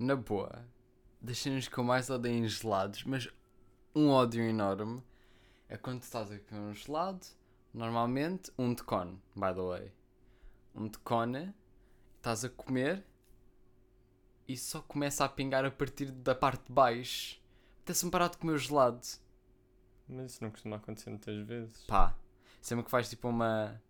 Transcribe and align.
na 0.00 0.16
boa, 0.16 0.66
das 1.20 1.38
cenas 1.38 1.68
que 1.68 1.76
eu 1.76 1.84
mais 1.84 2.08
odeio 2.08 2.42
em 2.42 2.48
gelados, 2.48 3.04
mas 3.04 3.28
um 3.94 4.08
ódio 4.08 4.42
enorme, 4.42 5.02
é 5.68 5.76
quando 5.76 6.02
estás 6.02 6.32
a 6.32 6.38
comer 6.38 6.60
um 6.60 6.74
gelado, 6.74 7.26
normalmente 7.72 8.50
um 8.58 8.72
de 8.72 8.82
cone, 8.82 9.20
by 9.36 9.54
the 9.54 9.60
way. 9.60 9.92
Um 10.74 10.88
de 10.88 10.98
cone, 11.00 11.54
estás 12.16 12.46
a 12.46 12.48
comer 12.48 13.04
e 14.48 14.56
só 14.56 14.80
começa 14.80 15.22
a 15.22 15.28
pingar 15.28 15.66
a 15.66 15.70
partir 15.70 16.10
da 16.10 16.34
parte 16.34 16.64
de 16.66 16.72
baixo. 16.72 17.38
Até-se-me 17.82 18.10
parar 18.10 18.28
de 18.28 18.38
comer 18.38 18.54
o 18.54 18.58
gelado. 18.58 19.06
Mas 20.08 20.32
isso 20.32 20.42
não 20.42 20.50
costuma 20.50 20.76
acontecer 20.76 21.10
muitas 21.10 21.46
vezes. 21.46 21.84
Pá, 21.84 22.16
sempre 22.62 22.84
que 22.86 22.90
faz 22.90 23.10
tipo 23.10 23.28
uma. 23.28 23.80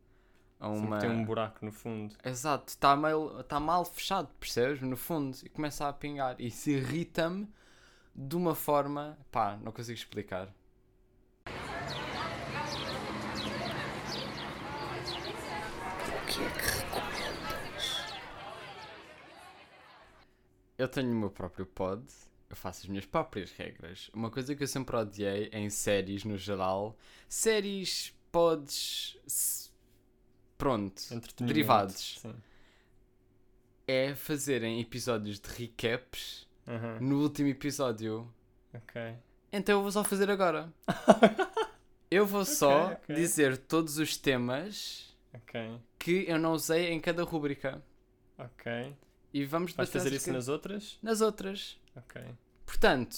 Sempre 0.61 0.87
uma... 0.87 0.99
tem 0.99 1.11
um 1.11 1.25
buraco 1.25 1.65
no 1.65 1.73
fundo. 1.73 2.15
Exato, 2.23 2.69
está 2.69 2.95
tá 3.49 3.59
mal 3.59 3.85
fechado, 3.85 4.29
percebes? 4.39 4.83
No 4.83 4.97
fundo, 4.97 5.39
e 5.43 5.49
começa 5.49 5.89
a 5.89 5.93
pingar. 5.93 6.37
E 6.39 6.51
se 6.51 6.73
irrita-me 6.73 7.49
de 8.15 8.37
uma 8.37 8.55
forma. 8.55 9.19
pá, 9.31 9.57
não 9.63 9.73
consigo 9.73 9.97
explicar. 9.97 10.49
O 16.07 16.27
que 16.27 16.43
é 16.43 16.51
que 16.51 16.61
recomendas? 16.79 18.15
Eu 20.77 20.89
tenho 20.89 21.11
o 21.11 21.17
meu 21.17 21.31
próprio 21.31 21.65
pod, 21.65 22.05
eu 22.51 22.57
faço 22.57 22.81
as 22.83 22.87
minhas 22.87 23.07
próprias 23.07 23.51
regras. 23.53 24.11
Uma 24.13 24.31
coisa 24.31 24.55
que 24.55 24.63
eu 24.63 24.69
sempre 24.69 24.95
odiei 24.97 25.49
em 25.53 25.71
séries 25.71 26.25
no 26.25 26.37
geral, 26.37 26.97
séries, 27.29 28.15
pods, 28.31 29.19
pronto, 30.61 31.03
derivados, 31.45 32.19
Sim. 32.21 32.35
é 33.87 34.15
fazerem 34.15 34.81
episódios 34.81 35.41
de 35.41 35.49
recaps 35.51 36.47
no 37.01 37.21
último 37.23 37.49
episódio. 37.49 38.33
Ok. 38.73 39.15
Então 39.53 39.79
eu 39.79 39.83
vou 39.83 39.91
só 39.91 40.05
fazer 40.05 40.31
agora. 40.31 40.73
Eu 42.13 42.27
vou 42.27 42.45
só 42.45 42.91
ok. 42.91 43.15
dizer 43.15 43.57
todos 43.57 43.99
os 43.99 44.17
temas 44.17 45.17
Ok. 45.33 45.79
que 45.97 46.25
eu 46.29 46.41
não 46.41 46.55
usei 46.55 46.89
em 46.91 46.99
cada 47.01 47.23
rúbrica. 47.23 47.81
Ok. 48.37 48.97
E 49.33 49.45
vamos 49.45 49.73
Vais 49.75 49.89
fazer 49.89 50.09
isso 50.09 50.17
acerca- 50.25 50.33
nas 50.37 50.49
outras? 50.49 50.99
nas 51.01 51.21
outras. 51.21 51.79
Ok. 51.95 52.21
Portanto, 52.67 53.17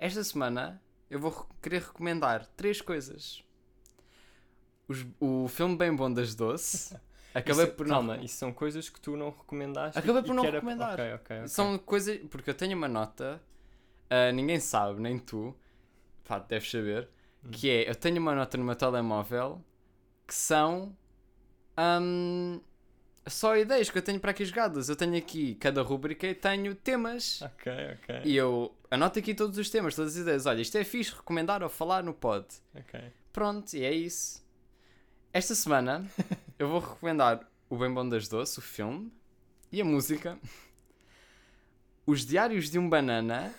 esta 0.00 0.24
semana 0.24 0.82
eu 1.08 1.20
vou 1.20 1.30
re- 1.30 1.46
querer 1.62 1.82
recomendar 1.82 2.44
três 2.56 2.80
coisas. 2.80 3.44
Os- 4.88 5.06
o 5.20 5.46
filme 5.48 5.76
Bem 5.76 5.94
Bom 5.94 6.10
das 6.12 6.34
Doce. 6.34 6.96
Acabei 7.34 7.66
Isso- 7.66 7.74
por 7.74 7.86
Calma, 7.86 8.16
não. 8.16 8.24
isso 8.24 8.36
são 8.36 8.52
coisas 8.52 8.88
que 8.88 8.98
tu 9.00 9.16
não 9.16 9.30
recomendaste. 9.30 9.98
Acabei 9.98 10.22
e 10.22 10.24
por 10.24 10.34
não 10.34 10.42
que 10.42 10.48
era- 10.48 10.56
recomendar. 10.56 10.94
Ok, 10.94 11.12
ok, 11.14 11.36
ok. 11.40 11.48
São 11.48 11.78
coisas. 11.78 12.18
Porque 12.30 12.48
eu 12.50 12.54
tenho 12.54 12.76
uma 12.76 12.88
nota, 12.88 13.40
ah, 14.08 14.32
ninguém 14.32 14.58
sabe, 14.58 15.00
nem 15.00 15.18
tu, 15.18 15.54
pá, 16.24 16.38
deves 16.38 16.70
saber, 16.70 17.08
Hum. 17.44 17.50
que 17.52 17.68
é: 17.70 17.88
eu 17.88 17.94
tenho 17.94 18.18
uma 18.18 18.34
nota 18.34 18.56
no 18.56 18.64
meu 18.64 18.74
telemóvel 18.74 19.62
que 20.26 20.34
são. 20.34 20.96
ahm, 21.76 22.60
só 23.26 23.56
ideias 23.56 23.90
que 23.90 23.98
eu 23.98 24.02
tenho 24.02 24.18
para 24.18 24.30
aqui 24.30 24.44
jogadas. 24.44 24.88
Eu 24.88 24.96
tenho 24.96 25.16
aqui 25.16 25.54
cada 25.56 25.82
rúbrica 25.82 26.26
e 26.26 26.34
tenho 26.34 26.74
temas. 26.74 27.42
Ok, 27.42 27.70
ok. 28.02 28.22
E 28.24 28.34
eu 28.36 28.74
anoto 28.90 29.18
aqui 29.18 29.34
todos 29.34 29.58
os 29.58 29.68
temas, 29.68 29.94
todas 29.94 30.14
as 30.16 30.22
ideias. 30.22 30.46
Olha, 30.46 30.62
isto 30.62 30.76
é 30.78 30.82
fixe, 30.82 31.14
recomendar 31.14 31.62
ou 31.62 31.68
falar 31.68 32.02
no 32.02 32.14
pod. 32.14 32.46
Ok. 32.74 33.00
Pronto, 33.32 33.74
e 33.74 33.84
é 33.84 33.92
isso. 33.92 34.42
Esta 35.32 35.54
semana 35.54 36.04
eu 36.58 36.68
vou 36.68 36.80
recomendar 36.80 37.48
O 37.68 37.76
Bem 37.76 37.92
Bom 37.92 38.08
das 38.08 38.28
Doce, 38.28 38.58
o 38.58 38.62
filme, 38.62 39.12
e 39.70 39.80
a 39.80 39.84
música. 39.84 40.38
Os 42.06 42.24
Diários 42.24 42.70
de 42.70 42.78
um 42.78 42.88
Banana, 42.88 43.54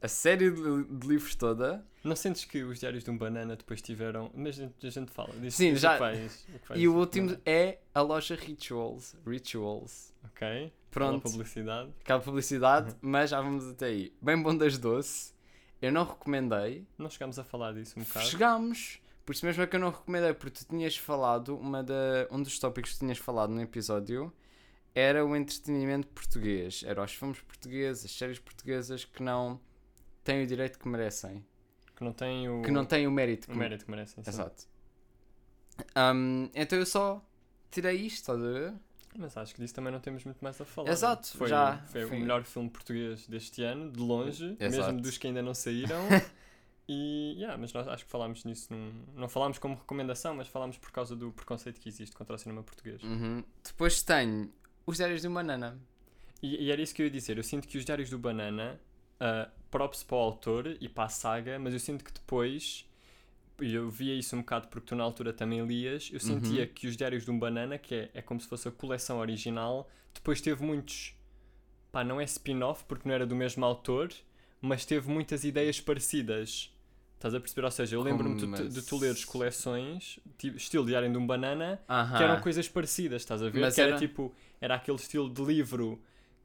a 0.00 0.08
série 0.08 0.50
de, 0.50 0.84
de 0.84 1.06
livros 1.08 1.34
toda, 1.34 1.84
Não 2.04 2.14
sentes 2.14 2.44
que 2.44 2.62
os 2.62 2.78
diários 2.78 3.02
de 3.04 3.10
um 3.10 3.18
banana 3.18 3.56
depois 3.56 3.82
tiveram. 3.82 4.30
Mas 4.34 4.58
a 4.58 4.62
gente, 4.62 4.86
a 4.86 4.90
gente 4.90 5.10
fala. 5.10 5.34
Diz, 5.40 5.54
Sim, 5.54 5.74
já- 5.74 5.96
O 5.96 5.98
vais, 5.98 6.46
o 6.48 6.68
vais 6.68 6.80
e 6.80 6.88
o 6.88 6.94
último 6.96 7.36
é 7.44 7.78
a 7.92 8.00
loja 8.00 8.36
Rituals. 8.36 9.16
Rituals. 9.26 10.14
Ok. 10.24 10.72
Pronto, 10.90 11.22
publicidade. 11.30 11.90
aquela 12.00 12.20
publicidade, 12.20 12.96
mas 13.00 13.30
já 13.30 13.40
vamos 13.40 13.68
até 13.68 13.86
aí. 13.86 14.12
Bem 14.22 14.40
Bom 14.40 14.56
das 14.56 14.78
Doce, 14.78 15.32
eu 15.82 15.90
não 15.92 16.04
recomendei, 16.04 16.86
Não 16.96 17.10
chegámos 17.10 17.38
a 17.38 17.44
falar 17.44 17.72
disso 17.74 17.98
um 17.98 18.02
bocado. 18.02 18.26
Chegámos. 18.26 18.99
Por 19.24 19.32
isso 19.32 19.44
mesmo 19.46 19.62
é 19.62 19.66
que 19.66 19.76
eu 19.76 19.80
não 19.80 19.90
recomendei, 19.90 20.32
porque 20.34 20.58
tu 20.64 20.68
tinhas 20.68 20.96
falado, 20.96 21.56
uma 21.56 21.82
da, 21.82 22.26
um 22.30 22.42
dos 22.42 22.58
tópicos 22.58 22.92
que 22.92 22.96
tu 22.96 23.00
tinhas 23.00 23.18
falado 23.18 23.50
no 23.52 23.60
episódio 23.60 24.32
era 24.94 25.24
o 25.24 25.36
entretenimento 25.36 26.08
português. 26.08 26.82
Era 26.84 27.02
os 27.02 27.12
filmes 27.14 27.40
portugueses, 27.40 28.04
as 28.04 28.10
séries 28.10 28.38
portuguesas 28.38 29.04
que 29.04 29.22
não 29.22 29.60
têm 30.24 30.42
o 30.42 30.46
direito 30.46 30.78
que 30.78 30.88
merecem. 30.88 31.44
Que 31.94 32.02
não 32.02 32.12
tem 32.12 32.48
o, 32.48 32.62
Que 32.62 32.70
não 32.70 32.84
têm 32.84 33.06
o 33.06 33.10
mérito 33.10 33.46
que 33.46 33.52
o 33.52 33.56
mérito 33.56 33.84
que 33.84 33.90
merecem. 33.90 34.24
sim. 34.24 34.30
Exato. 34.30 34.64
Ahm, 35.94 36.48
então 36.54 36.78
eu 36.78 36.86
só 36.86 37.24
tirei 37.70 37.96
isto, 37.96 38.16
estás 38.16 38.42
a 38.42 38.50
ver? 38.50 38.74
Mas 39.16 39.36
acho 39.36 39.54
que 39.54 39.60
disso 39.60 39.74
também 39.74 39.92
não 39.92 40.00
temos 40.00 40.24
muito 40.24 40.38
mais 40.40 40.60
a 40.60 40.64
falar. 40.64 40.90
Exato, 40.90 41.36
Foi, 41.36 41.48
já, 41.48 41.78
foi 41.86 42.06
foi. 42.06 42.16
o 42.16 42.20
melhor 42.20 42.44
filme 42.44 42.70
português 42.70 43.26
deste 43.26 43.62
ano, 43.62 43.90
de 43.90 43.98
longe, 44.00 44.56
Exato. 44.58 44.86
mesmo 44.86 45.00
dos 45.02 45.18
que 45.18 45.26
ainda 45.26 45.42
não 45.42 45.52
saíram. 45.54 46.00
e, 46.92 47.34
yeah, 47.38 47.56
mas 47.56 47.72
nós 47.72 47.86
acho 47.86 48.04
que 48.04 48.10
falámos 48.10 48.44
nisso. 48.44 48.72
Num, 48.72 49.04
não 49.14 49.28
falámos 49.28 49.58
como 49.58 49.76
recomendação, 49.76 50.34
mas 50.34 50.48
falámos 50.48 50.76
por 50.76 50.90
causa 50.90 51.14
do 51.14 51.30
preconceito 51.30 51.78
que 51.78 51.88
existe 51.88 52.16
contra 52.16 52.34
o 52.34 52.38
cinema 52.38 52.64
português. 52.64 53.00
Uhum. 53.04 53.44
Depois 53.62 54.02
tenho 54.02 54.52
os 54.84 54.96
Diários 54.96 55.20
de 55.20 55.28
uma 55.28 55.40
Banana. 55.40 55.78
E, 56.42 56.64
e 56.64 56.72
era 56.72 56.82
isso 56.82 56.92
que 56.92 57.00
eu 57.00 57.06
ia 57.06 57.10
dizer. 57.12 57.36
Eu 57.36 57.44
sinto 57.44 57.68
que 57.68 57.78
os 57.78 57.84
Diários 57.84 58.10
do 58.10 58.18
Banana, 58.18 58.80
uh, 59.20 59.48
props 59.70 60.02
para 60.02 60.16
o 60.16 60.18
autor 60.20 60.76
e 60.80 60.88
para 60.88 61.04
a 61.04 61.08
saga, 61.08 61.60
mas 61.60 61.74
eu 61.74 61.78
sinto 61.78 62.04
que 62.04 62.12
depois, 62.12 62.84
e 63.60 63.72
eu 63.72 63.88
via 63.88 64.16
isso 64.16 64.34
um 64.34 64.40
bocado 64.40 64.66
porque 64.66 64.88
tu 64.88 64.96
na 64.96 65.04
altura 65.04 65.32
também 65.32 65.64
lias, 65.64 66.10
eu 66.12 66.18
sentia 66.18 66.62
Uhum. 66.62 66.68
que 66.74 66.88
os 66.88 66.96
Diários 66.96 67.24
de 67.24 67.30
um 67.30 67.38
Banana, 67.38 67.78
que 67.78 67.94
é, 67.94 68.10
é 68.14 68.20
como 68.20 68.40
se 68.40 68.48
fosse 68.48 68.66
a 68.66 68.72
coleção 68.72 69.20
original, 69.20 69.88
depois 70.12 70.40
teve 70.40 70.64
muitos. 70.64 71.14
Pá, 71.92 72.02
não 72.02 72.20
é 72.20 72.24
spin-off 72.24 72.84
porque 72.88 73.08
não 73.08 73.14
era 73.14 73.24
do 73.24 73.36
mesmo 73.36 73.64
autor, 73.64 74.12
mas 74.60 74.84
teve 74.84 75.08
muitas 75.08 75.44
ideias 75.44 75.80
parecidas. 75.80 76.74
Estás 77.20 77.34
a 77.34 77.38
perceber? 77.40 77.66
Ou 77.66 77.70
seja, 77.70 77.96
eu 77.96 78.02
lembro-me 78.02 78.34
de, 78.34 78.68
de 78.70 78.80
tu 78.80 78.96
leres 78.98 79.26
coleções, 79.26 80.18
tipo, 80.38 80.56
estilo 80.56 80.86
Diário 80.86 81.12
de 81.12 81.18
um 81.18 81.26
Banana, 81.26 81.78
Aham. 81.86 82.16
que 82.16 82.24
eram 82.24 82.40
coisas 82.40 82.66
parecidas, 82.66 83.20
estás 83.20 83.42
a 83.42 83.50
ver? 83.50 83.60
Mas 83.60 83.74
que 83.74 83.80
era, 83.82 83.90
era- 83.90 83.98
tipo, 83.98 84.34
era 84.58 84.74
aquele 84.76 84.96
estilo 84.96 85.28
de 85.28 85.42
livro 85.44 86.00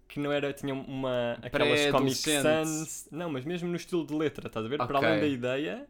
que 0.06 0.20
não 0.20 0.34
era, 0.34 0.52
tinha 0.52 0.74
uma, 0.74 1.40
aquelas 1.42 1.86
Comic. 1.92 2.16
Sans, 2.30 3.08
não, 3.10 3.30
mas 3.30 3.46
mesmo 3.46 3.70
no 3.70 3.78
estilo 3.78 4.06
de 4.06 4.14
letra, 4.14 4.48
estás 4.48 4.66
a 4.66 4.68
ver? 4.68 4.78
Para 4.80 5.00
Ok. 5.00 5.08
além 5.08 5.22
da 5.22 5.28
ideia, 5.28 5.88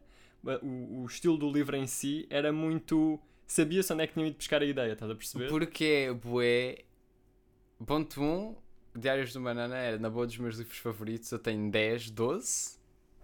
o, 0.62 1.02
o 1.02 1.06
estilo 1.06 1.36
do 1.36 1.50
livro 1.50 1.74
em 1.74 1.88
si 1.88 2.24
era 2.30 2.52
muito, 2.52 3.18
sabia-se 3.44 3.92
onde 3.92 4.04
é 4.04 4.06
que 4.06 4.12
tinham 4.14 4.28
ido 4.28 4.36
buscar 4.36 4.62
a 4.62 4.64
ideia, 4.64 4.92
estás 4.92 5.10
a 5.10 5.16
perceber? 5.16 5.48
Porque 5.48 5.84
é 5.84 6.12
bué. 6.12 6.84
Ponto 7.84 8.22
1, 8.22 8.54
Diários 8.96 9.32
de 9.32 9.38
uma 9.38 9.50
Banana 9.50 9.76
era 9.76 9.98
na 9.98 10.08
boa 10.08 10.26
dos 10.26 10.38
meus 10.38 10.56
livros 10.56 10.78
favoritos. 10.78 11.30
Eu 11.32 11.40
tenho 11.40 11.70
10, 11.70 12.08
12, 12.10 12.78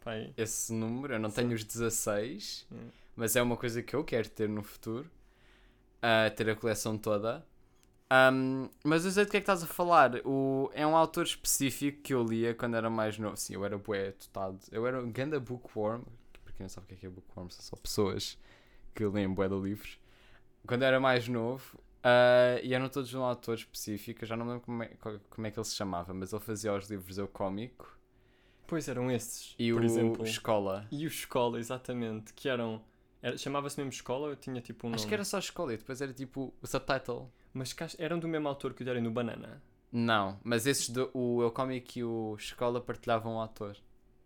Pai, 0.05 0.33
esse 0.37 0.73
número. 0.73 1.15
Eu 1.15 1.19
não 1.21 1.31
Sim. 1.31 1.37
tenho 1.37 1.55
os 1.55 1.65
16, 1.65 2.67
Hum. 2.73 2.89
mas 3.17 3.37
é 3.37 3.43
uma 3.43 3.57
coisa 3.57 3.83
que 3.83 3.95
eu 3.95 4.05
quero 4.05 4.29
ter 4.29 4.49
no 4.49 4.63
futuro. 4.63 5.09
ah, 6.03 6.29
ter 6.31 6.51
a 6.51 6.57
coleção 6.57 6.99
toda. 6.99 7.47
Ahm, 8.11 8.69
mas 8.85 9.05
eu 9.05 9.11
sei 9.13 9.25
do 9.25 9.31
que 9.31 9.37
é 9.39 9.41
que 9.41 9.45
estás 9.45 9.63
a 9.63 9.67
falar. 9.67 10.17
O, 10.27 10.71
é 10.75 10.87
um 10.87 10.97
autor 10.97 11.25
específico 11.25 12.03
que 12.03 12.13
eu 12.15 12.25
lia 12.25 12.55
quando 12.55 12.77
era 12.77 12.91
mais 12.91 13.17
novo. 13.19 13.37
Sim, 13.37 13.55
eu 13.55 13.65
era 13.65 13.79
bué 13.79 14.11
totado. 14.13 14.59
Eu 14.73 14.87
era 14.87 15.01
um 15.01 15.11
ganda 15.13 15.39
bookworm. 15.41 16.03
Para 16.45 16.53
quem 16.55 16.65
não 16.65 16.69
sabe 16.69 16.87
o 16.87 16.89
que 16.89 16.95
é 16.95 16.97
que 16.99 17.07
é 17.07 17.09
bookworm, 17.09 17.49
são 17.51 17.63
só 17.63 17.77
pessoas 17.77 18.37
que 18.95 19.05
leem 19.07 19.33
bué 19.33 19.49
de 19.49 19.55
livros. 19.61 19.99
Quando 20.67 20.83
eu 20.83 20.89
era 20.89 21.01
mais 21.01 21.29
novo, 21.29 21.79
ah, 22.03 22.59
e 22.63 22.75
eram 22.75 22.89
todos 22.89 23.09
de 23.09 23.17
um 23.17 23.23
autor 23.23 23.55
específico. 23.55 24.25
Eu 24.25 24.29
já 24.29 24.37
não 24.37 24.45
me 24.45 24.53
lembro 24.53 24.67
como 24.67 24.83
é, 24.83 24.91
como 25.31 25.47
é 25.47 25.51
que 25.53 25.59
ele 25.59 25.65
se 25.67 25.75
chamava, 25.77 26.13
mas 26.13 26.33
ele 26.33 26.43
fazia 26.43 26.75
os 26.75 26.91
livros 26.91 27.17
Eu 27.19 27.29
Cómico 27.29 27.97
pois 28.67 28.89
eram 28.89 29.11
esses, 29.11 29.55
e 29.59 29.73
por 29.73 29.83
o 29.83 29.85
exemplo. 29.85 30.25
Escola. 30.25 30.87
E 30.91 31.05
o 31.05 31.09
Escola, 31.09 31.59
exatamente, 31.59 32.33
que 32.35 32.49
eram, 32.49 32.83
era- 33.21 33.37
chamava-se 33.37 33.77
mesmo 33.79 33.91
Escola, 33.93 34.29
eu 34.29 34.37
tinha 34.37 34.61
tipo 34.61 34.87
um 34.87 34.91
nome. 34.91 34.97
Acho 35.01 35.07
que 35.09 35.15
era 35.15 35.25
só 35.25 35.39
Escola 35.39 35.75
e 35.75 35.77
depois 35.77 36.01
era 36.01 36.13
tipo 36.13 36.53
o 36.61 36.67
subtitle. 36.67 37.29
Mas 37.55 37.75
eram 37.99 38.19
do 38.19 38.27
mesmo 38.27 38.49
autor 38.49 38.73
que 38.73 38.83
o 38.83 38.85
Diário 38.85 39.03
do 39.03 39.11
Banana. 39.11 39.63
Não, 39.93 40.41
mas 40.43 40.67
esses 40.67 40.89
do 40.89 41.11
o 41.13 41.43
Eu 41.43 41.51
Comic 41.51 41.99
e 41.99 42.05
o 42.05 42.35
Escola 42.39 42.81
partilhavam 42.81 43.37
o 43.37 43.43
ator. 43.43 43.77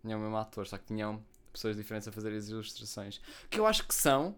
Tinham 0.00 0.20
o 0.20 0.22
mesmo 0.22 0.36
ator, 0.36 0.64
só 0.66 0.78
que 0.78 0.84
tinham 0.86 1.20
pessoas 1.52 1.76
diferentes 1.76 2.06
a 2.06 2.12
fazer 2.12 2.32
as 2.36 2.48
ilustrações. 2.48 3.20
Que 3.50 3.58
eu 3.58 3.66
acho 3.66 3.84
que 3.84 3.92
são 3.94 4.36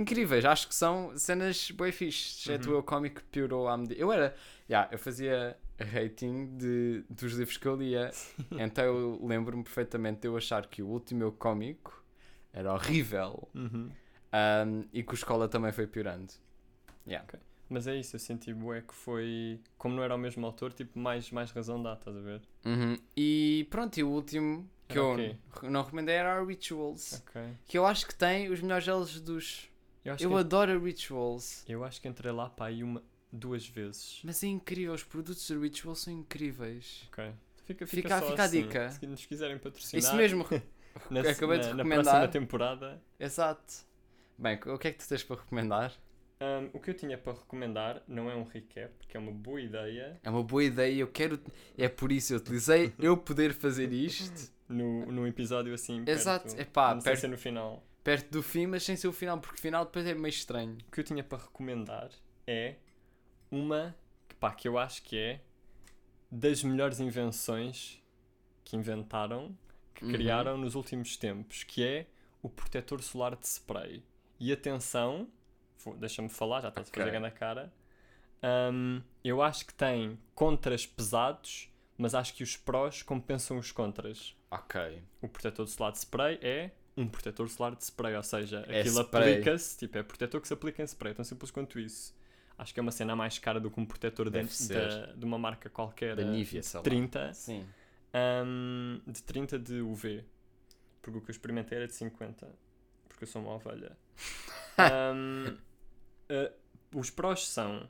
incríveis, 0.00 0.44
acho 0.44 0.68
que 0.68 0.74
são 0.74 1.16
cenas 1.16 1.70
bem 1.72 1.92
fixe. 1.92 2.38
Exceto 2.50 2.68
Uhum. 2.68 2.74
o 2.76 2.78
Eu 2.78 2.82
Comic 2.82 3.16
que 3.16 3.22
piorou 3.24 3.68
à 3.68 3.76
medida. 3.76 4.00
Eu 4.00 4.12
era, 4.12 4.34
yeah, 4.68 4.88
eu 4.92 4.98
fazia 4.98 5.56
rating 5.78 6.56
de, 6.56 7.04
dos 7.10 7.32
livros 7.34 7.56
que 7.56 7.66
eu 7.66 7.76
lia. 7.76 8.10
então 8.58 8.84
eu 8.84 9.20
lembro-me 9.26 9.62
perfeitamente 9.62 10.20
de 10.22 10.28
eu 10.28 10.36
achar 10.36 10.66
que 10.66 10.82
o 10.82 10.86
último 10.88 11.22
Eu 11.24 11.32
Cómico 11.32 12.02
era 12.52 12.72
horrível 12.72 13.48
Uhum. 13.54 13.90
um, 14.32 14.84
e 14.92 15.02
que 15.02 15.12
o 15.12 15.14
Escola 15.14 15.48
também 15.48 15.72
foi 15.72 15.86
piorando. 15.86 16.32
Yeah. 17.06 17.26
Mas 17.70 17.86
é 17.86 17.94
isso, 17.96 18.16
eu 18.16 18.20
senti 18.20 18.52
bué 18.54 18.80
que 18.80 18.94
foi. 18.94 19.60
Como 19.76 19.94
não 19.94 20.02
era 20.02 20.14
o 20.14 20.18
mesmo 20.18 20.44
autor, 20.46 20.72
tipo, 20.72 20.98
mais, 20.98 21.30
mais 21.30 21.50
razão 21.50 21.82
dá, 21.82 21.92
estás 21.92 22.16
a 22.16 22.20
ver? 22.20 22.40
Uhum. 22.64 22.96
E 23.14 23.66
pronto, 23.70 23.98
e 23.98 24.02
o 24.02 24.08
último 24.08 24.66
que 24.88 24.98
Era 24.98 25.36
eu 25.62 25.70
não 25.70 25.82
recomendei 25.82 26.14
era 26.14 26.38
a 26.38 26.42
Rituals. 26.42 27.22
Ok. 27.28 27.42
Que 27.66 27.76
eu 27.76 27.84
acho 27.86 28.06
que 28.06 28.14
tem 28.14 28.50
os 28.50 28.62
melhores 28.62 28.84
gelos 28.84 29.20
dos. 29.20 29.68
Eu 30.04 30.16
Eu 30.18 30.30
que, 30.30 30.34
adoro 30.36 30.72
a 30.72 30.78
Rituals. 30.78 31.64
eu 31.68 31.84
acho 31.84 32.00
que 32.00 32.08
entrei 32.08 32.32
lá 32.32 32.48
para 32.48 32.66
aí 32.66 32.82
uma, 32.82 33.02
duas 33.32 33.66
vezes. 33.66 34.20
Mas 34.24 34.42
é 34.42 34.46
incrível, 34.46 34.94
os 34.94 35.04
produtos 35.04 35.48
da 35.50 35.56
Rituals 35.58 36.00
são 36.00 36.12
incríveis. 36.12 37.06
Ok. 37.12 37.24
Fica, 37.66 37.86
Fica- 37.86 37.86
fica, 37.86 38.20
fica 38.30 38.42
a 38.42 38.44
assim. 38.46 38.62
dica. 38.62 38.90
Se 38.90 39.06
nos 39.06 39.26
quiserem 39.26 39.58
patrocinar. 39.58 39.98
Isso 40.02 40.16
mesmo, 40.16 40.46
na, 41.10 41.20
acabei 41.20 41.58
de 41.58 41.66
na, 41.68 41.74
na 41.74 41.82
recomendar. 41.82 42.04
próxima 42.04 42.28
temporada. 42.28 43.02
exato. 43.20 43.86
Bem, 44.38 44.58
o 44.66 44.78
que 44.78 44.88
é 44.88 44.92
que 44.92 44.98
tu 45.04 45.08
tens 45.08 45.22
para 45.24 45.36
recomendar? 45.36 45.92
Ahm, 46.40 46.70
o 46.72 46.78
que 46.78 46.90
eu 46.90 46.94
tinha 46.94 47.18
para 47.18 47.32
recomendar 47.32 48.00
não 48.06 48.30
é 48.30 48.36
um 48.36 48.44
recap, 48.44 48.92
que 49.08 49.16
é 49.16 49.20
uma 49.20 49.32
boa 49.32 49.60
ideia. 49.60 50.18
É 50.22 50.30
uma 50.30 50.42
boa 50.44 50.62
ideia, 50.62 50.94
eu 51.00 51.08
quero. 51.08 51.38
É 51.76 51.88
por 51.88 52.12
isso 52.12 52.32
eu 52.32 52.38
utilizei 52.38 52.94
eu 53.00 53.16
poder 53.16 53.52
fazer 53.52 53.92
isto 53.92 54.50
No, 54.68 55.04
num 55.06 55.26
episódio 55.26 55.74
assim. 55.74 56.04
Exato. 56.06 56.46
não 56.46 56.52
sei 56.54 56.64
perto- 56.64 57.24
é 57.24 57.28
no 57.28 57.36
final. 57.36 57.84
Perto 58.04 58.30
do 58.30 58.42
fim, 58.42 58.66
mas 58.66 58.82
sem 58.82 58.96
ser 58.96 59.08
o 59.08 59.12
final, 59.12 59.38
porque 59.40 59.56
o 59.58 59.60
final 59.60 59.84
depois 59.84 60.06
é 60.06 60.14
meio 60.14 60.28
estranho. 60.30 60.78
O 60.88 60.90
que 60.90 61.00
eu 61.00 61.04
tinha 61.04 61.22
para 61.24 61.38
recomendar 61.38 62.10
é 62.46 62.76
uma 63.50 63.94
que, 64.28 64.34
pá, 64.36 64.52
que 64.54 64.68
eu 64.68 64.78
acho 64.78 65.02
que 65.02 65.16
é 65.18 65.40
das 66.30 66.62
melhores 66.62 67.00
invenções 67.00 68.02
que 68.64 68.76
inventaram, 68.76 69.56
que 69.94 70.04
Uhum. 70.04 70.10
criaram 70.12 70.56
nos 70.56 70.74
últimos 70.74 71.16
tempos, 71.16 71.64
que 71.64 71.84
é 71.84 72.06
o 72.42 72.48
protetor 72.48 73.02
solar 73.02 73.34
de 73.36 73.46
spray. 73.46 74.04
E 74.38 74.52
atenção, 74.52 75.28
deixa-me 75.96 76.28
falar, 76.28 76.60
já 76.60 76.68
estás 76.68 76.88
Ok. 76.88 77.02
a 77.02 77.06
fazer 77.06 77.18
grande 77.18 77.34
cara. 77.34 77.72
Ahm, 78.42 79.02
eu 79.24 79.42
acho 79.42 79.66
que 79.66 79.74
tem 79.74 80.18
contras 80.34 80.86
pesados, 80.86 81.68
mas 81.96 82.14
acho 82.14 82.34
que 82.34 82.42
os 82.44 82.56
prós 82.56 83.02
compensam 83.02 83.58
os 83.58 83.72
contras. 83.72 84.36
Ok. 84.50 85.02
O 85.20 85.28
protetor 85.28 85.66
solar 85.66 85.92
de 85.92 85.98
spray 85.98 86.38
é 86.40 86.70
um 87.00 87.08
protetor 87.08 87.48
solar 87.48 87.74
de 87.76 87.84
spray, 87.84 88.14
ou 88.16 88.22
seja, 88.22 88.64
É 88.68 88.80
aquilo 88.80 88.98
aplica-se, 89.00 89.78
tipo, 89.78 89.96
é 89.98 90.02
protetor 90.02 90.40
que 90.40 90.48
se 90.48 90.54
aplica 90.54 90.82
em 90.82 90.84
spray, 90.86 91.14
tão 91.14 91.24
simples 91.24 91.50
quanto 91.50 91.78
isso. 91.78 92.14
Acho 92.56 92.74
que 92.74 92.80
é 92.80 92.82
uma 92.82 92.90
cena 92.90 93.14
mais 93.14 93.38
cara 93.38 93.60
do 93.60 93.70
que 93.70 93.78
um 93.78 93.86
protetor 93.86 94.28
de, 94.30 94.42
da- 94.68 95.06
de 95.14 95.24
uma 95.24 95.38
marca 95.38 95.70
qualquer. 95.70 96.16
Da 96.16 96.22
eh, 96.22 96.24
Nivea, 96.24 96.62
sei 96.62 96.78
lá. 96.78 96.82
30, 96.84 97.32
Sim. 97.34 97.64
ahm, 98.12 98.98
de 99.06 99.22
30 99.22 99.58
de 99.58 99.80
UV. 99.80 100.24
Porque 101.00 101.18
o 101.18 101.22
que 101.22 101.30
eu 101.30 101.32
experimentei 101.32 101.78
era 101.78 101.86
de 101.86 101.94
50. 101.94 102.48
Porque 103.08 103.24
eu 103.24 103.28
sou 103.28 103.40
uma 103.42 103.52
ovelha. 103.54 103.96
Ahm, 104.76 105.56
eh, 106.28 106.52
os 106.94 107.10
prós 107.10 107.46
são: 107.48 107.88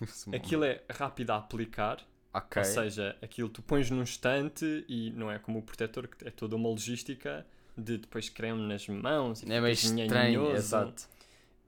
aquilo 0.34 0.64
é 0.64 0.82
rápido 0.90 1.30
a 1.30 1.36
aplicar, 1.36 2.06
Ok. 2.34 2.60
ou 2.60 2.64
seja, 2.64 3.16
aquilo 3.22 3.48
tu 3.48 3.62
pões 3.62 3.90
num 3.90 4.02
estante 4.02 4.84
e 4.88 5.10
não 5.12 5.30
é 5.30 5.38
como 5.38 5.58
o 5.58 5.62
protetor, 5.62 6.08
que 6.08 6.28
é 6.28 6.30
toda 6.30 6.56
uma 6.56 6.68
logística 6.68 7.46
de 7.80 7.98
depois 7.98 8.28
creme 8.28 8.60
nas 8.66 8.86
mãos 8.88 9.42
e 9.42 9.52
É 9.52 9.60
meio 9.60 9.72
estranho, 9.72 10.52
exato. 10.52 11.08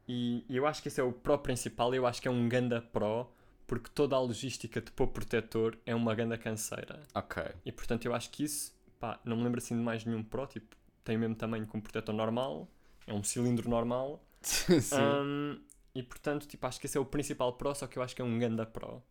E, 0.06 0.44
e 0.48 0.56
eu 0.56 0.66
acho 0.66 0.82
que 0.82 0.88
esse 0.88 1.00
é 1.00 1.04
o 1.04 1.12
pró 1.12 1.38
principal, 1.38 1.94
eu 1.94 2.06
acho 2.06 2.20
que 2.20 2.28
é 2.28 2.30
um 2.30 2.48
ganda 2.48 2.80
pró, 2.80 3.32
porque 3.66 3.90
toda 3.94 4.16
a 4.16 4.20
logística 4.20 4.80
de 4.80 4.90
pôr 4.90 5.08
protetor 5.08 5.78
é 5.86 5.94
uma 5.94 6.14
ganda 6.14 6.36
canseira. 6.36 7.00
Ok. 7.14 7.42
E 7.64 7.72
portanto 7.72 8.04
eu 8.06 8.14
acho 8.14 8.30
que 8.30 8.44
isso, 8.44 8.72
pá, 8.98 9.20
não 9.24 9.36
me 9.36 9.44
lembro 9.44 9.58
assim 9.58 9.76
de 9.76 9.82
mais 9.82 10.04
nenhum 10.04 10.22
pró, 10.22 10.46
tipo, 10.46 10.76
tem 11.04 11.16
o 11.16 11.20
mesmo 11.20 11.34
tamanho 11.34 11.66
que 11.66 11.76
um 11.76 11.80
protetor 11.80 12.14
normal, 12.14 12.68
é 13.06 13.14
um 13.14 13.22
cilindro 13.22 13.68
normal, 13.68 14.22
Sim. 14.42 14.96
Hum, 14.96 15.60
e 15.94 16.02
portanto, 16.02 16.46
tipo, 16.46 16.66
acho 16.66 16.80
que 16.80 16.86
esse 16.86 16.96
é 16.96 17.00
o 17.00 17.04
principal 17.04 17.52
pró, 17.54 17.74
só 17.74 17.86
que 17.86 17.98
eu 17.98 18.02
acho 18.02 18.14
que 18.14 18.22
é 18.22 18.24
um 18.24 18.38
ganda 18.38 18.66
pró. 18.66 19.02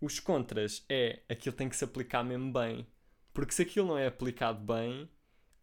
Os 0.00 0.20
contras 0.20 0.84
é 0.88 1.20
aquilo 1.28 1.54
tem 1.54 1.68
que 1.68 1.76
se 1.76 1.84
aplicar 1.84 2.22
mesmo 2.22 2.52
bem. 2.52 2.86
Porque 3.32 3.52
se 3.52 3.62
aquilo 3.62 3.88
não 3.88 3.98
é 3.98 4.06
aplicado 4.06 4.60
bem, 4.60 5.08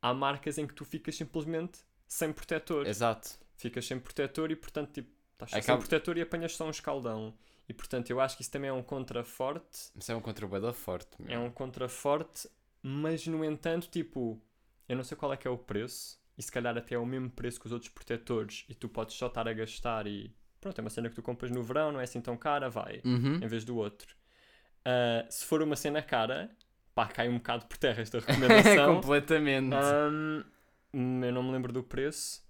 há 0.02 0.14
marcas 0.14 0.58
em 0.58 0.66
que 0.68 0.74
tu 0.74 0.84
ficas 0.86 1.16
simplesmente 1.16 1.80
sem 2.08 2.32
protetor. 2.34 2.86
Exato. 2.88 3.30
Ficas 3.56 3.86
sem 3.86 4.00
protetor 4.00 4.52
e 4.52 4.56
portanto, 4.56 4.92
tipo, 4.92 5.10
estás 5.34 5.54
Acaba- 5.54 5.66
sem 5.66 5.78
protetor 5.88 6.18
e 6.18 6.22
apanhas 6.22 6.56
só 6.56 6.66
um 6.66 6.72
escaldão. 6.72 7.34
E 7.70 7.74
portanto, 7.74 8.10
eu 8.10 8.20
acho 8.20 8.36
que 8.36 8.42
isso 8.42 8.52
também 8.52 8.70
é 8.70 8.74
um 8.74 8.84
contra 8.84 9.24
forte. 9.24 9.92
Isso 9.96 10.12
é 10.12 10.16
um 10.16 10.22
contrabando 10.22 10.74
forte. 10.74 11.10
É 11.28 11.38
meu. 11.38 11.42
um 11.44 11.52
contra 11.52 11.88
forte, 11.88 12.50
mas 12.82 13.26
no 13.28 13.46
entanto, 13.46 13.88
tipo, 13.90 14.42
eu 14.90 14.96
não 14.98 15.04
sei 15.04 15.16
qual 15.16 15.32
é 15.32 15.38
que 15.38 15.48
é 15.48 15.52
o 15.52 15.58
preço, 15.58 16.20
e 16.38 16.42
se 16.44 16.52
calhar 16.52 16.76
até 16.78 16.96
é 16.96 16.98
o 16.98 17.06
mesmo 17.06 17.30
preço 17.30 17.60
que 17.60 17.68
os 17.68 17.72
outros 17.72 17.90
protetores, 17.92 18.66
e 18.68 18.74
tu 18.76 18.90
podes 18.90 19.16
só 19.16 19.28
estar 19.28 19.48
a 19.48 19.54
gastar 19.54 20.06
e 20.08 20.34
pronto, 20.60 20.78
é 20.80 20.82
uma 20.82 20.90
cena 20.90 21.08
que 21.10 21.16
tu 21.16 21.22
compras 21.22 21.50
no 21.52 21.64
verão, 21.64 21.92
não 21.92 22.00
é 22.00 22.04
assim 22.04 22.20
tão 22.20 22.36
cara, 22.36 22.70
vai, 22.70 23.02
Uhum. 23.06 23.36
em 23.36 23.48
vez 23.48 23.64
do 23.64 23.78
outro. 23.78 24.16
Ah, 24.84 25.26
se 25.30 25.46
for 25.46 25.62
uma 25.62 25.76
cena 25.76 26.02
cara, 26.02 26.50
pá, 26.94 27.08
cai 27.08 27.30
um 27.30 27.38
bocado 27.38 27.66
por 27.66 27.78
terra 27.78 28.02
esta 28.02 28.20
recomendação. 28.26 28.96
Completamente. 28.96 29.74
Ahm, 29.76 30.44
eu 31.24 31.32
não 31.32 31.44
me 31.44 31.52
lembro 31.52 31.72
do 31.74 31.84
preço, 31.84 32.44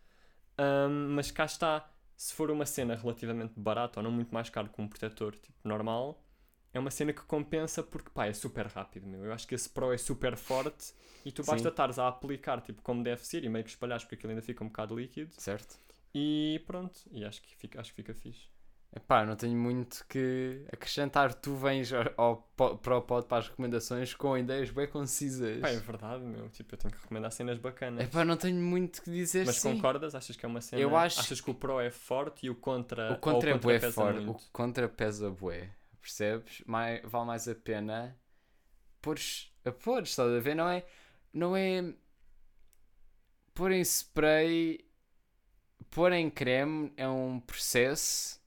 Ahm, 0.57 1.13
mas 1.15 1.31
cá 1.31 1.45
está. 1.45 1.87
Se 2.15 2.33
for 2.35 2.51
uma 2.51 2.65
cena 2.67 2.95
relativamente 2.95 3.53
barata 3.59 3.99
ou 3.99 4.03
não 4.03 4.11
muito 4.11 4.31
mais 4.31 4.47
caro 4.49 4.69
que 4.69 4.79
um 4.79 4.87
protetor 4.87 5.35
tipo 5.35 5.57
normal, 5.67 6.23
é 6.71 6.79
uma 6.79 6.91
cena 6.91 7.11
que 7.11 7.21
compensa 7.23 7.81
porque 7.81 8.09
pá, 8.11 8.27
é 8.27 8.33
super 8.33 8.67
rápido. 8.67 9.07
Meu. 9.07 9.25
Eu 9.25 9.33
acho 9.33 9.47
que 9.47 9.55
esse 9.55 9.67
Pro 9.67 9.91
é 9.91 9.97
super 9.97 10.37
forte 10.37 10.93
e 11.25 11.31
tu 11.31 11.43
basta 11.43 11.69
estares 11.69 11.97
a 11.97 12.07
aplicar 12.07 12.61
tipo 12.61 12.81
como 12.83 13.03
deve 13.03 13.25
ser 13.25 13.43
e 13.43 13.49
meio 13.49 13.63
que 13.65 13.71
espalhares 13.71 14.03
porque 14.03 14.15
aquilo 14.15 14.31
ainda 14.31 14.41
fica 14.43 14.63
um 14.63 14.67
bocado 14.67 14.95
líquido 14.95 15.31
Certo? 15.37 15.79
e 16.13 16.61
pronto. 16.67 16.99
E 17.11 17.25
acho 17.25 17.41
que 17.41 17.55
fica, 17.55 17.81
acho 17.81 17.89
que 17.89 17.95
fica 17.95 18.13
fixe. 18.13 18.47
Epá, 18.93 19.25
não 19.25 19.37
tenho 19.37 19.55
muito 19.57 20.05
que 20.09 20.65
acrescentar. 20.71 21.33
Tu 21.33 21.55
vens 21.55 21.93
ao, 21.93 22.03
ao, 22.17 22.77
para 22.77 22.97
o 22.97 23.01
pod 23.01 23.25
para 23.25 23.37
as 23.37 23.47
recomendações 23.47 24.13
com 24.13 24.37
ideias 24.37 24.69
bem 24.69 24.85
concisas. 24.85 25.61
Pá, 25.61 25.69
é 25.69 25.77
verdade, 25.79 26.23
meu. 26.25 26.49
Tipo, 26.49 26.75
eu 26.75 26.77
tenho 26.77 26.93
que 26.93 26.99
recomendar 26.99 27.31
cenas 27.31 27.57
bacanas. 27.57 28.03
Epá, 28.03 28.25
não 28.25 28.35
tenho 28.35 28.61
muito 28.61 29.01
que 29.01 29.09
dizer 29.09 29.45
Mas 29.45 29.55
sim. 29.57 29.75
concordas? 29.75 30.13
Achas 30.13 30.35
que 30.35 30.45
é 30.45 30.49
uma 30.49 30.59
cena? 30.59 30.81
Eu 30.81 30.97
acho- 30.97 31.21
Achas 31.21 31.39
que 31.39 31.49
o 31.49 31.53
Pro 31.53 31.79
é 31.79 31.89
forte 31.89 32.45
e 32.47 32.49
o 32.49 32.55
contra 32.55 33.13
O 33.13 33.17
contra 33.17 33.51
é 33.51 33.57
bué 33.57 33.79
forte. 33.79 34.27
O 34.27 34.33
contra 34.51 34.89
pesa 34.89 35.29
bué. 35.31 35.69
Percebes? 36.01 36.61
Mais, 36.65 37.01
vale 37.05 37.25
mais 37.27 37.47
a 37.47 37.55
pena 37.55 38.17
pôres 39.01 39.53
a 39.63 39.71
pôr, 39.71 40.03
estás 40.03 40.29
a 40.33 40.39
ver? 40.39 40.53
Não 40.55 40.67
é. 40.67 40.83
Não 41.33 41.55
é. 41.55 41.93
Pôr 43.53 43.71
em 43.71 43.81
spray. 43.81 44.85
Pôr 45.89 46.11
em 46.11 46.29
creme 46.29 46.91
é 46.97 47.07
um 47.07 47.39
processo 47.39 48.40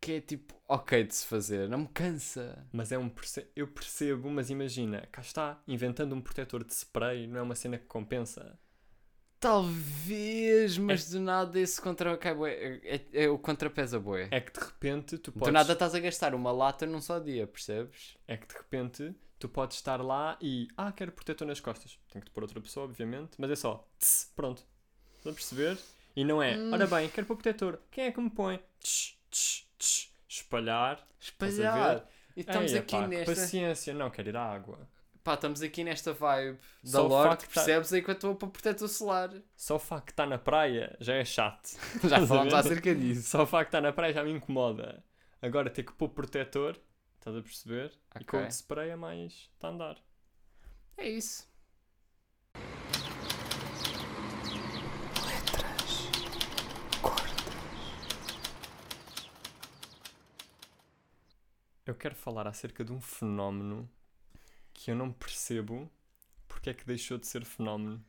que 0.00 0.12
é 0.12 0.20
tipo 0.20 0.54
ok 0.66 1.04
de 1.04 1.14
se 1.14 1.26
fazer. 1.26 1.68
Não 1.68 1.78
me 1.78 1.88
cansa. 1.88 2.66
Mas 2.72 2.90
é 2.92 2.98
um 2.98 3.10
eu 3.54 3.68
percebo, 3.68 4.30
mas 4.30 4.50
imagina, 4.50 5.06
cá 5.12 5.20
está, 5.20 5.62
inventando 5.68 6.14
um 6.14 6.20
protetor 6.20 6.64
de 6.64 6.72
spray, 6.72 7.26
não 7.26 7.38
é 7.38 7.42
uma 7.42 7.54
cena 7.54 7.78
que 7.78 7.86
compensa. 7.86 8.58
Talvez, 9.38 10.76
mas 10.76 11.08
do 11.08 11.18
nada 11.18 11.58
esse 11.58 11.80
contra 11.80 12.16
cai 12.18 12.34
bué. 12.34 12.52
É, 12.52 12.96
é- 12.96 13.24
é 13.24 13.28
o 13.30 13.38
contra 13.38 13.70
pesa 13.70 13.98
bué. 13.98 14.28
É 14.30 14.38
que 14.38 14.52
de 14.52 14.60
repente 14.60 15.16
tu 15.16 15.32
podes 15.32 15.48
Do 15.48 15.52
nada 15.52 15.72
estás 15.72 15.94
a 15.94 15.98
gastar 16.00 16.34
uma 16.34 16.52
lata 16.52 16.86
num 16.86 17.00
só 17.00 17.18
dia, 17.18 17.46
percebes? 17.46 18.16
é 18.28 18.36
que 18.36 18.46
de 18.46 18.52
repente 18.54 19.14
tu 19.38 19.48
podes 19.48 19.78
estar 19.78 20.02
lá 20.02 20.36
e 20.42 20.68
ah, 20.76 20.92
quero 20.92 21.10
protetor 21.12 21.46
nas 21.48 21.58
costas. 21.58 21.98
Tem 22.12 22.20
que 22.20 22.28
te 22.28 22.32
pôr 22.34 22.42
outra 22.42 22.60
pessoa, 22.60 22.84
obviamente, 22.84 23.30
mas 23.38 23.50
é 23.50 23.56
só 23.56 23.88
tss, 23.98 24.30
pronto. 24.36 24.62
Estão 25.16 25.32
a 25.32 25.34
perceber? 25.34 25.78
E 26.14 26.22
não 26.22 26.42
é, 26.42 26.58
Hum. 26.58 26.72
ora 26.74 26.86
bem, 26.86 27.08
quero 27.08 27.26
pôr 27.26 27.36
protetor. 27.36 27.80
Quem 27.90 28.04
é 28.04 28.12
que 28.12 28.20
me 28.20 28.28
põe? 28.28 28.60
Tss, 28.82 29.16
tss, 29.30 29.66
espalhar. 30.28 31.06
Espalhar. 31.20 32.08
E 32.36 32.40
estamos 32.40 32.72
Ei, 32.72 32.78
aqui 32.78 32.96
epá, 32.96 33.06
nesta. 33.06 33.34
Paciência, 33.34 33.94
não, 33.94 34.10
quero 34.10 34.28
ir 34.28 34.36
à 34.36 34.42
água. 34.42 34.88
Pá, 35.22 35.34
estamos 35.34 35.60
aqui 35.60 35.84
nesta 35.84 36.12
vibe 36.14 36.58
da 36.82 36.90
Só 36.90 37.04
o 37.04 37.08
Lorde, 37.08 37.44
tá- 37.44 37.50
percebes? 37.52 37.92
Aí 37.92 38.02
que 38.02 38.10
eu 38.10 38.14
estou 38.14 38.34
para 38.34 38.48
protetor 38.48 38.88
solar. 38.88 39.30
Só 39.54 39.76
o 39.76 39.78
facto 39.78 40.06
de 40.06 40.12
estar 40.12 40.26
na 40.26 40.38
praia 40.38 40.96
já 41.00 41.14
é 41.14 41.24
chato. 41.24 41.70
Já 42.08 42.20
ver? 42.20 42.54
acerca 42.54 42.94
disso. 42.94 43.28
Só 43.28 43.42
o 43.42 43.46
facto 43.46 43.70
de 43.70 43.76
estar 43.76 43.80
na 43.82 43.92
praia 43.92 44.14
já 44.14 44.24
me 44.24 44.30
incomoda. 44.30 45.04
Agora 45.42 45.68
ter 45.68 45.82
que 45.82 45.92
pôr 45.92 46.08
protetor, 46.08 46.78
estás 47.18 47.36
a 47.36 47.42
perceber? 47.42 47.92
E 48.18 48.24
com 48.24 48.38
o 48.38 48.46
spray 48.48 48.90
é 48.90 48.96
mais. 48.96 49.50
está 49.54 49.68
a 49.68 49.70
andar. 49.72 49.96
É 50.96 51.08
isso. 51.08 51.49
Eu 61.90 61.94
quero 61.96 62.14
falar 62.14 62.46
acerca 62.46 62.84
de 62.84 62.92
um 62.92 63.00
fenómeno 63.00 63.90
que 64.72 64.92
eu 64.92 64.94
não 64.94 65.10
percebo 65.10 65.90
porque 66.46 66.70
é 66.70 66.74
que 66.74 66.86
deixou 66.86 67.18
de 67.18 67.26
ser 67.26 67.44
fenómeno. 67.44 68.00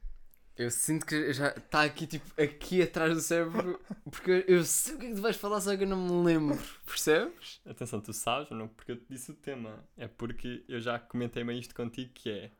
Eu 0.55 0.69
sinto 0.69 1.03
que 1.03 1.33
já 1.33 1.47
está 1.47 1.81
aqui, 1.81 2.05
tipo, 2.05 2.39
aqui 2.39 2.83
atrás 2.83 3.11
do 3.11 3.19
cérebro, 3.19 3.81
porque 4.05 4.45
eu 4.47 4.63
sei 4.63 4.93
o 4.93 4.99
que 4.99 5.05
é 5.07 5.09
que 5.09 5.15
tu 5.15 5.21
vais 5.23 5.35
falar, 5.35 5.59
só 5.61 5.75
que 5.75 5.81
eu 5.81 5.87
não 5.87 5.97
me 5.97 6.23
lembro, 6.23 6.59
percebes? 6.85 7.59
Atenção, 7.65 7.99
tu 7.99 8.13
sabes, 8.13 8.51
não 8.51 8.67
porque 8.67 8.91
eu 8.91 8.97
te 8.97 9.05
disse 9.09 9.31
o 9.31 9.33
tema. 9.33 9.83
É 9.97 10.07
porque 10.07 10.63
eu 10.67 10.79
já 10.79 10.99
comentei 10.99 11.43
meio 11.43 11.59
isto 11.59 11.73
contigo 11.73 12.11
que 12.13 12.29
é. 12.29 12.51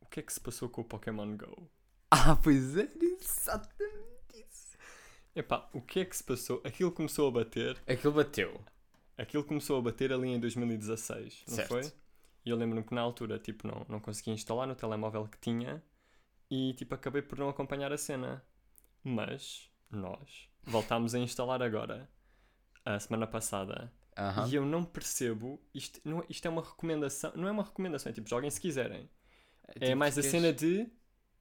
O 0.00 0.06
que 0.06 0.18
é 0.18 0.22
que 0.24 0.32
se 0.32 0.40
passou 0.40 0.68
com 0.68 0.80
o 0.80 0.84
Pokémon 0.84 1.36
GO? 1.36 1.70
Ah, 2.10 2.34
pois 2.42 2.76
é, 2.76 2.90
exatamente 3.20 4.48
isso. 4.50 4.76
Epá, 5.32 5.70
o 5.72 5.80
que 5.80 6.00
é 6.00 6.04
que 6.04 6.16
se 6.16 6.24
passou? 6.24 6.60
Aquilo 6.64 6.90
começou 6.90 7.28
a 7.28 7.30
bater. 7.30 7.80
Aquilo 7.86 8.14
bateu. 8.14 8.60
Aquilo 9.16 9.44
começou 9.44 9.78
a 9.78 9.82
bater 9.82 10.12
ali 10.12 10.28
em 10.28 10.40
2016, 10.40 11.44
não 11.48 11.56
Certo. 11.56 11.68
foi? 11.68 11.92
E 12.44 12.50
eu 12.50 12.56
lembro-me 12.56 12.84
que 12.84 12.94
na 12.94 13.00
altura, 13.00 13.38
tipo, 13.38 13.66
não, 13.66 13.86
não 13.88 14.00
conseguia 14.00 14.34
instalar 14.34 14.66
no 14.66 14.74
telemóvel 14.74 15.26
que 15.28 15.38
tinha 15.38 15.82
e, 16.50 16.74
tipo, 16.74 16.94
acabei 16.94 17.22
por 17.22 17.38
não 17.38 17.48
acompanhar 17.48 17.92
a 17.92 17.98
cena. 17.98 18.44
Mas, 19.02 19.70
nós 19.90 20.48
voltámos 20.64 21.14
a 21.14 21.18
instalar 21.18 21.62
agora, 21.62 22.08
a 22.84 22.98
semana 22.98 23.26
passada. 23.26 23.92
E 24.46 24.54
eu 24.54 24.64
não 24.64 24.84
percebo, 24.84 25.60
isto, 25.74 26.00
não, 26.04 26.20
é- 26.20 26.26
isto 26.28 26.46
é 26.46 26.50
uma 26.50 26.62
recomendação, 26.62 27.32
não 27.36 27.48
é 27.48 27.50
uma 27.52 27.62
recomendação, 27.62 28.10
é 28.10 28.12
tipo, 28.12 28.28
joguem 28.28 28.50
se 28.50 28.60
quiserem. 28.60 29.08
É 29.68 29.74
tipo, 29.74 29.96
mais 29.96 30.18
a 30.18 30.22
cena 30.22 30.52
de, 30.52 30.88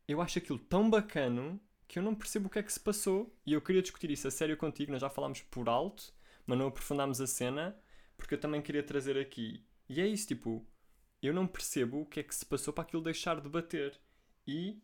eu 0.08 0.22
acho 0.22 0.38
aquilo 0.40 0.60
tão 0.60 0.90
bacano 0.90 1.60
que 1.88 2.00
eu 2.00 2.04
não 2.04 2.16
percebo 2.16 2.48
o 2.48 2.50
que 2.50 2.60
é 2.60 2.64
que 2.64 2.72
se 2.74 2.80
passou 2.80 3.36
e 3.46 3.54
eu 3.54 3.62
queria 3.62 3.82
discutir 3.82 4.10
isso 4.12 4.28
a 4.28 4.32
sério 4.32 4.58
contigo, 4.58 4.92
nós 4.92 5.02
já 5.02 5.10
falámos 5.10 5.42
por 5.42 5.70
alto, 5.70 6.14
mas 6.46 6.58
não 6.58 6.68
aprofundámos 6.68 7.20
a 7.22 7.28
cena, 7.28 7.76
porque 8.18 8.36
eu 8.36 8.40
também 8.40 8.62
queria 8.62 8.84
trazer 8.84 9.18
aqui. 9.18 9.66
E 9.90 10.00
é 10.02 10.08
isso, 10.08 10.28
tipo, 10.28 10.66
eu 11.22 11.34
não 11.34 11.48
percebo 11.48 12.02
o 12.02 12.06
que 12.06 12.20
é 12.20 12.24
que 12.24 12.34
se 12.36 12.46
passou 12.46 12.74
para 12.74 12.84
aquilo 12.84 13.02
deixar 13.02 13.40
de 13.42 13.50
bater. 13.50 14.00
E 14.48 14.82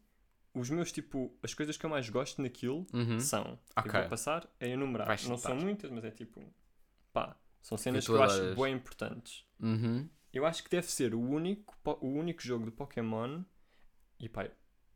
os 0.54 0.70
meus, 0.70 0.92
tipo, 0.92 1.38
as 1.44 1.54
coisas 1.54 1.78
que 1.78 1.86
eu 1.86 1.90
mais 1.90 2.10
gosto 2.10 2.42
naquilo 2.42 2.86
Uhum. 2.94 3.20
são, 3.20 3.60
Ok. 3.76 3.90
eu 3.94 4.00
vou 4.02 4.10
passar 4.10 4.48
a 4.60 4.66
enumerar. 4.66 5.08
Vais 5.08 5.26
não 5.28 5.38
são 5.38 5.56
muitas, 5.56 5.90
mas 5.92 6.04
é 6.06 6.12
tipo, 6.12 6.42
pá, 7.14 7.36
são 7.62 7.78
cenas 7.78 8.06
que, 8.06 8.12
eu 8.12 8.24
acho 8.24 8.56
bem 8.56 8.74
importantes. 8.74 9.46
Uhum. 9.60 10.10
Eu 10.32 10.46
acho 10.46 10.64
que 10.64 10.70
deve 10.70 10.88
ser 10.88 11.14
o 11.16 11.20
único, 11.22 11.76
o 12.02 12.08
único 12.08 12.42
jogo 12.42 12.66
de 12.66 12.72
Pokémon. 12.72 13.44
E 14.20 14.28
pá, 14.30 14.50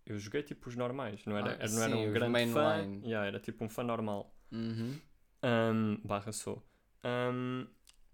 eu 0.06 0.18
joguei 0.20 0.44
tipo 0.44 0.68
os 0.70 0.76
normais, 0.76 1.26
não 1.26 1.38
era, 1.38 1.52
Ah, 1.52 1.54
era- 1.60 1.70
não 1.72 1.82
era 1.82 1.96
sim, 1.96 2.04
um 2.04 2.08
os 2.08 2.14
grande 2.14 2.52
fã. 2.54 3.02
Yeah, 3.04 3.28
era 3.28 3.40
tipo 3.40 3.64
um 3.64 3.70
fã 3.70 3.84
normal. 3.84 4.36
Uhum. 4.52 5.00
Um, 5.44 6.00
barra 6.04 6.32
sou. 6.32 6.64
Um, 7.04 7.68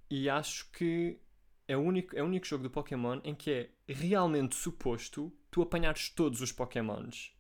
e 0.09 0.27
acho 0.29 0.69
que 0.71 1.19
é 1.67 1.77
o, 1.77 1.81
único, 1.81 2.15
é 2.17 2.23
o 2.23 2.25
único 2.25 2.45
jogo 2.47 2.63
de 2.63 2.69
Pokémon 2.69 3.19
em 3.23 3.35
que 3.35 3.51
é 3.51 3.69
realmente 3.87 4.55
suposto 4.55 5.31
tu 5.51 5.61
apanhares 5.61 6.09
todos 6.09 6.41
os 6.41 6.51
Pokémons. 6.51 7.31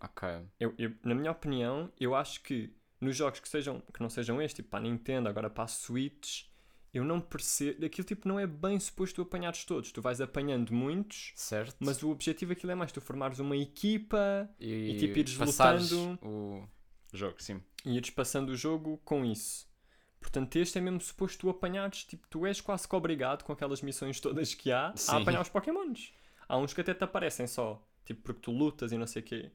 Ok. 0.00 0.28
Eu, 0.60 0.74
eu- 0.78 0.92
na 1.02 1.14
minha 1.14 1.30
opinião, 1.32 1.90
eu 1.98 2.14
acho 2.14 2.42
que 2.42 2.72
nos 3.00 3.16
jogos 3.16 3.40
que, 3.40 3.48
sejam, 3.48 3.80
que 3.92 4.00
não 4.00 4.10
sejam 4.10 4.40
este, 4.42 4.56
tipo 4.56 4.68
para 4.68 4.80
a 4.80 4.82
Nintendo, 4.82 5.28
agora 5.28 5.48
para 5.48 5.64
a 5.64 5.68
Switch, 5.68 6.44
eu 6.92 7.04
não 7.04 7.20
percebo. 7.20 7.84
Aquilo 7.86 8.06
tipo 8.06 8.28
não 8.28 8.38
é 8.38 8.46
bem 8.46 8.78
suposto 8.78 9.16
tu 9.16 9.22
apanhares 9.22 9.64
todos. 9.64 9.90
Tu 9.92 10.02
vais 10.02 10.20
apanhando 10.20 10.72
muitos, 10.72 11.32
Certo. 11.34 11.76
mas 11.80 12.02
o 12.02 12.10
objetivo 12.10 12.52
aquilo 12.52 12.72
é 12.72 12.74
mais 12.74 12.92
tu 12.92 13.00
formares 13.00 13.38
uma 13.38 13.56
equipa 13.56 14.48
e, 14.60 14.90
e, 14.90 14.98
tipo, 14.98 15.18
ires 15.18 15.36
lutando. 15.36 16.18
o 16.22 16.68
jogo, 17.12 17.42
sim. 17.42 17.62
E 17.84 17.96
ires 17.96 18.10
passando 18.10 18.50
o 18.50 18.56
jogo 18.56 19.00
com 19.04 19.24
isso. 19.24 19.66
Portanto, 20.20 20.56
este 20.56 20.78
é 20.78 20.80
mesmo 20.80 21.00
suposto 21.00 21.38
tu 21.38 21.48
apanhares, 21.48 22.04
tipo, 22.04 22.26
tu 22.28 22.44
és 22.44 22.60
quase 22.60 22.88
que 22.88 22.96
obrigado 22.96 23.44
com 23.44 23.52
aquelas 23.52 23.80
missões 23.82 24.20
todas 24.20 24.52
que 24.54 24.72
há 24.72 24.92
Sim. 24.96 25.12
a 25.12 25.16
apanhar 25.18 25.40
os 25.42 25.48
Pokémons. 25.48 26.12
Há 26.48 26.56
uns 26.58 26.74
que 26.74 26.80
até 26.80 26.92
te 26.92 27.04
aparecem 27.04 27.46
só, 27.46 27.80
tipo, 28.04 28.22
porque 28.22 28.40
tu 28.40 28.50
lutas 28.50 28.90
e 28.90 28.98
não 28.98 29.06
sei 29.06 29.22
o 29.22 29.24
quê. 29.24 29.52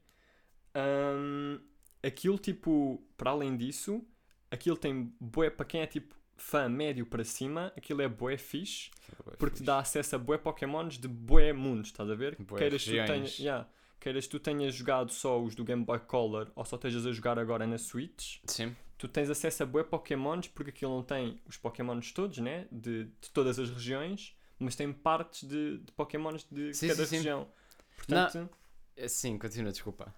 Hum, 0.75 1.60
aquilo, 2.01 2.38
tipo, 2.38 3.03
para 3.18 3.32
além 3.32 3.58
disso, 3.58 4.06
aquilo 4.50 4.77
tem 4.77 5.13
bué, 5.20 5.50
para 5.50 5.65
quem 5.65 5.82
é 5.82 5.88
tipo 5.88 6.15
fã 6.36 6.68
médio 6.68 7.06
para 7.06 7.24
cima, 7.24 7.72
aquilo 7.77 8.01
é 8.01 8.08
bué 8.08 8.38
fixe, 8.38 8.89
porque 9.38 9.58
te 9.58 9.63
dá 9.63 9.80
acesso 9.80 10.15
a 10.15 10.20
bué 10.20 10.38
Pokémons 10.38 10.98
de 10.98 11.08
bué 11.08 11.53
mundos, 11.53 11.88
estás 11.88 12.10
a 12.10 12.15
ver? 12.15 12.36
Bué 12.39 12.60
Queiras 12.60 12.84
tu, 12.84 12.89
regiões. 12.89 13.10
tenhas, 13.10 13.38
yeah, 13.39 13.68
queiras 14.03 14.27
tu 14.27 14.39
tenhas 14.39 14.75
jogado 14.75 15.12
só 15.12 15.41
os 15.41 15.55
do 15.55 15.63
Game 15.63 15.83
Boy 15.86 16.00
Color 16.00 16.51
ou 16.55 16.65
só 16.65 16.75
estejas 16.75 17.05
a 17.05 17.12
jogar 17.12 17.39
agora 17.39 17.65
na 17.65 17.77
Switch, 17.77 18.39
Sim. 18.45 18.75
tu 18.98 19.07
tens 19.07 19.29
acesso 19.29 19.63
a 19.63 19.65
bué 19.65 19.83
Pokémons 19.83 20.48
porque 20.50 20.69
aquilo 20.72 20.91
não 20.95 21.03
tem 21.03 21.41
os 21.48 21.57
Pokémons 21.57 22.12
todos, 22.12 22.38
né? 22.39 22.67
De, 22.72 23.05
de 23.05 23.29
todas 23.31 23.57
as 23.60 23.69
regiões, 23.69 24.36
mas 24.60 24.75
tem 24.75 24.91
partes 24.91 25.48
de, 25.48 25.77
de 25.79 25.91
Pokémons 25.93 26.45
de 26.51 26.74
Sim, 26.74 26.88
cada 26.89 27.03
sim, 27.05 27.10
sim. 27.10 27.15
região. 27.17 27.48
Portanto, 27.95 28.50
Eh, 28.95 29.07
Sim, 29.07 29.38
continua, 29.39 29.72
desculpa. 29.72 30.13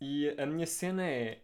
e 0.00 0.28
a 0.38 0.46
minha 0.46 0.66
cena 0.66 1.02
é. 1.04 1.42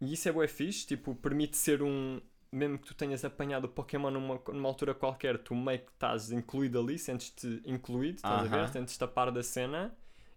E 0.00 0.14
isso 0.14 0.28
é 0.28 0.32
bué 0.32 0.48
fixe, 0.48 0.86
tipo, 0.86 1.14
permite 1.14 1.56
ser 1.56 1.82
um. 1.82 2.20
Mesmo 2.52 2.78
que 2.78 2.88
tu 2.88 2.94
tenhas 2.94 3.24
apanhado 3.24 3.66
o 3.66 3.68
Pokémon 3.68 4.10
numa, 4.10 4.40
numa 4.48 4.68
altura 4.68 4.92
qualquer, 4.94 5.38
tu 5.38 5.54
meio 5.54 5.78
que 5.80 5.92
estás 5.92 6.32
incluído 6.32 6.80
ali, 6.80 6.98
sentes-te 6.98 7.62
incluído, 7.64 8.16
estás 8.16 8.52
a 8.52 8.56
ver? 8.56 8.68
Sentes-te 8.70 9.04
a 9.04 9.06
par 9.06 9.30
da 9.30 9.42
cena. 9.42 9.94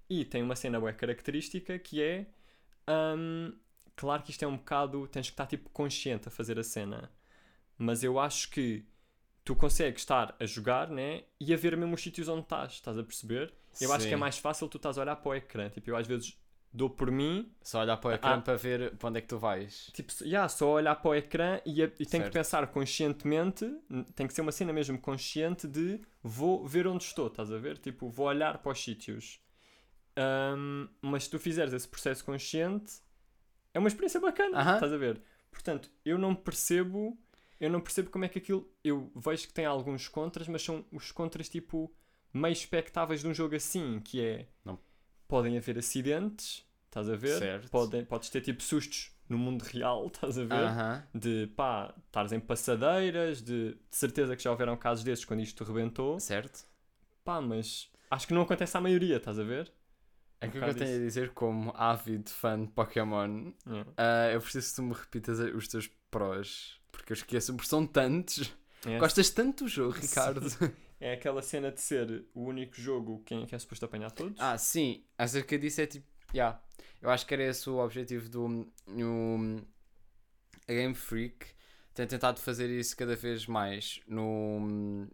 E 0.09 0.25
tem 0.25 0.41
uma 0.43 0.55
cena 0.55 0.79
bué 0.79 0.93
característica 0.93 1.77
que 1.79 2.01
é. 2.01 2.27
hum, 2.87 3.53
claro 3.95 4.23
que 4.23 4.31
isto 4.31 4.43
é 4.43 4.47
um 4.47 4.57
bocado. 4.57 5.07
Tens 5.07 5.27
que 5.27 5.33
estar 5.33 5.47
tipo 5.47 5.69
consciente 5.69 6.27
a 6.27 6.31
fazer 6.31 6.59
a 6.59 6.63
cena. 6.63 7.11
Mas 7.77 8.03
eu 8.03 8.19
acho 8.19 8.49
que 8.51 8.85
tu 9.43 9.55
consegues 9.55 10.01
estar 10.01 10.35
a 10.39 10.45
jogar, 10.45 10.89
né? 10.89 11.23
E 11.39 11.53
a 11.53 11.57
ver 11.57 11.75
mesmo 11.75 11.95
os 11.95 12.01
sítios 12.01 12.27
onde 12.29 12.41
estás, 12.43 12.73
estás 12.73 12.97
a 12.97 13.03
perceber? 13.03 13.53
Eu 13.81 13.91
acho 13.91 14.05
que 14.07 14.13
é 14.13 14.15
Sim. 14.15 14.19
mais 14.21 14.37
fácil 14.37 14.67
tu 14.69 14.77
estás 14.77 14.97
a 14.97 15.01
olhar 15.01 15.15
para 15.15 15.29
o 15.29 15.35
ecrã. 15.35 15.69
Tipo, 15.69 15.89
eu 15.89 15.97
às 15.97 16.05
vezes 16.07 16.37
dou 16.71 16.89
por 16.89 17.11
mim, 17.11 17.51
Só 17.61 17.81
olhar 17.81 17.97
para 17.97 18.09
o 18.09 18.13
ecrã 18.13 18.33
Ah. 18.35 18.41
para 18.41 18.55
ver 18.55 18.95
para 18.97 19.09
onde 19.09 19.17
é 19.19 19.21
que 19.21 19.27
tu 19.27 19.37
vais. 19.37 19.89
tipo, 19.93 20.11
yeah, 20.23 20.47
só 20.49 20.71
olhar 20.73 20.95
para 20.95 21.09
o 21.09 21.15
ecrã 21.15 21.59
e, 21.65 21.83
a- 21.83 21.91
e 21.99 22.05
tenho 22.05 22.23
que 22.23 22.31
pensar 22.31 22.65
conscientemente, 22.67 23.65
tem 24.15 24.25
que 24.27 24.33
ser 24.33 24.41
uma 24.41 24.51
cena 24.51 24.71
mesmo 24.73 24.97
consciente 24.99 25.67
de 25.67 25.99
vou 26.23 26.65
ver 26.67 26.87
onde 26.87 27.03
estou, 27.03 27.27
estás 27.27 27.51
a 27.51 27.57
ver? 27.57 27.77
Tipo, 27.77 28.09
vou 28.09 28.27
olhar 28.27 28.57
para 28.59 28.71
os 28.71 28.81
sítios. 28.83 29.39
Ahm, 30.15 30.87
mas 31.01 31.23
se 31.25 31.29
tu 31.29 31.39
fizeres 31.39 31.73
esse 31.73 31.87
processo 31.87 32.23
consciente, 32.23 33.01
é 33.73 33.79
uma 33.79 33.87
experiência 33.87 34.19
bacana, 34.19 34.59
Aham. 34.59 34.75
estás 34.75 34.93
a 34.93 34.97
ver? 34.97 35.21
Portanto, 35.51 35.89
eu 36.05 36.17
não 36.17 36.35
percebo, 36.35 37.17
eu 37.59 37.69
não 37.69 37.81
percebo 37.81 38.09
como 38.09 38.25
é 38.25 38.29
que 38.29 38.39
aquilo, 38.39 38.71
eu 38.83 39.11
vejo 39.15 39.47
que 39.47 39.53
tem 39.53 39.65
alguns 39.65 40.07
contras, 40.07 40.47
mas 40.47 40.61
são 40.61 40.85
os 40.91 41.11
contras 41.11 41.49
tipo 41.49 41.93
meio 42.33 42.53
expectáveis 42.53 43.21
de 43.21 43.27
um 43.27 43.33
jogo 43.33 43.55
assim, 43.55 43.99
que 43.99 44.21
é 44.21 44.47
Não. 44.65 44.79
podem 45.27 45.57
haver 45.57 45.77
acidentes, 45.77 46.65
estás 46.85 47.09
a 47.09 47.15
ver? 47.15 47.37
Certo. 47.39 47.69
Podem, 47.69 48.05
podes 48.05 48.29
ter 48.29 48.41
tipo 48.41 48.61
sustos 48.63 49.11
no 49.29 49.37
mundo 49.37 49.61
real, 49.63 50.07
estás 50.13 50.37
a 50.37 50.43
ver? 50.43 50.67
Aham. 50.67 51.03
De 51.13 51.47
pá, 51.55 51.93
estares 52.07 52.31
em 52.31 52.39
passadeiras, 52.39 53.41
de, 53.41 53.73
de 53.75 53.95
certeza 53.95 54.35
que 54.35 54.41
já 54.43 54.49
houveram 54.51 54.75
casos 54.75 55.03
desses 55.03 55.25
quando 55.25 55.41
isto 55.41 55.63
rebentou, 55.63 56.19
Certo? 56.19 56.65
pá, 57.23 57.39
mas 57.39 57.91
acho 58.09 58.27
que 58.27 58.33
não 58.33 58.41
acontece 58.41 58.75
à 58.75 58.81
maioria, 58.81 59.17
estás 59.17 59.37
a 59.39 59.43
ver? 59.43 59.71
É 60.43 60.47
Um 60.47 60.51
que 60.51 60.57
o 60.57 60.61
que 60.61 60.69
eu 60.69 60.75
tenho 60.75 60.95
a 60.95 60.99
dizer 60.99 61.29
como 61.31 61.73
ávido 61.75 62.29
fã 62.29 62.59
de 62.61 62.71
Pokémon, 62.71 63.51
Yeah. 63.65 63.91
ah, 63.97 64.31
eu 64.31 64.41
preciso 64.41 64.69
que 64.69 64.75
tu 64.75 64.83
me 64.83 64.93
repitas 64.93 65.39
os 65.39 65.67
teus 65.67 65.89
prós. 66.11 66.79
Porque 66.91 67.13
eu 67.13 67.15
esqueço, 67.15 67.53
porque 67.55 67.69
são 67.69 67.85
tantos. 67.87 68.53
É, 68.85 68.99
Gostas 68.99 69.29
tanto 69.29 69.63
do 69.63 69.69
jogo. 69.69 69.93
Ricardo? 69.97 70.45
é 70.99 71.13
aquela 71.13 71.41
cena 71.41 71.71
de 71.71 71.81
ser 71.81 72.25
o 72.33 72.43
único 72.43 72.75
jogo 72.79 73.23
que 73.25 73.33
é, 73.33 73.59
suposto 73.59 73.85
apanhar 73.85 74.11
todos. 74.11 74.39
Ah, 74.39 74.57
sim. 74.57 75.03
Acerca 75.17 75.57
disso 75.57 75.81
é 75.81 75.87
tipo. 75.87 76.05
Yeah. 76.33 76.61
Eu 77.01 77.09
acho 77.09 77.25
que 77.25 77.33
era 77.33 77.43
esse 77.43 77.69
o 77.69 77.77
objetivo 77.77 78.29
do. 78.29 78.67
A 80.67 80.71
Game 80.73 80.95
Freak 80.95 81.47
tem 81.93 82.07
tentado 82.07 82.39
fazer 82.39 82.69
isso 82.69 82.95
cada 82.95 83.15
vez 83.15 83.45
mais. 83.45 83.99
No, 84.07 85.07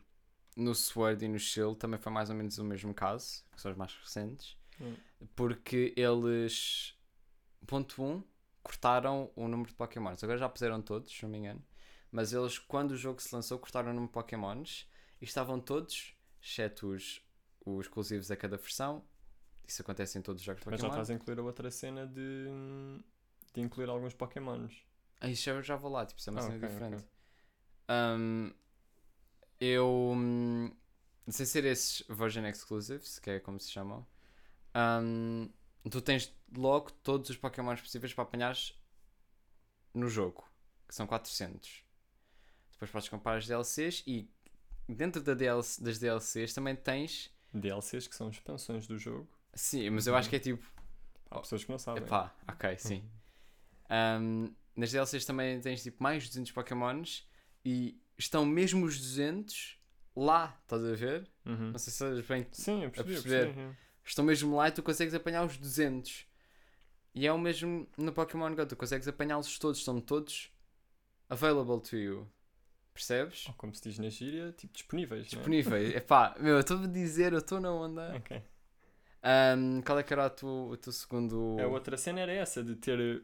no 0.55 0.75
Sword 0.75 1.25
e 1.25 1.27
no 1.27 1.39
Shield 1.39 1.77
também 1.77 2.00
foi 2.00 2.12
mais 2.12 2.29
ou 2.29 2.36
menos 2.36 2.57
o 2.57 2.63
mesmo 2.63 2.93
caso, 2.93 3.43
que 3.53 3.62
são 3.62 3.71
os 3.71 3.77
mais 3.77 3.93
recentes. 3.95 4.57
Hum. 4.79 4.95
Porque 5.36 5.94
eles. 5.98 6.96
Ponto 7.68 8.02
1. 8.02 8.06
Um, 8.12 8.24
cortaram 8.64 9.32
o 9.36 9.48
número 9.48 9.70
de 9.70 9.76
Pokémons. 9.76 10.24
Agora 10.24 10.38
já 10.38 10.48
puseram 10.50 10.82
todos, 10.82 11.12
se 11.12 11.24
não 11.24 11.30
me 11.30 11.38
engano. 11.40 11.64
Mas 12.12 12.34
eles, 12.34 12.58
quando 12.60 12.92
o 12.92 12.98
jogo 12.98 13.22
se 13.22 13.34
lançou, 13.34 13.58
cortaram 13.60 13.90
o 13.92 13.94
número 13.94 14.08
de 14.08 14.14
Pokémons 14.14 14.88
e 15.22 15.26
estavam 15.26 15.60
todos, 15.60 16.16
exceto 16.42 16.88
os, 16.90 17.22
os 17.66 17.86
exclusivos 17.86 18.30
a 18.32 18.36
cada 18.36 18.58
versão. 18.58 19.04
Isso 19.68 19.82
acontece 19.82 20.18
em 20.18 20.22
todos 20.22 20.42
os 20.42 20.46
jogos 20.46 20.62
de 20.62 20.70
mas 20.70 20.80
já 20.80 20.88
Pokémon. 20.88 21.02
estás 21.02 21.10
a 21.10 21.14
incluir 21.14 21.40
a 21.40 21.44
outra 21.44 21.70
cena 21.72 22.06
de, 22.08 22.48
de 23.54 23.62
incluir 23.62 23.90
alguns 23.90 24.14
Pokémons. 24.14 24.84
Ah, 25.22 25.30
Isso 25.30 25.50
eu 25.50 25.62
já 25.62 25.76
vou 25.76 25.92
lá, 25.92 26.06
tipo, 26.06 26.20
isso 26.20 26.30
é 26.30 26.32
uma 26.32 26.40
Ah, 26.40 26.44
cena 26.44 26.56
ok, 26.58 26.68
diferente. 26.68 26.96
ok. 27.04 27.10
Um, 27.90 28.54
eu. 29.60 30.14
hum, 30.16 30.72
sem 31.28 31.46
ser 31.46 31.66
esses 31.66 32.04
version 32.10 32.46
exclusives, 32.46 33.20
que 33.20 33.30
é 33.30 33.40
como 33.40 33.60
se 33.60 33.70
chamam, 33.72 34.06
um, 34.76 35.50
tu 35.90 36.02
tens 36.02 36.34
logo 36.56 36.92
todos 37.04 37.30
os 37.30 37.38
Pokémons 37.38 37.82
possíveis 37.82 38.14
para 38.14 38.24
apanhares 38.24 38.80
no 39.94 40.08
jogo, 40.08 40.48
que 40.88 40.96
são 40.96 41.08
400. 41.08 41.84
Depois 42.72 42.92
podes 42.92 43.10
comprar 43.10 43.38
as 43.38 43.46
DLCs 43.46 44.04
e 44.08 44.30
dentro 44.88 45.22
da 45.22 45.34
DLC, 45.34 45.84
das 45.84 46.00
DLCs 46.00 46.54
também 46.54 46.76
tens. 46.76 47.32
DLCs 47.54 48.08
que 48.08 48.16
são 48.16 48.30
expansões 48.30 48.88
do 48.88 48.98
jogo. 48.98 49.28
Sim, 49.54 49.90
mas 49.90 50.08
eu 50.08 50.16
acho 50.16 50.30
que 50.30 50.36
é 50.36 50.40
tipo. 50.40 50.66
Há 51.30 51.40
pessoas 51.40 51.64
que 51.64 51.72
não 51.72 51.80
sabem. 51.80 52.04
Epá, 52.04 52.34
ok, 52.48 52.78
sim. 52.78 53.04
Um, 53.90 54.54
nas 54.76 54.92
DLCs 54.92 55.26
também 55.26 55.60
tens 55.60 55.84
tipo 55.84 56.02
mais 56.02 56.24
de 56.24 56.30
200 56.30 56.52
Pokémons 56.52 57.28
e 57.66 58.00
estão 58.18 58.46
mesmo 58.46 58.86
os 58.86 59.00
200 59.00 59.78
lá, 60.16 60.58
estás 60.64 60.84
a 60.84 60.94
ver? 60.94 61.30
Uhum. 61.46 61.72
Não 61.72 61.80
sei 61.80 61.92
se 61.92 61.98
sabes 61.98 62.26
bem. 62.26 62.48
Sim, 62.52 62.84
eu 62.84 62.92
percebi, 62.92 63.16
eu 63.16 63.22
perceber. 63.22 63.54
percebi. 63.54 63.68
é. 63.68 63.88
Estão 64.10 64.25
mesmo 64.25 64.56
lá 64.56 64.68
e 64.68 64.72
tu 64.72 64.82
consegues 64.82 65.13
apanhar 65.13 65.46
os 65.46 65.56
200. 65.56 66.25
E 67.13 67.28
é 67.28 67.32
o 67.32 67.38
mesmo 67.38 67.88
no 67.96 68.12
Pokémon 68.12 68.56
Go. 68.56 68.66
Tu 68.66 68.75
consegues 68.75 69.08
apanhá-los 69.08 69.60
todos, 69.60 69.78
estão 69.78 70.01
todos 70.01 70.51
available 71.30 71.80
to 71.80 71.96
you. 71.96 72.28
Percebes? 72.92 73.46
Ou 73.48 73.54
como 73.54 73.74
se 73.75 73.84
diz 73.84 74.00
na 74.00 74.10
gíria, 74.10 74.51
tipo 74.51 74.74
disponíveis. 74.74 75.28
é? 75.28 75.30
Disponíveis. 75.30 75.94
Epá, 75.96 76.36
meu, 76.39 76.56
eu 76.56 76.60
estou 76.62 76.80
a 76.84 76.88
dizer, 76.88 77.34
eu 77.34 77.39
estou 77.39 77.60
na 77.60 77.72
onda. 77.72 78.16
Ok. 78.16 78.42
Ahm, 79.22 79.82
qual 79.86 80.00
é 80.00 80.04
que 80.04 80.12
era 80.12 80.25
o 80.25 80.30
teu, 80.32 80.48
o 80.72 80.78
teu 80.78 80.92
segundo. 80.92 81.58
A 81.62 81.68
outra 81.68 81.96
cena 81.96 82.20
era 82.22 82.32
essa, 82.32 82.63
de 82.63 82.75
ter. 82.75 83.24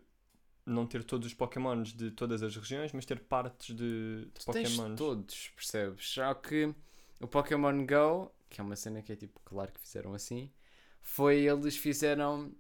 Não 0.68 0.86
ter 0.86 1.04
todos 1.04 1.28
os 1.28 1.34
Pokémons 1.34 1.94
de 1.94 2.12
todas 2.12 2.44
as 2.44 2.56
regiões, 2.56 2.92
mas 2.94 3.06
ter 3.06 3.20
partes 3.22 3.76
de, 3.76 4.26
de 4.26 4.32
Tu 4.32 4.46
Pokémons. 4.46 4.98
todos, 4.98 5.52
percebes? 5.56 6.08
Só 6.10 6.34
que 6.36 6.74
o 7.20 7.28
Pokémon 7.28 7.86
Go, 7.86 8.32
que 8.50 8.62
é 8.62 8.64
uma 8.64 8.76
cena 8.76 9.02
que 9.02 9.12
é 9.12 9.16
tipo, 9.16 9.40
claro 9.46 9.72
que 9.72 9.80
fizeram 9.80 10.14
assim, 10.16 10.52
foi 11.08 11.42
eles 11.48 11.78
fizeram 11.78 12.52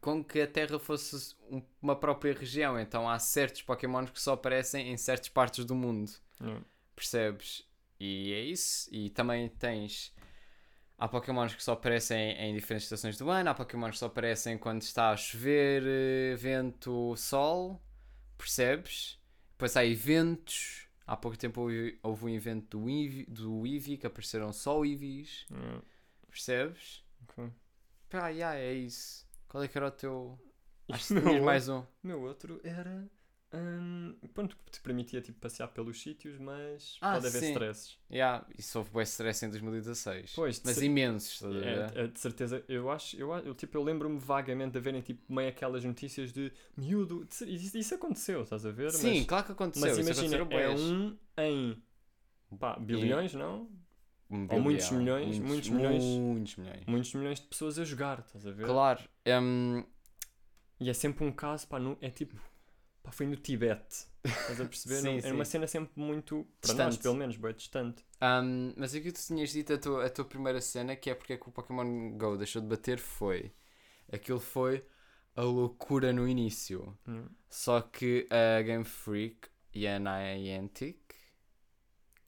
com 0.00 0.22
que 0.22 0.40
a 0.40 0.46
Terra 0.48 0.78
fosse 0.80 1.34
um- 1.50 1.62
uma 1.80 1.94
própria 1.96 2.34
região. 2.34 2.78
Então 2.78 3.08
há 3.08 3.18
certos 3.20 3.62
Pokémons 3.62 4.10
que 4.10 4.20
só 4.20 4.32
aparecem 4.34 4.90
em 4.92 4.96
certas 4.96 5.28
partes 5.28 5.64
do 5.64 5.74
mundo, 5.74 6.10
Yeah. 6.40 6.64
percebes? 6.94 7.64
E 7.98 8.32
é 8.32 8.40
isso. 8.40 8.88
E 8.92 9.08
também 9.10 9.48
tens. 9.48 10.12
Há 10.98 11.06
Pokémons 11.08 11.54
que 11.54 11.62
só 11.62 11.72
aparecem 11.72 12.32
em 12.32 12.54
diferentes 12.54 12.86
estações 12.86 13.16
do 13.16 13.30
ano, 13.30 13.48
há 13.50 13.54
Pokémons 13.54 13.92
que 13.92 13.98
só 13.98 14.06
aparecem 14.06 14.58
quando 14.58 14.82
está 14.82 15.10
a 15.10 15.16
chover, 15.16 15.82
eh, 15.86 16.34
vento, 16.36 17.14
sol, 17.16 17.80
percebes? 18.36 19.18
Depois 19.52 19.76
há 19.76 19.84
eventos. 19.84 20.88
Há 21.06 21.16
pouco 21.16 21.38
tempo 21.38 21.60
houve, 21.60 21.98
houve 22.02 22.24
um 22.24 22.28
evento 22.28 22.78
do 22.80 22.90
Eevee, 22.90 23.26
do 23.26 23.64
Eevee 23.66 23.96
que 23.96 24.06
apareceram 24.06 24.52
só 24.52 24.84
Eevees, 24.84 25.46
Yeah. 25.50 25.82
percebes? 26.28 27.04
Ok. 27.28 27.50
Pá, 28.10 28.28
yeah, 28.28 28.56
é 28.58 28.72
isso. 28.72 29.26
Qual 29.48 29.62
é 29.62 29.68
que 29.68 29.76
era 29.76 29.88
o 29.88 29.90
teu. 29.90 30.38
Acho 30.90 31.14
que 31.14 31.20
tinhas 31.20 31.42
mais 31.44 31.68
um. 31.68 31.82
Meu 32.02 32.22
outro 32.22 32.60
era. 32.62 33.08
hum, 33.52 34.14
pronto, 34.32 34.56
que 34.64 34.70
te 34.72 34.80
permitia 34.80 35.20
tipo, 35.20 35.38
passear 35.40 35.68
pelos 35.68 36.00
sítios, 36.00 36.38
mas 36.38 36.98
Ah, 37.00 37.12
pode 37.12 37.26
haver 37.26 37.40
sim. 37.40 37.48
stresses. 37.48 37.98
Yeah, 38.10 38.46
isso 38.56 38.78
houve 38.78 38.90
bem 38.92 39.02
stress 39.02 39.44
em 39.44 39.50
2016. 39.50 40.32
Pois, 40.36 40.60
Mas 40.64 40.76
cer- 40.76 40.84
imensos? 40.84 41.42
É, 41.42 42.02
é, 42.02 42.06
de 42.06 42.20
certeza, 42.20 42.64
eu 42.68 42.90
acho, 42.90 43.16
eu, 43.16 43.32
eu, 43.38 43.54
tipo, 43.54 43.76
eu 43.76 43.82
lembro-me 43.82 44.18
vagamente 44.18 44.72
de 44.72 44.78
haverem 44.78 45.00
tipo, 45.00 45.32
meio 45.32 45.48
aquelas 45.48 45.84
notícias 45.84 46.32
de 46.32 46.52
miúdo, 46.76 47.26
isso, 47.46 47.76
isso 47.78 47.94
aconteceu, 47.94 48.42
estás 48.42 48.64
a 48.64 48.70
ver? 48.70 48.92
Sim, 48.92 49.02
mas, 49.14 49.26
claro 49.26 49.46
que 49.46 49.52
aconteceu. 49.52 49.82
mas 49.82 49.98
imagina, 49.98 50.36
aconteceram 50.36 50.60
é 50.60 50.68
um 50.68 51.16
em 51.38 51.82
pá, 52.58 52.76
bilhões, 52.78 53.34
não? 53.34 53.68
Um 54.30 54.46
ou 54.50 54.60
muitos 54.60 54.90
milhões, 54.90 55.38
muitos 55.38 55.68
milhões. 55.70 56.02
Muitos 56.04 56.56
milhões. 56.56 56.84
Muitos 56.86 57.14
milhões 57.14 57.40
de 57.40 57.46
pessoas 57.46 57.78
a 57.78 57.84
jogar, 57.84 58.18
estás 58.20 58.46
a 58.46 58.50
ver? 58.50 58.66
Claro. 58.66 59.00
hum, 59.42 59.84
E 60.80 60.90
é 60.90 60.94
sempre 60.94 61.24
um 61.24 61.32
caso, 61.32 61.66
pá, 61.68 61.78
é 62.00 62.10
tipo, 62.10 62.34
pá, 63.02 63.12
foi 63.12 63.26
no 63.26 63.36
Tibete, 63.36 64.06
estás 64.24 64.60
a 64.60 64.64
perceber? 64.66 64.96
Sim, 65.00 65.20
Não- 65.20 65.28
é 65.28 65.32
uma 65.32 65.44
sim. 65.44 65.52
cena 65.52 65.66
sempre 65.66 65.92
muito, 65.96 66.46
para 66.60 66.74
nós 66.74 66.78
Distante. 66.88 67.02
pelo 67.02 67.14
menos, 67.14 67.36
bem 67.36 67.54
distante. 67.54 68.04
hum, 68.20 68.74
mas 68.76 68.94
aqui 68.94 69.12
tu 69.12 69.20
tinhas 69.24 69.50
dito 69.50 69.72
a 69.72 69.78
tua, 69.78 70.06
a 70.06 70.10
tua 70.10 70.24
primeira 70.24 70.60
cena, 70.60 70.96
que 70.96 71.08
é 71.10 71.14
porque 71.14 71.34
é 71.34 71.36
que 71.36 71.48
o 71.48 71.52
Pokémon 71.52 72.16
Go 72.18 72.36
deixou 72.36 72.60
de 72.60 72.68
bater, 72.68 72.98
foi. 72.98 73.52
Aquilo 74.12 74.40
foi 74.40 74.84
a 75.34 75.42
loucura 75.42 76.12
no 76.12 76.26
início. 76.28 76.96
Hum. 77.06 77.26
Só 77.48 77.80
que 77.80 78.26
a 78.30 78.60
Game 78.62 78.84
Freak 78.84 79.48
e 79.74 79.86
a 79.86 79.98
Niantic, 79.98 80.98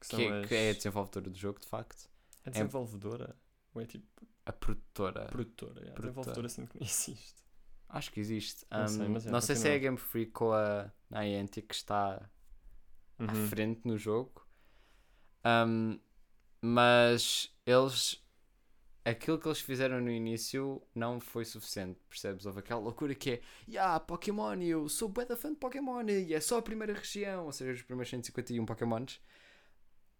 Que 0.00 0.16
que, 0.16 0.26
as... 0.28 0.48
que 0.48 0.54
é 0.54 0.70
a 0.70 0.72
desenvolvedora 0.74 1.30
do 1.30 1.36
jogo, 1.38 1.60
de 1.60 1.66
facto, 1.66 2.08
É 2.44 2.50
desenvolvedora? 2.50 3.36
Ou 3.74 3.82
é 3.82 3.86
tipo 3.86 4.06
a 4.46 4.52
produtora. 4.52 5.26
produtora? 5.26 5.72
É, 5.72 5.90
Produtora. 5.90 6.00
desenvolvedora 6.00 6.48
sempre 6.48 6.72
que 6.72 6.78
não 6.80 6.86
existe. 6.86 7.42
Acho 7.88 8.12
que 8.12 8.20
existe. 8.20 8.66
Não 8.70 8.88
sei, 8.88 9.08
mas 9.08 9.26
é, 9.26 9.30
não 9.30 9.40
sei 9.40 9.56
se 9.56 9.68
é 9.68 9.74
a. 9.74 9.78
Game 9.78 9.96
Freak 9.96 10.42
ou 10.42 10.52
a 10.54 10.92
Niantic 11.10 11.68
que 11.68 11.74
está 11.74 12.30
à 13.18 13.22
Uhum. 13.22 13.48
frente 13.48 13.80
no 13.84 13.96
jogo. 13.98 14.46
Um, 15.44 15.98
mas 16.60 17.54
eles. 17.66 18.22
Aquilo 19.04 19.38
que 19.38 19.48
eles 19.48 19.60
fizeram 19.60 20.02
no 20.02 20.10
início 20.10 20.82
não 20.94 21.18
foi 21.18 21.42
suficiente, 21.46 21.98
percebes? 22.10 22.44
Houve 22.44 22.58
aquela 22.58 22.80
loucura 22.80 23.14
que 23.14 23.30
é 23.30 23.40
Yeah, 23.66 23.98
Pokémon, 24.00 24.60
eu 24.60 24.86
sou 24.86 25.08
bué 25.08 25.24
fã 25.34 25.50
de 25.50 25.56
Pokémon 25.58 26.02
e 26.06 26.34
é 26.34 26.40
só 26.40 26.58
a 26.58 26.62
primeira 26.62 26.92
região, 26.92 27.46
ou 27.46 27.52
seja, 27.52 27.72
os 27.72 27.80
primeiros 27.82 28.10
151 28.10 28.66
Pokémons 28.66 29.18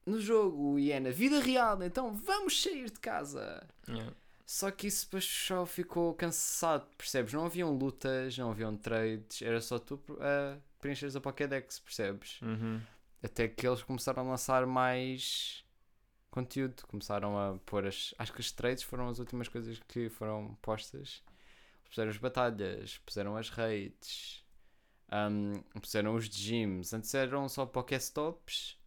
no 0.08 0.20
jogo 0.20 0.78
e 0.78 0.90
é 0.90 0.98
na 0.98 1.10
vida 1.10 1.40
real, 1.40 1.82
então 1.82 2.12
vamos 2.12 2.62
sair 2.62 2.90
de 2.90 2.98
casa. 2.98 3.66
Yeah. 3.88 4.12
Só 4.46 4.70
que 4.70 4.86
isso 4.86 5.04
depois 5.04 5.24
só 5.24 5.66
ficou 5.66 6.14
cansado, 6.14 6.86
percebes? 6.96 7.34
Não 7.34 7.44
haviam 7.44 7.70
lutas, 7.70 8.36
não 8.38 8.50
haviam 8.50 8.74
trades, 8.76 9.42
era 9.42 9.60
só 9.60 9.78
tu 9.78 10.00
a 10.20 10.56
preencheres 10.80 11.14
a 11.14 11.20
Pokédex, 11.20 11.78
percebes? 11.80 12.40
Uhum. 12.40 12.80
Até 13.22 13.46
que 13.46 13.66
eles 13.66 13.82
começaram 13.82 14.22
a 14.22 14.30
lançar 14.30 14.66
mais 14.66 15.62
conteúdo, 16.30 16.86
começaram 16.86 17.38
a 17.38 17.58
pôr 17.66 17.86
as. 17.86 18.14
Acho 18.16 18.32
que 18.32 18.40
as 18.40 18.50
trades 18.50 18.82
foram 18.82 19.08
as 19.08 19.18
últimas 19.18 19.48
coisas 19.48 19.78
que 19.86 20.08
foram 20.08 20.56
postas. 20.62 21.22
Puseram 21.90 22.10
as 22.10 22.16
batalhas, 22.16 22.98
puseram 22.98 23.36
as 23.36 23.50
raids, 23.50 24.42
um, 25.12 25.60
puseram 25.80 26.14
os 26.14 26.24
gyms. 26.24 26.94
Antes 26.94 27.12
eram 27.12 27.48
só 27.50 27.66
Pokéstops 27.66 28.77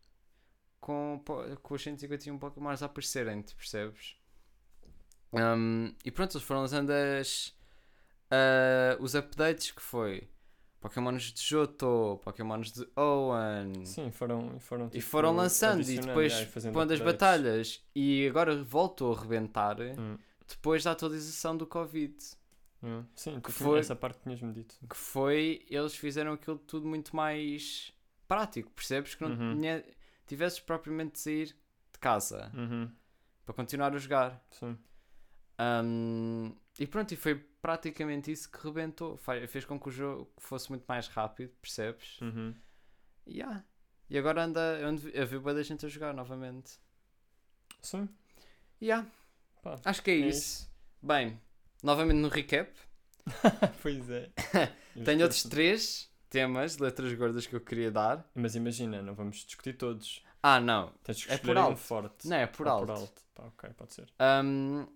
com, 0.82 1.24
com 1.62 1.74
os 1.76 1.82
151 1.82 2.38
Pokémons 2.38 2.82
a 2.84 2.88
aparecerem-te, 2.88 3.56
percebes? 3.56 4.16
Um, 5.34 5.94
e 6.04 6.12
pronto, 6.12 6.36
eles 6.36 6.46
foram 6.46 6.62
lançando 6.62 6.90
as, 6.92 7.56
ah, 8.30 8.98
os 9.00 9.16
updates 9.16 9.72
que 9.72 9.82
foi 9.82 10.28
Pokémons 10.82 11.24
de 11.32 11.42
Johto, 11.48 12.20
Pokémons 12.24 12.72
de 12.72 12.86
Owen. 12.98 13.86
Sim, 13.86 14.12
foram, 14.12 14.58
e 14.58 14.60
foram, 14.60 14.88
E 14.88 14.90
tipo, 14.90 15.04
foram 15.06 15.34
lançando 15.36 15.82
e 15.90 16.00
depois 16.00 16.34
e 16.66 16.72
pondo 16.72 16.92
as 16.92 17.00
batalhas 17.00 17.82
e 17.96 18.28
agora 18.28 18.62
voltou 18.64 19.14
a 19.16 19.22
rebentar 19.22 19.78
Hum, 19.80 20.18
depois 20.48 20.84
da 20.84 20.92
atualização 20.92 21.56
do 21.56 21.66
Covid. 21.66 22.14
hum. 22.84 23.06
Sim, 23.16 23.40
Que 23.40 23.52
foi- 23.52 23.80
essa 23.80 23.96
parte 23.96 24.20
tinhas-me 24.24 24.52
dito. 24.52 24.76
Que 24.90 24.98
foi, 24.98 25.64
eles 25.70 25.96
fizeram 25.96 26.34
aquilo 26.34 26.58
tudo 26.58 26.88
muito 26.88 27.16
mais 27.16 27.94
prático, 28.28 28.70
percebes? 28.72 29.14
Que 29.16 29.24
não 29.24 29.32
Uhum. 29.32 29.56
tinha, 29.60 29.86
tivesses 30.28 30.60
propriamente 30.60 31.14
de 31.14 31.20
sair 31.20 31.48
de 31.48 32.00
casa 32.00 32.52
Uhum. 32.54 32.92
para 33.46 33.54
continuar 33.56 33.94
a 33.94 33.98
jogar. 33.98 34.44
Sim. 34.52 34.78
Um, 35.60 36.56
e 36.80 36.88
pronto, 36.88 37.14
e 37.14 37.18
foi 37.18 37.36
praticamente 37.62 38.32
isso 38.32 38.50
que 38.52 38.64
rebentou. 38.66 39.18
Fe- 39.18 39.46
Fez 39.48 39.66
com 39.66 39.80
que 39.80 39.90
o 39.90 39.92
jogo 39.92 40.32
fosse 40.38 40.70
muito 40.70 40.86
mais 40.88 41.08
rápido, 41.08 41.52
percebes? 41.62 42.20
Uhum. 42.22 42.56
Yeah. 43.28 43.64
E 44.10 44.18
agora 44.18 44.44
anda 44.44 44.80
a 44.88 45.26
ver 45.26 45.40
boa 45.40 45.54
da 45.54 45.64
gente 45.64 45.86
a 45.86 45.90
jogar 45.90 46.14
novamente. 46.14 46.80
Sim. 47.82 48.10
Yeah. 48.82 49.08
Pá, 49.62 49.80
Acho 49.86 50.02
que 50.02 50.12
é, 50.12 50.16
é 50.16 50.18
isso. 50.28 50.70
Bem, 51.02 51.40
novamente 51.84 52.18
no 52.18 52.28
recap, 52.28 52.72
pois 53.82 54.10
é. 54.10 54.32
Tenho 55.06 55.22
outros 55.22 55.38
esqueço. 55.46 55.50
três 55.50 56.11
temas 56.32 56.78
letras 56.80 57.14
gordas 57.14 57.46
que 57.46 57.56
eu 57.56 57.62
queria 57.62 57.92
dar. 57.92 58.28
Mas 58.34 58.56
imagina, 58.56 59.02
não 59.04 59.14
vamos 59.14 59.46
discutir 59.46 59.74
todos. 59.78 60.24
Ah, 60.42 60.60
não. 60.60 60.92
Tens 61.04 61.24
que 61.26 61.32
É 61.32 61.38
por 61.38 61.52
aí 61.56 61.64
um 61.64 61.68
alto. 61.68 61.78
forte. 61.78 62.28
Não, 62.28 62.38
é 62.38 62.48
por 62.48 62.68
alto. 62.68 62.86
Por 62.88 62.96
alto. 62.96 63.22
Pá, 63.36 63.44
ok, 63.46 63.70
pode 63.78 63.94
ser. 63.94 64.08
Um, 64.44 64.88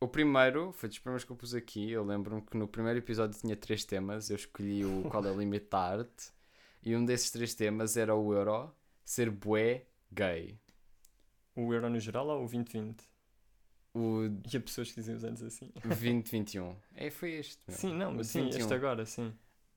o 0.00 0.08
primeiro, 0.08 0.72
foi 0.72 0.88
dos 0.88 0.98
primeiros 0.98 1.24
que 1.24 1.32
eu 1.32 1.36
pus 1.36 1.52
aqui. 1.54 1.90
Eu 1.90 2.04
lembro-me 2.04 2.40
que 2.40 2.56
no 2.56 2.66
primeiro 2.66 2.98
episódio 2.98 3.38
tinha 3.38 3.54
três 3.56 3.84
temas. 3.84 4.30
Eu 4.30 4.36
escolhi 4.36 4.84
o 4.84 5.02
qual 5.10 5.24
é 5.26 5.30
o 5.30 5.38
limite 5.38 5.68
da 5.68 5.78
arte. 5.80 6.30
E 6.82 6.94
um 6.96 7.04
desses 7.04 7.30
três 7.30 7.52
temas 7.54 7.96
era 7.96 8.14
o 8.14 8.32
euro 8.32 8.72
ser 9.04 9.28
bué 9.30 9.84
gay. 10.12 10.58
O 11.54 11.74
euro 11.74 11.90
no 11.90 11.98
geral 11.98 12.28
ou 12.28 12.36
o 12.36 12.48
2020? 12.48 13.02
O 13.94 14.24
E 14.52 14.56
há 14.56 14.60
pessoas 14.60 14.88
que 14.90 14.94
dizem 15.00 15.14
os 15.16 15.24
anos 15.24 15.42
assim. 15.42 15.70
2021. 15.84 16.76
É, 16.94 17.10
foi 17.10 17.32
este. 17.32 17.60
meu. 17.66 17.76
Sim, 17.76 17.94
não, 17.94 18.12
mas 18.14 18.28
sim, 18.28 18.44
21. 18.44 18.60
este 18.60 18.74
agora, 18.74 19.04
sim. 19.06 19.32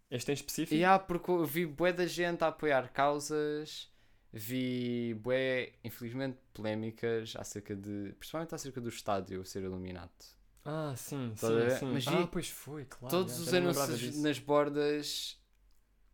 Este 0.09 0.31
em 0.31 0.33
específico? 0.33 0.75
E 0.75 0.83
há, 0.83 0.97
porque 0.97 1.29
eu 1.29 1.45
vi 1.45 1.65
bué 1.65 1.93
da 1.93 2.05
gente 2.05 2.43
a 2.43 2.47
apoiar 2.47 2.91
causas, 2.91 3.91
vi 4.33 5.13
bué, 5.13 5.73
infelizmente, 5.83 6.37
polémicas 6.53 7.35
acerca 7.35 7.75
de. 7.75 8.13
principalmente 8.17 8.55
acerca 8.55 8.81
do 8.81 8.89
estádio 8.89 9.45
ser 9.45 9.63
iluminado. 9.63 10.11
Ah, 10.65 10.93
sim, 10.95 11.31
Estás 11.33 11.51
a 11.53 11.69
sim, 11.71 11.77
sim. 11.79 11.93
Mas 11.93 12.07
ah, 12.07 12.27
pois 12.27 12.49
foi, 12.49 12.85
claro. 12.85 13.15
Todos 13.15 13.35
já, 13.35 13.41
os 13.41 13.53
anúncios 13.53 14.17
nas 14.17 14.39
bordas. 14.39 15.39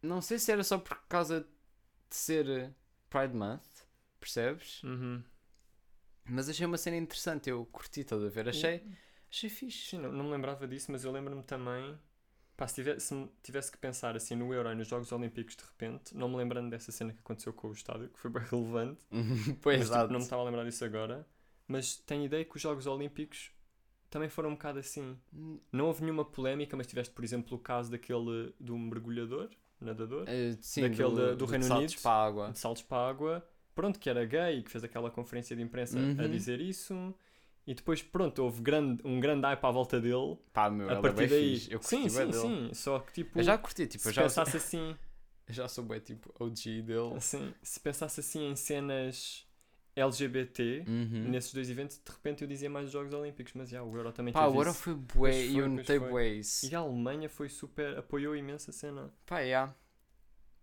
Não 0.01 0.21
sei 0.21 0.37
se 0.39 0.51
era 0.51 0.63
só 0.63 0.77
por 0.77 0.97
causa 1.07 1.41
de 1.41 2.15
ser 2.15 2.73
Pride 3.09 3.33
Month, 3.33 3.63
percebes? 4.19 4.83
Uhum. 4.83 5.23
Mas 6.25 6.49
achei 6.49 6.65
uma 6.65 6.77
cena 6.77 6.97
interessante, 6.97 7.49
eu 7.49 7.65
curti, 7.67 8.01
estás 8.01 8.21
a 8.21 8.29
ver? 8.29 8.49
Achei, 8.49 8.83
achei 9.31 9.49
fixe. 9.49 9.89
Sim, 9.89 9.99
não, 9.99 10.11
não 10.11 10.25
me 10.25 10.31
lembrava 10.31 10.67
disso, 10.67 10.91
mas 10.91 11.03
eu 11.03 11.11
lembro-me 11.11 11.43
também. 11.43 11.97
Pá, 12.57 12.67
se 12.67 12.75
tivesse, 12.75 13.07
se 13.07 13.29
tivesse 13.43 13.71
que 13.71 13.77
pensar 13.77 14.15
assim 14.15 14.33
no 14.35 14.53
Euro 14.53 14.71
e 14.71 14.75
nos 14.75 14.87
Jogos 14.87 15.11
Olímpicos 15.11 15.55
de 15.57 15.63
repente, 15.63 16.15
não 16.15 16.29
me 16.29 16.37
lembrando 16.37 16.69
dessa 16.69 16.91
cena 16.91 17.11
que 17.11 17.19
aconteceu 17.19 17.51
com 17.51 17.67
o 17.67 17.73
estádio, 17.73 18.07
que 18.09 18.17
foi 18.19 18.31
bem 18.31 18.43
relevante. 18.43 19.01
pois, 19.61 19.89
mas, 19.89 19.89
tipo, 19.89 20.07
não 20.13 20.19
me 20.19 20.23
estava 20.25 20.41
a 20.41 20.45
lembrar 20.45 20.63
disso 20.63 20.85
agora. 20.85 21.27
Mas 21.67 21.97
tenho 21.97 22.23
ideia 22.23 22.45
que 22.45 22.55
os 22.55 22.61
Jogos 22.61 22.87
Olímpicos 22.87 23.51
também 24.09 24.29
foram 24.29 24.49
um 24.51 24.53
bocado 24.53 24.79
assim. 24.79 25.17
Não 25.71 25.87
houve 25.87 26.01
nenhuma 26.03 26.23
polémica, 26.23 26.77
mas 26.77 26.87
tiveste, 26.87 27.13
por 27.13 27.25
exemplo, 27.25 27.57
o 27.57 27.59
caso 27.59 27.91
daquele 27.91 28.53
do 28.59 28.77
mergulhador, 28.77 29.49
nadador, 29.81 30.23
Eh, 30.27 30.55
sim, 30.61 30.83
Daquele 30.83 31.09
do, 31.13 31.35
do 31.35 31.45
de 31.45 31.51
Reino 31.51 31.65
saltos 31.65 31.93
Unido. 31.95 32.01
para 32.03 32.11
a 32.11 32.25
água. 32.25 32.51
de 32.51 32.59
saltos 32.59 32.83
para 32.83 32.97
a 32.99 33.09
água, 33.09 33.49
pronto, 33.73 33.99
que 33.99 34.09
era 34.09 34.23
gay 34.25 34.63
que 34.63 34.71
fez 34.71 34.83
aquela 34.83 35.11
conferência 35.11 35.55
de 35.55 35.61
imprensa 35.61 35.97
a 35.99 36.01
Uhum. 36.01 36.29
dizer 36.29 36.61
isso. 36.61 37.13
E 37.67 37.73
depois, 37.73 38.01
pronto, 38.03 38.43
houve 38.43 38.61
grande, 38.61 39.01
um 39.05 39.19
grande 39.19 39.45
hype 39.47 39.63
à 39.65 39.71
volta 39.71 39.99
dele. 39.99 40.37
Pá, 40.53 40.69
meu, 40.69 40.87
a 40.89 40.93
é 40.93 41.01
partir 41.01 41.27
daí. 41.27 41.55
fixe. 41.55 41.71
Eu 41.73 41.79
curti 41.79 41.95
sim, 41.95 42.09
sim, 42.09 42.17
dele. 42.17 42.33
sim. 42.33 42.73
Só 42.73 42.99
que, 42.99 43.11
tipo, 43.13 43.39
Eu 43.39 43.43
já 43.43 43.57
curti, 43.57 43.87
tipo, 43.87 44.03
se 44.03 44.11
já, 44.13 44.21
pensasse 44.23 44.55
assim, 44.57 44.95
eu 45.47 45.53
já 45.53 45.67
sou 45.67 45.83
bem 45.83 45.99
tipo 46.01 46.31
OG 46.39 46.81
dele. 46.83 47.13
assim, 47.15 47.53
se 47.63 47.79
pensasse 47.79 48.19
assim 48.19 48.49
em 48.51 48.55
cenas 48.55 49.47
LGBT, 49.95 50.83
Uhum. 50.87 51.29
nesses 51.29 51.53
dois 51.53 51.69
eventos, 51.69 51.97
de 52.03 52.11
repente 52.11 52.41
eu 52.43 52.47
dizia 52.47 52.69
mais 52.69 52.87
os 52.87 52.91
Jogos 52.91 53.13
Olímpicos, 53.13 53.53
mas 53.55 53.69
já, 53.69 53.81
o 53.81 53.95
Euro 53.95 54.11
também 54.11 54.33
Pá, 54.33 54.45
o 54.47 54.55
Euro 54.55 54.69
isso. 54.71 54.79
foi 54.79 54.93
bué 54.93 55.45
e 55.45 55.57
eu 55.57 55.67
notei 55.69 55.97
bué 55.97 56.27
isso. 56.29 56.65
E 56.69 56.75
a 56.75 56.79
Alemanha 56.79 57.29
foi 57.29 57.47
super, 57.49 57.97
apoiou 57.97 58.35
imenso 58.35 58.69
a 58.69 58.73
cena. 58.73 59.11
Pá, 59.25 59.39
yeah. 59.39 59.73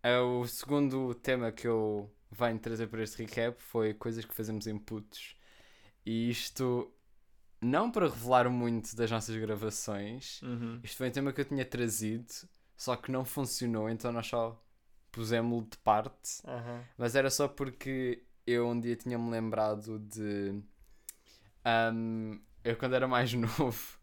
É, 0.02 0.18
o 0.18 0.46
segundo 0.46 1.14
tema 1.14 1.50
que 1.50 1.66
eu 1.66 2.12
venho 2.30 2.58
trazer 2.58 2.88
para 2.88 3.02
este 3.02 3.22
recap 3.24 3.60
foi 3.60 3.94
coisas 3.94 4.24
que 4.24 4.34
fazemos 4.34 4.66
em 4.66 4.76
putos. 4.78 5.34
E 6.04 6.30
isto, 6.30 6.92
não 7.60 7.90
para 7.90 8.08
revelar 8.08 8.50
muito 8.50 8.94
das 8.96 9.10
nossas 9.10 9.36
gravações, 9.36 10.40
Uhum. 10.42 10.80
isto 10.82 10.96
foi 10.96 11.08
um 11.08 11.12
tema 11.12 11.32
que 11.32 11.40
eu 11.40 11.44
tinha 11.44 11.64
trazido, 11.64 12.32
só 12.76 12.96
que 12.96 13.10
não 13.12 13.24
funcionou, 13.24 13.88
então 13.88 14.12
nós 14.12 14.26
só 14.26 14.60
pusemos-lo 15.12 15.68
de 15.68 15.76
parte. 15.78 16.40
Aham. 16.44 16.84
Mas 16.98 17.14
era 17.14 17.30
só 17.30 17.46
porque 17.48 18.24
eu 18.46 18.68
um 18.68 18.78
dia 18.80 18.96
tinha-me 18.96 19.30
lembrado 19.30 19.98
de. 20.00 20.62
ahm, 21.64 22.40
eu, 22.64 22.76
quando 22.76 22.94
era 22.94 23.08
mais 23.08 23.32
novo, 23.34 23.98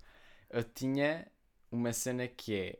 eu 0.49 0.63
tinha 0.63 1.27
uma 1.71 1.93
cena 1.93 2.27
que 2.27 2.55
é. 2.55 2.79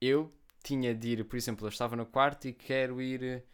Eu 0.00 0.32
tinha 0.62 0.94
de 0.94 1.08
ir, 1.10 1.24
por 1.24 1.36
exemplo, 1.36 1.66
eu 1.66 1.70
estava 1.70 1.96
no 1.96 2.06
quarto 2.06 2.46
e 2.48 2.52
quero 2.52 3.00
ir 3.00 3.44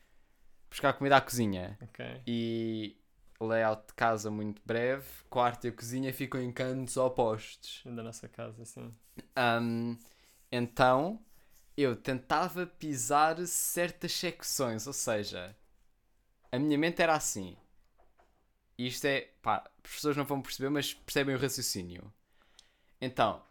buscar 0.70 0.92
comida 0.94 1.16
à 1.16 1.20
cozinha. 1.20 1.78
Ok. 1.83 2.22
E 2.26 2.96
layout 3.40 3.88
de 3.88 3.94
casa 3.94 4.31
muito 4.31 4.61
breve, 4.64 5.07
quarto 5.31 5.66
e 5.66 5.72
cozinha 5.72 6.12
ficam 6.12 6.40
em 6.42 6.53
cantos 6.53 6.96
opostos. 6.96 7.83
Da 7.85 8.03
nossa 8.03 8.29
casa, 8.29 8.64
sim. 8.64 8.92
Ahm, 9.37 9.96
então 10.51 11.20
eu 11.77 11.94
tentava 11.94 12.66
pisar 12.66 13.38
certas 13.46 14.12
secções, 14.12 14.87
ou 14.87 14.92
seja, 14.92 15.57
a 16.51 16.59
minha 16.59 16.77
mente 16.77 17.01
era 17.01 17.14
assim. 17.14 17.57
Isto 18.77 19.07
é, 19.07 19.22
pá, 19.42 19.64
as 19.85 19.90
pessoas 19.92 20.16
não 20.16 20.24
vão 20.24 20.40
perceber, 20.40 20.70
mas 20.70 20.94
percebem 20.94 21.35
o 21.35 21.38
raciocínio. 21.38 22.12
Então, 23.01 23.42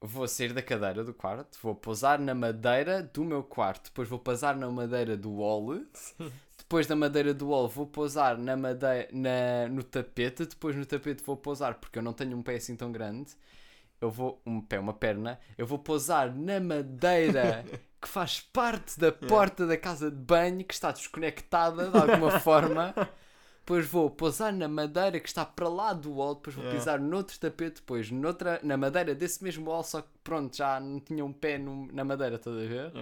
vou 0.00 0.26
sair 0.26 0.52
da 0.52 0.62
cadeira 0.62 1.04
do 1.04 1.14
quarto, 1.14 1.58
vou 1.62 1.74
pousar 1.74 2.18
na 2.18 2.34
madeira 2.34 3.02
do 3.02 3.24
meu 3.24 3.42
quarto, 3.42 3.84
depois 3.84 4.08
vou 4.08 4.18
pousar 4.18 4.56
na 4.56 4.70
madeira 4.70 5.16
do 5.16 5.32
wall, 5.32 5.80
depois 6.72 6.86
da 6.86 6.96
madeira 6.96 7.34
do 7.34 7.48
wall 7.50 7.68
vou 7.68 7.86
pousar 7.86 8.38
na 8.38 8.56
madeira, 8.56 9.06
na, 9.12 9.68
no 9.68 9.82
tapete, 9.82 10.46
depois 10.46 10.74
no 10.74 10.86
tapete 10.86 11.22
vou 11.22 11.36
pousar, 11.36 11.74
porque 11.74 11.98
eu 11.98 12.02
não 12.02 12.14
tenho 12.14 12.34
um 12.34 12.42
pé 12.42 12.54
assim 12.54 12.74
tão 12.74 12.90
grande, 12.90 13.32
eu 14.00 14.10
vou, 14.10 14.40
um 14.46 14.58
pé, 14.58 14.78
uma 14.80 14.94
perna, 14.94 15.38
eu 15.58 15.66
vou 15.66 15.78
pousar 15.78 16.34
na 16.34 16.58
madeira 16.60 17.62
que 18.00 18.08
faz 18.08 18.40
parte 18.40 18.98
da 18.98 19.12
porta 19.12 19.66
da 19.66 19.76
casa 19.76 20.10
de 20.10 20.16
banho, 20.16 20.64
que 20.64 20.72
está 20.72 20.90
desconectada 20.90 21.90
de 21.90 21.98
alguma 21.98 22.40
forma. 22.40 22.94
Depois 23.58 23.86
vou 23.86 24.08
pousar 24.10 24.50
na 24.50 24.66
madeira 24.66 25.20
que 25.20 25.28
está 25.28 25.44
para 25.44 25.68
lá 25.68 25.92
do 25.92 26.10
wall, 26.14 26.36
depois 26.36 26.56
vou 26.56 26.64
pisar 26.72 26.98
noutro 26.98 27.38
tapete, 27.38 27.76
depois 27.82 28.10
noutra, 28.10 28.58
na 28.62 28.78
madeira 28.78 29.14
desse 29.14 29.44
mesmo 29.44 29.68
wall, 29.70 29.84
só 29.84 30.00
que 30.00 30.08
pronto, 30.24 30.56
já 30.56 30.80
não 30.80 30.98
tinha 30.98 31.22
um 31.22 31.34
pé 31.34 31.58
no- 31.58 31.86
na 31.92 32.02
madeira, 32.02 32.36
estás 32.36 32.56
a 32.56 32.60
ver? 32.60 32.92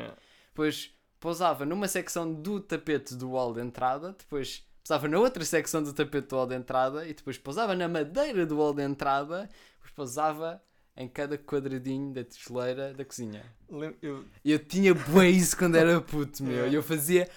Depois 0.49 0.93
pousava 1.21 1.67
numa 1.67 1.87
secção 1.87 2.33
do 2.33 2.59
tapete 2.59 3.15
do 3.15 3.31
wall 3.33 3.53
de 3.53 3.61
entrada, 3.61 4.17
depois 4.19 4.67
pousava 4.83 5.07
na 5.07 5.19
outra 5.19 5.45
secção 5.45 5.83
do 5.83 5.93
tapete 5.93 6.29
do 6.29 6.37
wall 6.37 6.47
de 6.47 6.55
entrada 6.57 7.07
e 7.07 7.13
depois 7.13 7.39
pousava 7.39 7.77
na 7.77 7.87
madeira 7.87 8.47
do 8.47 8.57
wall 8.57 8.75
de 8.75 8.83
entrada, 8.83 9.49
depois 9.75 9.93
pousava 9.95 10.63
em 10.97 11.07
cada 11.07 11.39
quadradinho 11.39 12.13
da 12.13 12.25
tijoleira 12.25 12.93
da 12.95 13.05
cozinha. 13.05 13.45
Eu, 14.03 14.25
eu 14.45 14.59
tinha 14.59 14.95
bué 14.95 15.29
isso 15.29 15.57
quando 15.57 15.77
era 15.77 16.01
puto, 16.01 16.43
meu. 16.43 16.69
E 16.69 16.75
eu 16.75 16.83
fazia. 16.83 17.29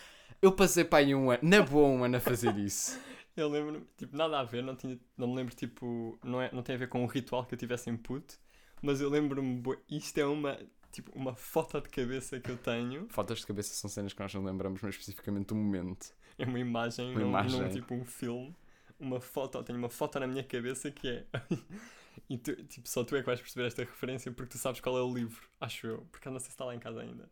Eu 0.42 0.52
passei 0.52 0.84
para 0.84 1.00
aí 1.00 1.14
um 1.14 1.30
ano, 1.30 1.40
na 1.44 1.62
boa 1.62 1.88
um 1.88 2.04
ano 2.04 2.18
a 2.18 2.20
fazer 2.20 2.58
isso. 2.58 3.00
eu 3.36 3.48
lembro, 3.48 3.88
tipo, 3.98 4.16
nada 4.16 4.40
a 4.40 4.44
ver, 4.44 4.64
não, 4.64 4.76
tinha, 4.76 5.00
não 5.18 5.28
me 5.28 5.36
lembro, 5.36 5.56
tipo, 5.56 6.18
não, 6.24 6.42
é, 6.42 6.50
não 6.52 6.62
tem 6.62 6.76
a 6.76 6.78
ver 6.78 6.90
com 6.90 7.02
um 7.02 7.08
ritual 7.08 7.46
que 7.46 7.54
eu 7.54 7.58
tivesse 7.58 7.90
em 7.90 7.96
puto, 7.96 8.38
mas 8.82 9.00
eu 9.00 9.10
lembro-me, 9.10 9.64
isto 9.90 10.18
é 10.18 10.26
uma, 10.26 10.60
tipo, 10.94 11.12
uma 11.14 11.36
foto 11.36 11.82
de 11.82 11.90
cabeça 11.90 12.40
que 12.40 12.50
eu 12.50 12.58
tenho, 12.58 13.08
Fotos 13.10 13.40
de 13.40 13.48
cabeça 13.48 13.74
são 13.74 13.90
cenas 13.90 14.14
que 14.14 14.20
nós 14.22 14.34
não 14.34 14.44
lembramos, 14.46 14.82
mas 14.82 14.94
especificamente 14.96 15.48
do 15.48 15.56
momento. 15.56 16.14
é 16.38 16.46
uma 16.46 16.60
imagem, 16.60 17.12
Uma 17.12 17.20
não, 17.20 17.30
imagem. 17.30 17.62
não 17.62 17.70
tipo 17.70 17.94
um 17.94 18.06
filme, 18.06 18.56
uma 19.00 19.20
foto, 19.20 19.62
tenho 19.64 19.78
uma 19.80 19.90
foto 19.90 20.20
na 20.20 20.28
minha 20.28 20.44
cabeça 20.44 20.90
que 20.92 21.10
é, 21.10 21.26
e 22.30 22.38
tu, 22.38 22.56
tipo, 22.68 22.88
só 22.88 23.04
tu 23.04 23.16
é 23.16 23.20
que 23.20 23.26
vais 23.26 23.42
perceber 23.42 23.68
esta 23.68 23.82
referência 23.84 24.32
porque 24.32 24.52
tu 24.54 24.58
sabes 24.58 24.80
qual 24.80 24.98
é 24.98 25.02
o 25.02 25.14
livro, 25.14 25.46
acho 25.60 25.88
eu, 25.88 26.08
porque 26.12 26.28
eu 26.28 26.32
não 26.32 26.40
sei 26.40 26.46
se 26.48 26.54
está 26.54 26.64
lá 26.66 26.74
em 26.76 26.80
casa 26.80 27.02
ainda. 27.02 27.30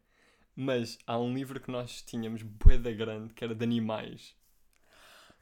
Mas 0.55 0.99
há 1.07 1.17
um 1.17 1.33
livro 1.33 1.59
que 1.61 1.71
nós 1.71 2.01
tínhamos, 2.01 2.41
bué 2.41 2.77
da 2.77 2.91
grande, 2.91 3.33
que 3.33 3.43
era 3.43 3.55
de 3.55 3.63
animais. 3.63 4.35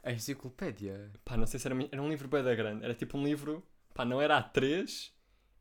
A 0.04 0.12
enciclopédia. 0.12 1.10
Pá, 1.24 1.36
não 1.36 1.46
sei 1.46 1.58
se 1.58 1.66
era, 1.66 1.76
era 1.90 2.00
um 2.00 2.08
livro 2.08 2.28
bué 2.28 2.42
da 2.42 2.54
grande. 2.54 2.84
Era 2.84 2.94
tipo 2.94 3.18
um 3.18 3.24
livro, 3.24 3.62
pá, 3.92 4.04
não 4.04 4.20
era 4.22 4.40
A3, 4.40 5.10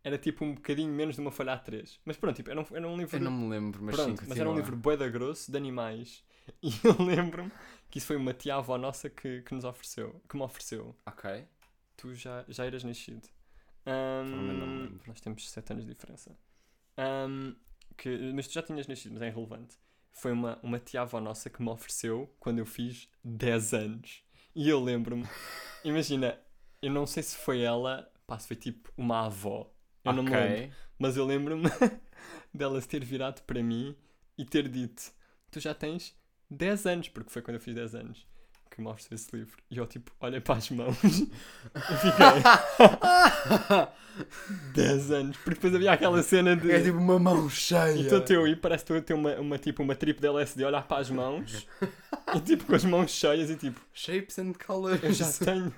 era 0.03 0.17
tipo 0.17 0.45
um 0.45 0.53
bocadinho 0.53 0.91
menos 0.91 1.15
de 1.15 1.21
uma 1.21 1.31
folha 1.31 1.53
A3. 1.53 1.99
Mas 2.05 2.17
pronto, 2.17 2.35
tipo, 2.35 2.49
era 2.49 2.59
um, 2.59 2.65
era 2.71 2.87
um 2.87 2.97
livro... 2.97 3.17
Eu 3.17 3.21
não 3.21 3.31
me 3.31 3.49
lembro, 3.49 3.83
mas 3.83 3.95
pronto, 3.95 4.21
sim, 4.21 4.27
mas 4.27 4.37
era 4.39 4.49
um 4.49 4.55
livro 4.55 4.75
bué 4.75 4.95
da 4.97 5.07
grosso 5.07 5.51
de 5.51 5.57
animais. 5.57 6.23
E 6.63 6.71
eu 6.83 6.95
lembro-me 7.05 7.51
que 7.91 7.99
isso 7.99 8.07
foi 8.07 8.15
uma 8.15 8.33
tia-avó 8.33 8.75
nossa 8.75 9.07
que, 9.07 9.43
que 9.43 9.53
nos 9.53 9.63
ofereceu, 9.63 10.19
que 10.27 10.35
me 10.35 10.41
ofereceu. 10.41 10.95
Ok. 11.05 11.45
Tu 11.95 12.15
já, 12.15 12.43
já 12.47 12.65
eras 12.65 12.83
nascido. 12.83 13.29
Lembro. 13.85 14.99
nós 15.07 15.21
temos 15.21 15.49
7 15.49 15.73
anos 15.73 15.85
de 15.85 15.93
diferença. 15.93 16.35
Ahm, 16.97 17.55
que, 17.97 18.31
mas 18.33 18.47
tu 18.47 18.53
já 18.53 18.63
tinhas 18.63 18.87
nascido, 18.87 19.13
mas 19.13 19.21
é 19.21 19.27
irrelevante. 19.27 19.77
Foi 20.11 20.31
uma, 20.31 20.59
uma 20.61 20.79
tia-avó 20.79 21.19
nossa 21.19 21.49
que 21.49 21.61
me 21.61 21.69
ofereceu 21.69 22.33
quando 22.39 22.59
eu 22.59 22.65
fiz 22.65 23.09
10 23.23 23.73
anos. 23.73 24.23
E 24.55 24.67
eu 24.67 24.83
lembro-me, 24.83 25.25
imagina, 25.83 26.37
eu 26.81 26.91
não 26.91 27.05
sei 27.05 27.23
se 27.23 27.35
foi 27.37 27.61
ela, 27.61 28.11
pá, 28.25 28.37
se 28.37 28.47
foi 28.47 28.55
tipo 28.55 28.91
uma 28.97 29.25
avó. 29.25 29.71
Eu 30.03 30.13
não 30.13 30.23
me 30.23 30.29
lembro. 30.31 30.75
Mas 30.97 31.17
eu 31.17 31.25
lembro-me 31.25 31.69
dela 32.53 32.79
se 32.81 32.87
ter 32.87 33.03
virado 33.03 33.41
para 33.43 33.61
mim 33.61 33.95
e 34.37 34.45
ter 34.45 34.67
dito: 34.67 35.11
Tu 35.51 35.59
já 35.59 35.73
tens 35.73 36.15
10 36.49 36.85
anos, 36.85 37.09
porque 37.09 37.31
foi 37.31 37.41
quando 37.41 37.55
eu 37.55 37.61
fiz 37.61 37.75
10 37.75 37.95
anos 37.95 38.27
que 38.69 38.81
me 38.81 38.87
ofereceu 38.87 39.15
esse 39.15 39.35
livro. 39.35 39.57
E 39.69 39.77
eu, 39.77 39.85
tipo, 39.85 40.11
olhei 40.19 40.39
para 40.39 40.55
as 40.55 40.69
mãos 40.69 40.97
e 41.03 41.29
fiquei 41.97 42.43
10 44.73 45.11
anos, 45.11 45.37
porque 45.37 45.55
depois 45.55 45.75
havia 45.75 45.91
aquela 45.91 46.23
cena 46.23 46.55
de. 46.55 46.71
É 46.71 46.81
tipo 46.81 46.97
uma 46.97 47.19
mão 47.19 47.49
cheia. 47.49 47.95
E 47.95 48.01
estou 48.03 48.21
teu 48.21 48.45
aí, 48.45 48.55
parece 48.55 48.85
que 48.85 48.93
estou 48.93 48.97
a 48.97 49.05
ter 49.05 49.13
uma, 49.13 49.35
uma, 49.35 49.57
tipo, 49.57 49.83
uma 49.83 49.95
trip 49.95 50.19
de 50.19 50.27
LSD, 50.27 50.63
olhar 50.63 50.87
para 50.87 51.01
as 51.01 51.09
mãos 51.09 51.67
e 52.35 52.39
tipo 52.41 52.65
com 52.65 52.75
as 52.75 52.85
mãos 52.85 53.11
cheias 53.11 53.49
e 53.49 53.55
tipo, 53.55 53.79
Shapes 53.93 54.39
and 54.39 54.53
colors. 54.53 55.03
eu 55.03 55.13
já 55.13 55.31
tenho 55.31 55.73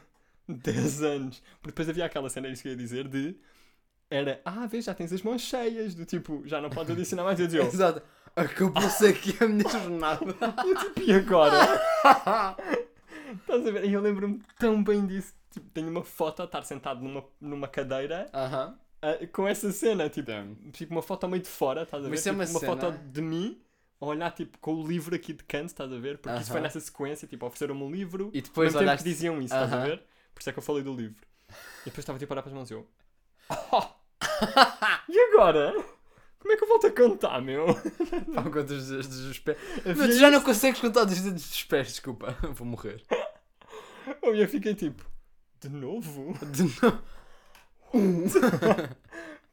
10 0.48 1.04
anos. 1.04 1.42
Porque 1.62 1.72
depois 1.72 1.90
havia 1.90 2.06
aquela 2.06 2.30
cena, 2.30 2.48
isso 2.50 2.62
que 2.62 2.68
eu 2.70 2.74
ia 2.74 2.78
dizer, 2.78 3.08
de. 3.08 3.36
Era, 4.12 4.42
ah, 4.44 4.68
vês, 4.68 4.84
já 4.86 4.94
tens 4.94 5.14
as 5.14 5.22
mãos 5.22 5.42
cheias, 5.42 5.96
do 5.96 6.06
tipo, 6.06 6.44
já 6.46 6.60
não 6.60 6.70
podes 6.70 6.92
adicionar 6.92 7.24
mais. 7.24 7.40
Eu 7.40 7.46
dizia, 7.48 7.62
Exato. 7.64 8.02
Acabou-se 8.36 9.08
aqui 9.08 9.36
a 9.42 9.48
minha 9.48 9.68
jornada. 9.70 10.26
eu 10.66 10.76
tipo, 10.78 11.02
e 11.02 11.14
agora? 11.14 11.58
Estás 13.42 13.66
a 13.68 13.72
ver? 13.72 13.86
E 13.86 13.94
eu 13.94 14.02
lembro-me 14.02 14.42
tão 14.60 14.84
bem 14.84 15.06
disso. 15.06 15.34
Tipo, 15.50 15.70
tenho 15.70 15.90
uma 15.90 16.04
foto 16.04 16.42
a 16.42 16.46
estar 16.46 16.64
sentado 16.64 17.02
numa, 17.02 17.24
numa 17.40 17.68
cadeira 17.68 18.30
Aham. 18.34 18.78
ah, 19.02 19.28
com 19.34 19.48
essa 19.48 19.72
cena, 19.72 20.10
tipo, 20.10 20.32
tipo 20.72 20.94
uma 20.94 21.02
foto 21.02 21.28
meio 21.28 21.42
de 21.44 21.50
fora, 21.50 21.84
estás 21.84 22.04
a 22.04 22.06
ver? 22.08 22.12
Mas 22.12 22.20
é 22.26 22.30
Tipo, 22.30 22.36
uma 22.42 22.46
cena- 22.46 22.66
foto 22.76 22.92
de 22.98 23.22
mim 23.22 23.62
a 24.00 24.06
olhar 24.06 24.32
tipo 24.32 24.58
com 24.60 24.76
o 24.76 24.88
livro 24.88 25.14
aqui 25.16 25.34
de 25.34 25.44
canto, 25.44 25.68
estás 25.68 25.92
a 25.92 25.98
ver? 25.98 26.18
Porque 26.20 26.38
isso 26.40 26.52
foi 26.52 26.62
nessa 26.62 26.80
sequência, 26.80 27.28
tipo, 27.28 27.46
ofereceram-me 27.46 27.84
um 27.84 27.92
livro 27.92 28.30
E 28.34 28.42
depois 28.42 28.74
olhaste. 28.76 29.04
que 29.04 29.10
diziam 29.10 29.36
isso, 29.42 29.54
estás 29.54 29.72
a 29.74 29.80
ver? 29.86 30.04
Por 30.34 30.40
isso 30.42 30.50
é 30.50 30.54
que 30.54 30.60
eu 30.60 30.64
falei 30.64 30.84
do 30.84 30.94
livro. 30.94 31.22
E 31.82 31.86
depois 31.86 32.00
estava 32.00 32.18
tipo 32.18 32.32
a 32.32 32.36
olhar 32.36 32.44
para 32.44 32.50
as 32.52 32.56
mãos 32.56 32.72
e 32.72 32.74
eu. 32.74 32.88
"Oh, 33.72 33.84
e 35.10 35.20
agora? 35.20 35.74
Como 36.40 36.54
é 36.54 36.58
que 36.58 36.64
eu 36.64 36.68
volto 36.68 36.88
a 36.88 36.92
contar, 36.92 37.42
meu? 37.42 37.68
Pá, 38.34 38.44
quantos 38.44 38.90
dedos 38.90 39.08
dos 39.08 39.40
pés. 39.40 39.58
Mas 39.86 39.98
tu 39.98 40.20
já 40.20 40.32
não 40.32 40.42
consegues 40.42 40.82
contar 40.82 41.04
dos 41.04 41.20
dedos 41.22 41.48
dos 41.48 41.64
pés, 41.64 41.88
desculpa. 41.90 42.36
Vou 42.54 42.66
morrer. 42.66 43.04
Eu 44.24 44.36
ia 44.36 44.48
fiquei 44.48 44.74
tipo, 44.74 45.06
de 45.60 45.70
novo? 45.70 46.34
De 46.52 46.64
novo. 46.64 47.02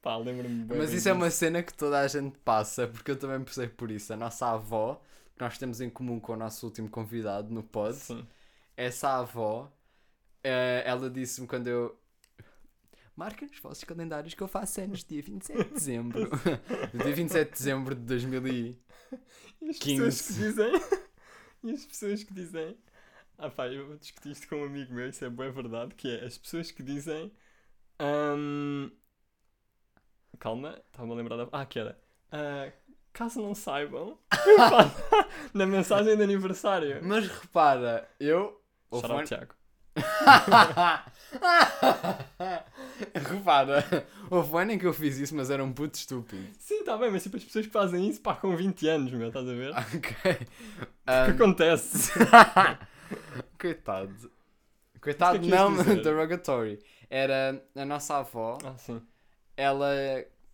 Pá, 0.00 0.16
lembro-me 0.16 0.64
bem. 0.64 0.78
Mas 0.78 0.92
isso 0.92 1.08
é 1.08 1.12
uma 1.12 1.30
cena 1.30 1.62
que 1.62 1.74
toda 1.74 2.00
a 2.00 2.08
gente 2.08 2.38
passa, 2.38 2.86
porque 2.86 3.10
eu 3.10 3.18
também 3.18 3.44
passei 3.44 3.68
por 3.68 3.90
isso. 3.90 4.12
A 4.12 4.16
nossa 4.16 4.46
avó, 4.46 5.00
que 5.36 5.42
nós 5.42 5.58
temos 5.58 5.80
em 5.80 5.90
comum 5.90 6.18
com 6.18 6.32
o 6.32 6.36
nosso 6.36 6.64
último 6.64 6.88
convidado 6.88 7.52
no 7.52 7.62
pod, 7.62 7.96
Sim. 7.96 8.26
essa 8.76 9.18
avó, 9.18 9.70
eh, 10.42 10.82
ela 10.86 11.10
disse-me 11.10 11.46
quando 11.46 11.66
eu. 11.66 11.98
Marca 13.18 13.44
nos 13.44 13.58
vossos 13.58 13.82
calendários 13.82 14.32
que 14.32 14.40
eu 14.40 14.46
faço 14.46 14.80
anos 14.80 15.02
dia 15.02 15.20
27 15.20 15.64
de 15.64 15.74
dezembro. 15.74 16.30
Dia 16.94 17.14
27 17.14 17.50
de 17.50 17.58
dezembro 17.58 17.94
de 17.96 18.02
2000 18.02 18.46
e... 18.46 18.78
As 19.68 19.78
15. 19.78 20.04
pessoas 20.06 20.22
que 20.22 20.32
dizem. 20.34 20.72
e 21.64 21.70
as 21.72 21.84
pessoas 21.84 22.24
que 22.24 22.32
dizem. 22.32 22.78
Ah 23.36 23.50
pá, 23.50 23.66
eu 23.66 23.96
discuti 23.98 24.30
isto 24.30 24.48
com 24.48 24.56
um 24.56 24.64
amigo 24.64 24.94
meu, 24.94 25.08
isso 25.08 25.24
é 25.24 25.28
boa 25.28 25.50
verdade, 25.50 25.96
que 25.96 26.08
é 26.08 26.24
as 26.24 26.38
pessoas 26.38 26.70
que 26.70 26.82
dizem. 26.82 27.32
ahm, 27.98 28.90
Calma, 30.38 30.80
estava-me 30.86 31.12
a 31.12 31.16
lembrar 31.16 31.36
da. 31.36 31.48
Ah, 31.50 31.66
que 31.66 31.80
era. 31.80 31.98
ah, 32.30 32.70
caso 33.12 33.42
não 33.42 33.52
saibam, 33.52 34.16
na 35.52 35.66
mensagem 35.66 36.16
de 36.16 36.22
aniversário. 36.22 37.00
Mas 37.02 37.26
repara, 37.26 38.08
eu... 38.20 38.62
Shout 38.92 39.12
out, 39.12 39.26
Tiago. 39.26 39.54
repara, 43.30 43.84
houve 44.30 44.52
um 44.54 44.58
ano 44.58 44.72
em 44.72 44.78
que 44.78 44.86
eu 44.86 44.92
fiz 44.92 45.18
isso, 45.18 45.34
mas 45.34 45.50
era 45.50 45.62
um 45.62 45.72
puto 45.72 45.96
estúpido. 45.98 46.42
Sim, 46.58 46.80
está 46.80 46.96
bem, 46.96 47.10
mas 47.10 47.22
tipo 47.22 47.36
as 47.36 47.44
pessoas 47.44 47.66
que 47.66 47.72
fazem 47.72 48.08
isso, 48.08 48.20
pá, 48.20 48.34
com 48.34 48.56
20 48.56 48.88
anos, 48.88 49.12
meu, 49.12 49.28
estás 49.28 49.48
a 49.48 49.52
ver? 49.52 49.72
Ok. 49.94 50.32
O 50.32 51.24
que 51.26 51.42
acontece? 51.42 52.12
Coitado. 53.60 54.30
Coitado, 55.00 55.38
que 55.38 55.46
é 55.46 55.50
que 55.50 55.56
não, 55.56 55.74
derogatory. 56.02 56.78
Era 57.08 57.62
a 57.74 57.84
nossa 57.84 58.18
avó, 58.18 58.58
Ah, 58.64 58.76
sim. 58.76 59.00
ela, 59.56 59.88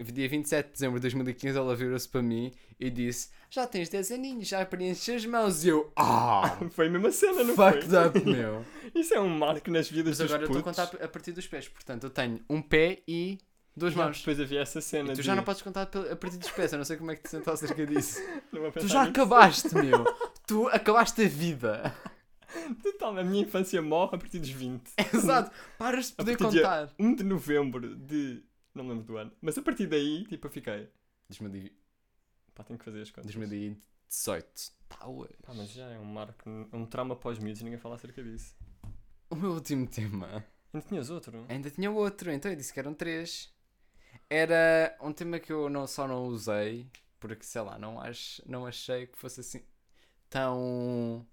dia 0.01 0.29
27 0.29 0.67
de 0.67 0.73
dezembro 0.73 0.99
de 1.01 1.03
2015, 1.03 1.59
ela 1.59 1.75
virou-se 1.75 2.09
para 2.09 2.23
mim 2.23 2.53
e 2.79 2.91
disse: 2.91 3.29
Já 3.51 3.67
tens 3.67 3.89
10 3.89 4.13
aninhos, 4.13 4.49
já 4.49 4.65
preenches 4.67 5.17
as 5.17 5.27
mãos. 5.27 5.65
E 5.65 5.69
eu, 5.69 5.93
ah, 5.97 6.59
Foi 6.73 6.87
a 6.87 6.91
mesma 6.91 7.11
cena, 7.11 7.45
não 7.45 7.55
fucked 7.55 7.89
foi? 7.89 8.07
up, 8.07 8.25
meu. 8.25 8.65
Isso 8.95 9.15
é 9.15 9.21
um 9.21 9.29
marco 9.29 9.71
nas 9.71 9.89
vidas 9.89 10.19
Mas 10.19 10.29
dos 10.29 10.31
agora 10.33 10.43
eu 10.43 10.47
estou 10.47 10.61
a 10.61 10.63
putos. 10.75 10.91
contar 10.91 11.05
a 11.05 11.09
partir 11.09 11.33
dos 11.33 11.47
pés, 11.47 11.69
portanto 11.69 12.05
eu 12.05 12.11
tenho 12.11 12.41
um 12.49 12.61
pé 12.63 13.03
e 13.09 13.39
duas 13.77 13.95
mãos. 13.95 14.19
Depois 14.19 14.39
havia 14.41 14.61
essa 14.61 14.81
cena 14.81 15.13
E 15.13 15.15
tu 15.15 15.21
de... 15.21 15.27
já 15.27 15.35
não 15.35 15.43
podes 15.43 15.63
contar 15.63 15.83
a 15.83 16.17
partir 16.17 16.37
dos 16.39 16.51
pés, 16.51 16.73
eu 16.73 16.79
não 16.79 16.85
sei 16.85 16.97
como 16.97 17.11
é 17.11 17.17
que 17.17 17.23
te 17.25 17.31
sentes 17.31 17.49
acerca 17.49 17.87
disso. 17.87 18.21
Tu 18.81 18.89
já 18.89 19.03
acabaste, 19.03 19.75
meu. 19.75 20.05
Tu 20.47 20.69
acabaste 20.69 21.23
a 21.23 21.29
vida. 21.29 21.95
Total, 22.83 23.19
a 23.19 23.25
minha 23.25 23.43
infância 23.43 23.83
morre 23.83 24.15
a 24.15 24.19
partir 24.19 24.39
dos 24.39 24.51
20. 24.51 24.93
Exato. 25.13 25.51
Paras 25.77 26.07
de 26.07 26.13
poder 26.13 26.37
contar. 26.37 26.93
1 26.99 27.15
de 27.17 27.25
novembro 27.25 27.97
de... 27.97 28.45
Não 28.73 28.85
me 28.85 28.91
lembro 28.91 29.05
do 29.05 29.17
ano. 29.17 29.33
Mas 29.43 29.59
a 29.59 29.63
partir 29.63 29.87
daí, 29.89 30.25
tipo, 30.27 30.47
eu 30.47 30.51
fiquei... 30.51 30.89
2000 31.29 31.71
Pá, 32.55 32.63
tenho 32.65 32.79
que 32.79 32.85
fazer 32.85 33.03
as 33.03 33.11
contas. 33.11 33.25
2018. 33.35 34.73
Power. 34.89 35.31
Pá, 35.43 35.53
mas 35.55 35.71
já 35.71 35.87
é 35.91 35.99
um 35.99 36.05
marco, 36.05 36.49
um 36.73 36.87
trauma 36.87 37.17
pós 37.17 37.39
miúdos 37.39 37.61
e 37.61 37.65
ninguém 37.65 37.79
fala 37.79 37.97
acerca 37.97 38.23
disso. 38.23 38.55
O 39.31 39.37
meu 39.37 39.53
último 39.53 39.87
tema. 39.87 40.45
Ainda 40.73 40.87
tinhas 40.87 41.11
outro? 41.11 41.45
Ainda 41.49 41.71
tinha 41.71 41.91
outro, 41.91 42.31
então 42.31 42.51
eu 42.51 42.57
disse 42.57 42.73
que 42.73 42.79
eram 42.81 42.95
três. 42.95 43.53
Era 44.31 44.97
um 45.01 45.13
tema 45.13 45.39
que 45.39 45.53
eu 45.53 45.69
não, 45.69 45.87
só 45.87 46.07
não 46.07 46.25
usei, 46.27 46.89
porque 47.21 47.45
sei 47.45 47.63
lá, 47.63 47.79
não, 47.79 48.01
ach, 48.01 48.41
não 48.47 48.67
achei 48.67 49.07
que 49.07 49.19
fosse 49.19 49.41
assim 49.41 49.63
tão. 50.31 51.27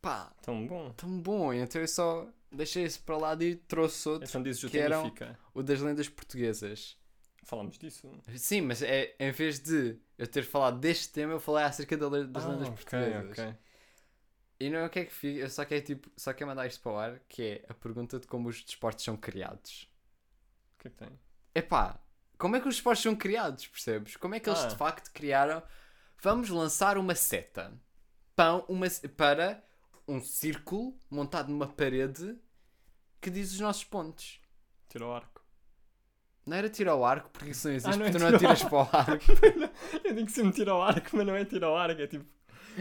pá, 0.00 0.32
Tão 0.42 0.66
bom. 0.66 0.90
tão 0.92 1.20
bom. 1.20 1.52
Então 1.52 1.80
eu 1.80 1.88
só 1.88 2.28
deixei 2.50 2.84
isso 2.84 3.02
para 3.02 3.16
lá 3.16 3.34
e 3.40 3.56
trouxe 3.56 4.08
outro, 4.08 4.28
Então 4.28 4.42
dizes 4.42 4.62
o 4.64 4.70
que 4.70 4.78
Tenifica. 4.78 5.38
o 5.54 5.62
das 5.62 5.80
lendas 5.80 6.08
portuguesas. 6.08 6.96
Falámos 7.44 7.76
disso. 7.78 8.08
Sim, 8.36 8.60
mas 8.62 8.82
é, 8.82 9.14
em 9.18 9.32
vez 9.32 9.58
de 9.58 9.98
eu 10.16 10.26
ter 10.26 10.44
falado 10.44 10.78
deste 10.78 11.12
tema, 11.12 11.32
eu 11.32 11.40
falei 11.40 11.64
acerca 11.64 11.96
da 11.96 12.08
das 12.08 12.44
Ah, 12.44 12.48
lendas 12.48 12.68
ok, 12.68 12.76
portuguesas. 12.76 13.38
ok. 13.38 13.54
E 14.60 14.70
não 14.70 14.78
é 14.78 14.86
o 14.86 14.90
que 14.90 15.00
é 15.00 15.04
que 15.04 15.12
fiz, 15.12 15.38
eu 15.40 15.50
só 15.50 15.64
quero, 15.64 15.84
tipo, 15.84 16.08
só 16.16 16.32
quero 16.32 16.48
mandar 16.48 16.66
isto 16.68 16.80
para 16.80 16.92
o 16.92 16.96
ar, 16.96 17.18
que 17.28 17.42
é 17.42 17.64
a 17.68 17.74
pergunta 17.74 18.20
de 18.20 18.26
como 18.28 18.48
os 18.48 18.62
desportos 18.62 19.04
são 19.04 19.16
criados. 19.16 19.90
O 20.76 20.78
que 20.82 20.88
é 20.88 20.90
que 20.92 20.96
tem? 20.96 21.18
Epá, 21.54 22.00
como 22.38 22.54
é 22.54 22.60
que 22.60 22.68
os 22.68 22.76
esportes 22.76 23.02
são 23.02 23.16
criados, 23.16 23.66
percebes? 23.66 24.16
Como 24.16 24.34
é 24.36 24.40
que 24.40 24.48
eles 24.48 24.60
Ah. 24.62 24.68
de 24.68 24.76
facto 24.76 25.10
criaram? 25.12 25.62
Vamos 26.20 26.48
lançar 26.48 26.96
uma 26.96 27.14
seta 27.16 27.72
pão, 28.36 28.64
uma, 28.68 28.86
para 29.16 29.62
um 30.06 30.20
círculo 30.20 30.96
montado 31.10 31.48
numa 31.50 31.66
parede 31.66 32.38
que 33.20 33.30
diz 33.30 33.52
os 33.52 33.58
nossos 33.60 33.82
pontos. 33.84 34.40
Tira 34.88 35.06
o 35.06 35.12
arco. 35.12 35.31
Não 36.46 36.56
era 36.56 36.68
tirar 36.68 36.92
ao 36.92 37.04
arco, 37.04 37.30
porque 37.30 37.50
isso 37.50 37.68
não 37.68 37.74
existe, 37.74 37.94
Ah, 37.94 37.96
não 37.96 38.06
é 38.06 38.10
porque 38.10 38.18
tu 38.26 38.30
não 38.30 38.38
tiro 38.38 38.46
ao 38.46 38.52
atiras 38.52 38.68
para 38.68 38.78
o 38.78 38.88
arco. 39.12 40.06
eu 40.08 40.14
digo 40.14 40.30
sempre 40.30 40.52
tira 40.52 40.74
o 40.74 40.82
arco, 40.82 41.10
mas 41.16 41.26
não 41.26 41.36
é 41.36 41.44
tira 41.44 41.70
o 41.70 41.76
arco, 41.76 42.00
é 42.02 42.06
tipo... 42.06 42.24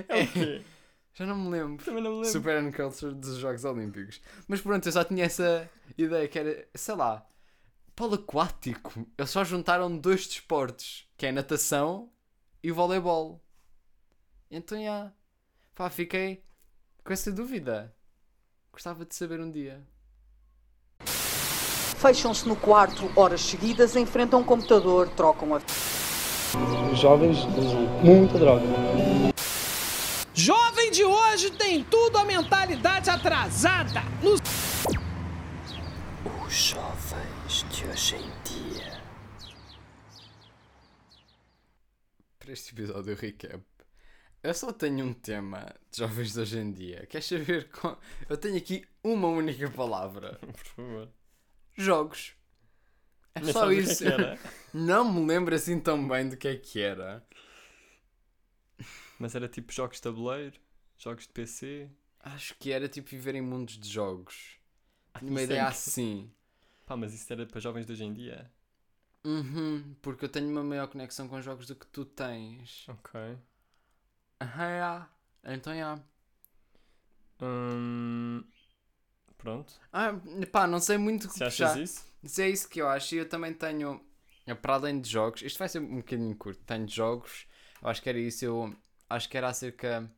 É 0.07 0.23
o 0.23 0.27
quê? 0.31 0.61
Já 1.13 1.25
não 1.25 1.35
me 1.35 1.49
lembro. 1.49 1.83
Também 1.83 2.01
não 2.01 2.11
me 2.11 2.15
lembro. 2.17 2.31
Super 2.31 2.63
Unculture 2.63 3.13
dos 3.13 3.35
Jogos 3.37 3.65
Olímpicos. 3.65 4.21
Mas 4.47 4.61
pronto, 4.61 4.87
eu 4.87 4.91
só 4.91 5.03
tinha 5.03 5.25
essa 5.25 5.69
ideia 5.97 6.25
que 6.27 6.39
era, 6.39 6.67
sei 6.73 6.95
lá, 6.95 7.27
polo 7.95 8.15
aquático. 8.15 9.05
Eles 9.17 9.29
só 9.29 9.43
juntaram 9.43 9.95
dois 9.97 10.25
desportos, 10.25 11.05
que 11.17 11.25
é 11.25 11.29
a 11.29 11.33
natação 11.33 12.09
e 12.63 12.71
o 12.71 12.75
voleibol. 12.75 13.43
Então, 14.49 14.81
já. 14.81 15.11
Pá, 15.75 15.89
fiquei 15.89 16.43
com 17.03 17.11
essa 17.11 17.29
dúvida. 17.31 17.93
Gostava 18.71 19.05
de 19.05 19.13
saber 19.13 19.41
um 19.41 19.51
dia. 19.51 19.85
Fecham-se 22.01 22.47
no 22.47 22.55
quarto 22.55 23.11
horas 23.15 23.41
seguidas, 23.41 23.95
enfrentam 23.95 24.39
um 24.39 24.43
computador, 24.43 25.07
trocam 25.09 25.53
a 25.53 25.61
Os 26.91 26.97
jovens 26.97 27.37
usam 27.55 27.85
muita 28.03 28.39
droga. 28.39 28.65
Jovem 30.33 30.89
de 30.89 31.03
hoje 31.03 31.51
tem 31.51 31.83
tudo 31.83 32.17
a 32.17 32.25
mentalidade 32.25 33.07
atrasada. 33.07 34.01
No 34.23 34.33
Os 36.47 36.51
jovens 36.51 37.65
de 37.69 37.85
hoje 37.85 38.15
em 38.15 38.31
dia. 38.49 38.99
Para 42.39 42.51
este 42.51 42.73
episódio 42.73 43.15
recap, 43.15 43.63
eu 44.41 44.53
só 44.55 44.73
tenho 44.73 45.05
um 45.05 45.13
tema 45.13 45.71
de 45.91 45.99
jovens 45.99 46.33
de 46.33 46.39
hoje 46.39 46.57
em 46.57 46.71
dia. 46.71 47.05
Queres 47.05 47.27
saber? 47.27 47.69
Com... 47.69 47.95
Eu 48.27 48.37
tenho 48.37 48.57
aqui 48.57 48.83
uma 49.03 49.27
única 49.27 49.69
palavra: 49.69 50.39
Por 50.51 50.65
favor. 50.65 51.20
Jogos. 51.75 52.35
É 53.35 53.41
Nem 53.41 53.53
só 53.53 53.71
sabes 53.71 53.83
isso. 53.83 54.03
Que 54.03 54.09
é 54.09 54.11
que. 54.13 54.39
Não 54.73 55.11
me 55.11 55.25
lembro 55.27 55.53
assim 55.55 55.79
tão 55.79 56.07
bem 56.07 56.29
do 56.29 56.37
que 56.37 56.47
é 56.47 56.55
que 56.55 56.79
era. 56.81 57.23
Mas 59.17 59.35
era 59.35 59.47
tipo 59.47 59.71
jogos 59.71 59.97
de 59.97 60.01
tabuleiro, 60.03 60.59
jogos 60.97 61.25
de 61.27 61.33
PC. 61.33 61.89
Acho 62.21 62.55
que 62.57 62.71
era 62.71 62.87
tipo 62.89 63.09
viver 63.09 63.35
em 63.35 63.41
mundos 63.41 63.77
de 63.77 63.87
jogos. 63.89 64.57
Tinha 65.19 65.29
uma 65.31 65.41
é 65.41 65.43
ideia 65.43 65.67
assim. 65.67 66.31
Pá, 66.85 66.95
mas 66.95 67.13
isso 67.13 67.31
era 67.33 67.45
para 67.47 67.59
jovens 67.59 67.85
de 67.87 67.93
hoje 67.93 68.03
em 68.03 68.13
dia? 68.13 68.51
Uhum, 69.25 69.95
porque 70.01 70.25
eu 70.25 70.29
tenho 70.29 70.47
uma 70.49 70.63
maior 70.63 70.87
conexão 70.87 71.27
com 71.27 71.41
jogos 71.41 71.65
do 71.67 71.75
que 71.75 71.85
tu 71.87 72.05
tens. 72.05 72.87
Ok. 72.87 73.15
Aham, 74.41 74.77
já. 74.77 75.09
Então 75.45 75.73
já. 75.75 75.99
Hum, 77.39 78.45
Pronto. 79.41 79.73
Ah, 79.91 80.13
pá, 80.51 80.67
não 80.67 80.79
sei 80.79 80.97
muito 80.97 81.25
o 81.25 81.29
que 81.29 81.35
Se 81.35 81.43
achas 81.43 81.75
isso? 81.77 82.05
Mas 82.21 82.37
é 82.39 82.49
isso 82.49 82.69
que 82.69 82.81
eu 82.81 82.87
acho. 82.87 83.15
E 83.15 83.17
eu 83.19 83.27
também 83.27 83.53
tenho, 83.53 83.99
eh, 84.45 84.53
para 84.53 84.75
além 84.75 85.01
de 85.01 85.09
jogos, 85.09 85.41
isto 85.41 85.57
vai 85.57 85.67
ser 85.67 85.79
um 85.79 85.97
bocadinho 85.97 86.35
curto. 86.35 86.61
Tenho 86.63 86.87
jogos, 86.87 87.47
eu 87.81 87.89
acho 87.89 88.01
que 88.01 88.09
era 88.09 88.19
isso. 88.19 88.45
Eu 88.45 88.75
acho 89.09 89.27
que 89.29 89.37
era 89.37 89.49
acerca. 89.49 90.09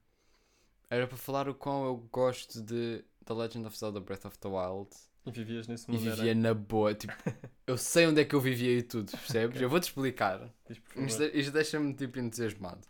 Era 0.90 1.08
para 1.08 1.18
falar 1.18 1.48
o 1.48 1.56
quão 1.56 1.86
eu 1.86 1.98
gosto 2.12 2.62
de 2.62 3.04
The 3.26 3.34
Legend 3.34 3.66
of 3.68 3.78
Zelda 3.78 4.00
Breath 4.00 4.26
of 4.26 4.38
the 4.40 4.48
Wild. 4.50 4.90
E 5.26 5.32
vivias 5.32 5.68
nesse 5.68 5.90
E 5.90 5.94
mundo 5.94 6.04
vivia 6.04 6.32
era? 6.32 6.36
na 6.36 6.54
boa. 6.54 6.94
Tipo, 6.94 7.14
eu 7.66 7.78
sei 7.78 8.06
onde 8.08 8.22
é 8.22 8.26
que 8.26 8.36
eu 8.36 8.42
vivia 8.42 8.78
e 8.78 8.84
tudo, 8.84 9.10
percebes? 9.12 9.62
Eu 9.62 9.70
vou-te 9.70 9.84
explicar. 9.84 10.52
Diz. 10.68 10.82
Isto, 10.98 11.24
isto 11.24 11.52
deixa-me 11.54 11.94
tipo 11.94 12.20
entusiasmado. 12.20 12.86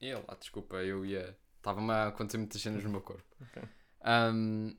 Eu 0.00 0.22
lá, 0.28 0.34
desculpa, 0.34 0.76
eu 0.76 1.04
ia. 1.04 1.36
Estava-me 1.56 1.90
a 1.90 2.08
acontecer 2.08 2.38
muitas 2.38 2.60
cenas 2.60 2.84
no 2.84 2.90
meu 2.90 3.00
corpo. 3.00 3.24
Ok. 3.40 3.62
Ahm, 4.02 4.76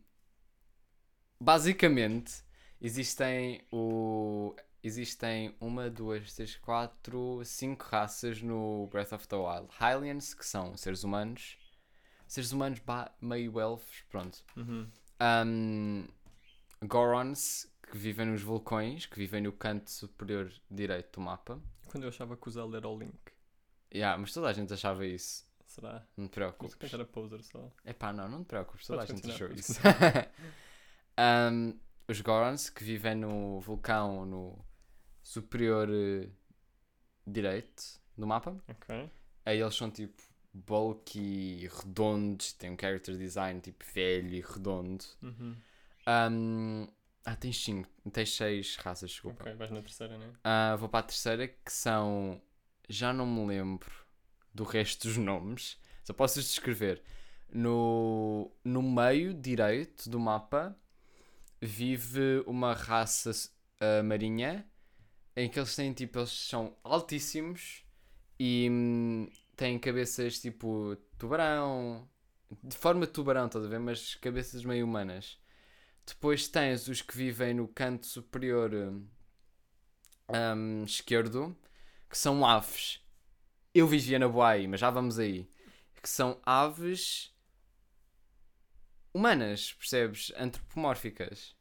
basicamente, 1.40 2.44
existem 2.82 3.62
o. 3.72 4.56
Existem 4.84 5.56
uma, 5.60 5.90
duas, 5.90 6.34
três, 6.34 6.56
quatro, 6.56 7.42
cinco 7.44 7.84
raças 7.86 8.42
no 8.42 8.88
Breath 8.88 9.12
of 9.12 9.28
the 9.28 9.36
Wild. 9.36 9.68
Hylians, 9.80 10.34
que 10.34 10.46
são 10.46 10.78
seres 10.78 11.04
humanos. 11.04 11.58
Seres 12.28 12.52
humanos 12.52 12.82
meio 13.20 13.60
elfos, 13.60 14.04
pronto. 14.10 14.44
Uhum. 14.56 14.88
Um, 15.20 16.08
Gorons, 16.86 17.68
que 17.90 17.98
vivem 17.98 18.28
nos 18.28 18.42
vulcões, 18.42 19.06
que 19.06 19.18
vivem 19.18 19.42
no 19.42 19.52
canto 19.52 19.90
superior 19.90 20.52
direito 20.70 21.20
do 21.20 21.22
mapa. 21.22 21.60
Quando 21.88 22.04
eu 22.04 22.10
achava 22.10 22.38
que 22.38 22.48
o 22.48 22.52
Zelda 22.52 22.78
era 22.78 22.88
o 22.88 22.98
Link. 22.98 23.18
Yeah, 23.94 24.18
mas 24.18 24.34
toda 24.34 24.50
a 24.50 24.54
gente 24.54 24.74
achava 24.74 25.06
isso. 25.06 25.47
Será? 25.80 26.04
Não 26.18 26.28
te 26.28 26.32
preocupes. 26.32 26.92
era 26.94 27.06
poser 27.06 27.44
só. 27.44 27.72
Epá, 27.86 28.12
não, 28.12 28.28
não 28.28 28.44
te 28.44 28.48
preocupes, 28.48 28.88
toda 28.88 29.04
a 29.04 29.06
gente 29.06 29.30
achou 29.30 29.52
isso. 29.52 29.80
Um, 31.20 31.78
os 32.10 32.20
Gorons, 32.22 32.70
que 32.72 32.84
vivem 32.84 33.14
no 33.16 33.60
vulcão 33.60 34.26
no 34.26 34.66
superior 35.22 35.88
eh, 35.92 36.30
direito 37.28 37.84
do 38.18 38.26
mapa. 38.26 38.58
Ok. 38.68 39.10
Aí 39.46 39.60
eles 39.62 39.76
são 39.76 39.92
tipo 39.92 40.22
bulky, 40.52 41.68
redondos, 41.68 42.54
têm 42.54 42.72
um 42.72 42.78
character 42.80 43.16
design 43.16 43.62
tipo 43.62 43.86
velho 43.94 44.34
e 44.34 44.42
redondo. 44.42 45.06
Uhum. 45.22 45.56
Um, 46.32 46.88
Ah, 47.24 47.36
tens 47.36 47.62
5. 47.64 47.88
Tens 48.12 48.34
6 48.36 48.78
raças, 48.78 49.12
desculpa. 49.12 49.44
Ok, 49.44 49.54
vais 49.56 49.70
na 49.70 49.82
terceira, 49.82 50.18
né? 50.18 50.34
Ah, 50.44 50.76
vou 50.78 50.90
para 50.90 51.02
a 51.02 51.04
terceira, 51.04 51.48
que 51.48 51.72
são. 51.72 52.42
Já 52.90 53.12
não 53.12 53.26
me 53.28 53.46
lembro 53.46 53.92
do 54.54 54.64
resto 54.64 55.08
dos 55.08 55.18
nomes. 55.18 55.78
Só 56.04 56.14
posso 56.14 56.40
descrever. 56.40 57.02
No, 57.52 58.52
no 58.64 58.82
meio 58.82 59.34
direito 59.34 60.10
do 60.10 60.20
mapa 60.20 60.78
vive 61.62 62.44
uma 62.46 62.74
raça 62.74 63.32
ah, 63.80 64.04
marinha 64.04 64.66
em 65.36 65.50
que 65.50 65.60
eles 65.60 65.76
têm 65.76 65.94
tipo. 65.94 66.20
Eles 66.20 66.32
são 66.32 66.76
altíssimos 66.84 67.84
e 68.40 68.68
hum, 68.70 69.30
têm 69.56 69.80
cabeças 69.80 70.40
tipo 70.40 70.98
tubarão. 71.18 72.10
De 72.64 72.76
forma 72.78 73.06
de 73.06 73.12
tubarão, 73.14 73.48
estás 73.48 73.66
a 73.66 73.68
ver? 73.68 73.80
Mas 73.80 74.16
cabeças 74.16 74.64
meio 74.66 74.86
humanas. 74.86 75.38
Depois 76.06 76.48
tens 76.48 76.88
os 76.88 77.02
que 77.02 77.16
vivem 77.18 77.54
no 77.54 77.68
canto 77.68 78.08
superior 78.08 78.72
hum, 80.30 80.84
esquerdo, 80.86 81.56
que 82.10 82.18
são 82.18 82.46
aves. 82.46 83.02
Eu 83.78 83.88
vivia 83.88 84.18
na 84.18 84.28
boa 84.28 84.50
aí, 84.50 84.68
mas 84.68 84.80
já 84.80 84.90
vamos 84.90 85.20
aí. 85.20 85.48
Que 86.02 86.10
são 86.10 86.40
aves 86.44 87.32
humanas, 89.14 89.74
percebes? 89.74 90.32
Antropomórficas. 90.36 91.56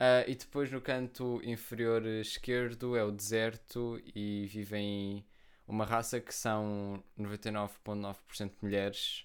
Ah, 0.00 0.24
e 0.26 0.34
depois 0.34 0.70
no 0.72 0.80
canto 0.80 1.40
inferior 1.44 2.04
esquerdo 2.06 2.96
é 2.96 3.04
o 3.04 3.12
deserto 3.12 4.02
e 4.14 4.46
vivem 4.46 5.24
uma 5.68 5.84
raça 5.84 6.20
que 6.20 6.34
são 6.34 7.02
99,9% 7.16 8.54
mulheres. 8.62 9.24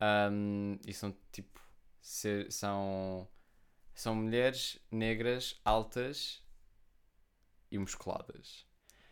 Ahm, 0.00 0.78
e 0.86 0.92
são 0.92 1.16
tipo. 1.32 1.60
ser- 2.00 2.50
são, 2.52 3.28
são 3.94 4.14
mulheres 4.16 4.80
negras, 4.90 5.60
altas 5.64 6.42
e 7.70 7.78
musculadas. 7.78 8.66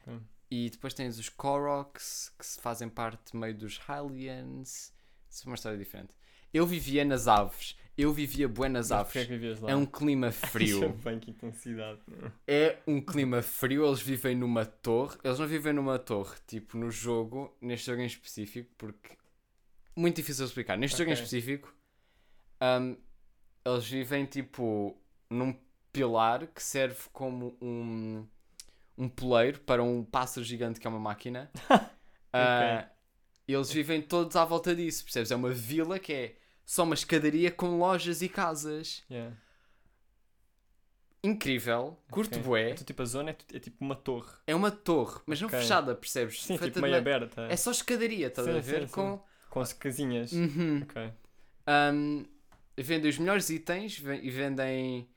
Hum. 0.06 0.20
E 0.50 0.70
depois 0.70 0.94
tens 0.94 1.18
os 1.18 1.28
Koroks, 1.28 2.32
que 2.38 2.46
se 2.46 2.60
fazem 2.60 2.88
parte 2.88 3.36
meio 3.36 3.54
dos 3.54 3.78
Hylians. 3.78 4.92
Isso 5.28 5.44
é 5.44 5.46
uma 5.46 5.54
história 5.54 5.78
diferente. 5.78 6.14
Eu 6.52 6.66
vivia 6.66 7.04
nas 7.04 7.28
aves. 7.28 7.76
Eu 7.96 8.12
vivia 8.12 8.48
buenas 8.48 8.90
é 8.90 8.94
aves. 8.94 9.60
lá? 9.60 9.70
É 9.72 9.76
um 9.76 9.84
clima 9.84 10.28
é 10.28 10.32
frio. 10.32 10.92
bem 11.04 11.18
que 11.18 11.30
intensidade. 11.30 12.00
meu. 12.06 12.30
É 12.46 12.78
um 12.86 13.00
clima 13.00 13.42
frio. 13.42 13.84
Eles 13.84 14.00
vivem 14.00 14.36
numa 14.36 14.64
torre. 14.64 15.18
Eles 15.22 15.38
não 15.38 15.46
vivem 15.46 15.72
numa 15.72 15.98
torre, 15.98 16.36
tipo 16.46 16.78
no 16.78 16.90
jogo, 16.90 17.54
neste 17.60 17.86
jogo 17.86 18.00
em 18.00 18.06
específico, 18.06 18.70
porque. 18.78 19.16
Muito 19.96 20.16
difícil 20.16 20.44
de 20.44 20.50
explicar. 20.50 20.78
Neste 20.78 20.96
jogo 20.96 21.10
em 21.10 21.14
específico, 21.14 21.74
hum, 22.62 22.96
eles 23.64 23.84
vivem 23.84 24.24
tipo 24.26 24.96
num 25.28 25.54
pilar 25.92 26.46
que 26.46 26.62
serve 26.62 27.02
como 27.12 27.58
um, 27.60 28.24
um 28.98 29.08
poleiro 29.08 29.60
para 29.60 29.82
um 29.82 30.04
pássaro 30.04 30.44
gigante 30.44 30.78
que 30.80 30.86
é 30.86 30.90
uma 30.90 30.98
máquina. 31.00 31.50
Ah, 32.30 32.86
eles 33.48 33.72
vivem 33.72 34.02
todos 34.02 34.36
à 34.36 34.44
volta 34.44 34.76
disso, 34.76 35.02
percebes? 35.02 35.30
É 35.30 35.34
uma 35.34 35.50
vila 35.50 35.98
que 35.98 36.12
é 36.12 36.36
só 36.62 36.82
uma 36.84 36.94
escadaria 36.94 37.50
com 37.50 37.78
lojas 37.78 38.20
e 38.20 38.28
casas. 38.28 39.02
Yeah. 39.10 39.34
Incrível, 41.24 41.98
curto 42.10 42.38
Ok. 42.38 42.42
bué. 42.42 42.70
Então, 42.72 42.84
tipo, 42.84 43.00
a 43.02 43.04
zona 43.06 43.30
é, 43.30 43.36
é 43.56 43.58
tipo 43.58 43.82
uma 43.84 43.96
torre. 43.96 44.30
É 44.46 44.54
uma 44.54 44.70
torre, 44.70 45.20
mas 45.26 45.40
não 45.40 45.48
Ok. 45.48 45.58
fechada, 45.58 45.94
percebes? 45.94 46.42
Sim, 46.42 46.58
Feita 46.58 46.66
tipo 46.74 46.80
meio 46.82 46.96
aberta. 46.96 47.46
É 47.50 47.56
só 47.56 47.70
escadaria, 47.70 48.26
estás 48.28 48.46
a 48.46 48.52
ver? 48.60 48.82
sim, 48.82 48.86
sim. 48.86 48.92
Com... 48.92 49.24
Com 49.48 49.60
as 49.60 49.72
casinhas. 49.72 50.30
Uhum. 50.32 50.82
Ok. 50.82 51.10
Um, 51.66 52.24
vendem 52.76 53.10
os 53.10 53.18
melhores 53.18 53.48
itens 53.48 53.98
e 53.98 54.30
vendem 54.30 55.08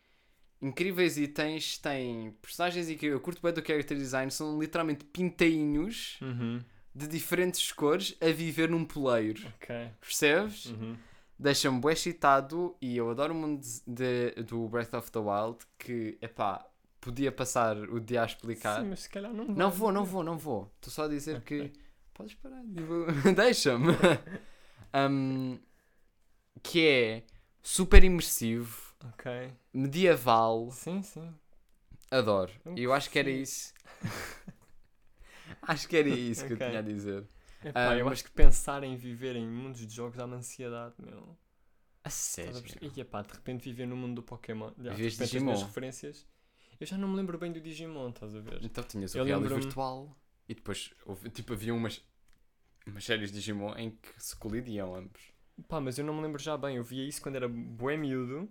incríveis 0.62 1.17
itens. 1.17 1.78
Tem 1.78 2.32
personagens 2.41 2.89
incríveis. 2.89 3.13
Eu 3.13 3.19
curto 3.21 3.41
bem 3.41 3.54
do 3.54 3.65
character 3.65 3.97
design. 3.97 4.32
São 4.32 4.60
literalmente 4.60 5.04
pinteinhos 5.06 6.17
Uhum. 6.21 6.62
de 6.93 7.08
diferentes 7.08 7.71
cores 7.71 8.15
a 8.21 8.28
viver 8.32 8.69
num 8.69 8.86
poleiro. 8.86 9.41
Ok. 9.56 9.76
Percebes? 10.00 10.65
Uhum. 10.67 10.95
Deixa-me 11.39 11.82
bem 11.82 11.91
excitado 11.93 12.76
e 12.80 12.95
eu 12.97 13.10
adoro 13.10 13.34
o 13.34 13.38
mundo 13.38 13.62
de, 13.88 14.32
do 14.43 14.67
Breath 14.69 14.93
of 14.93 15.12
the 15.12 15.17
Wild 15.19 15.58
que, 15.80 16.15
epá, 16.21 16.63
podia 17.00 17.32
passar 17.32 17.76
o 17.78 18.00
dia 18.00 18.21
a 18.21 18.26
explicar. 18.28 18.80
Sim, 18.82 18.89
mas 18.89 19.00
se 19.00 19.10
calhar 19.10 19.34
não 19.34 19.45
Não 19.45 19.69
vai. 19.71 19.80
vou, 19.80 19.91
não 19.91 20.06
vou, 20.06 20.24
não 20.24 20.38
vou. 20.38 20.71
Estou 20.76 20.91
só 20.93 21.06
a 21.06 21.08
dizer 21.08 21.38
Ok. 21.38 21.69
que. 21.71 21.80
Podes 22.13 22.36
parar, 22.36 22.62
deixa-me. 23.36 23.88
Um, 24.93 25.58
que 26.62 26.86
é 26.86 27.24
super 27.63 28.04
imersivo, 28.04 28.90
Ok. 29.04 29.54
medieval. 29.74 30.70
Sim, 30.72 31.02
sim. 31.02 31.34
Adoro. 32.10 32.52
E 32.76 32.84
eu 32.84 32.94
acho 32.94 33.10
que 33.10 33.20
era 33.20 33.30
isso. 33.30 33.74
acho 35.62 35.88
que 35.88 35.98
era 35.98 36.10
isso 36.10 36.46
que 36.46 36.54
Ok. 36.54 36.66
eu 36.66 36.70
tinha 36.70 36.80
a 36.80 36.84
dizer. 36.84 37.28
Epá, 37.64 37.90
Ah, 37.92 37.96
eu 37.98 38.06
mas- 38.06 38.14
acho 38.14 38.24
que 38.26 38.32
pensar 38.32 38.84
em 38.84 38.96
viver 38.96 39.36
em 39.36 39.48
mundos 39.48 39.86
de 39.86 39.94
jogos 39.94 40.18
dá-me 40.18 40.36
ansiedade, 40.36 40.96
meu. 41.00 41.38
A 42.04 42.10
sério. 42.10 42.62
E 42.96 43.00
epá, 43.02 43.22
de 43.22 43.32
repente 43.34 43.64
viver 43.64 43.86
no 43.86 43.96
mundo 43.96 44.16
do 44.16 44.24
Pokémon. 44.24 44.72
Já, 44.80 44.92
as 44.94 44.98
Digimon. 45.18 45.46
minhas 45.46 45.62
referências. 45.64 46.28
Eu 46.80 46.88
já 46.88 46.98
não 46.98 47.08
me 47.08 47.16
lembro 47.16 47.38
bem 47.38 47.52
do 47.52 47.62
Digimon, 47.62 48.10
estás 48.10 48.36
a 48.36 48.40
ver? 48.40 48.60
Então 48.64 48.84
tinhas 48.84 49.14
o 49.14 49.20
Eu 49.20 49.24
reality 49.24 49.44
lembro-me- 49.44 49.64
virtual 49.66 50.18
e 50.50 50.56
depois 50.56 50.92
houve, 51.06 51.30
tipo, 51.30 51.54
havia 51.54 51.74
umas, 51.76 52.04
umas 52.88 53.04
séries 53.06 53.30
de 53.30 53.36
Digimon 53.38 53.76
em 53.78 53.92
que 53.92 54.10
se 54.18 54.36
colidiam 54.36 54.96
ambos. 54.96 55.22
Pá, 55.68 55.80
mas 55.80 56.00
eu 56.00 56.04
não 56.06 56.16
me 56.16 56.24
lembro 56.24 56.42
já 56.42 56.58
bem. 56.58 56.78
Eu 56.78 56.84
via 56.84 57.08
isso 57.08 57.22
quando 57.22 57.36
era 57.36 57.48
bué 57.48 57.96
miúdo. 57.96 58.50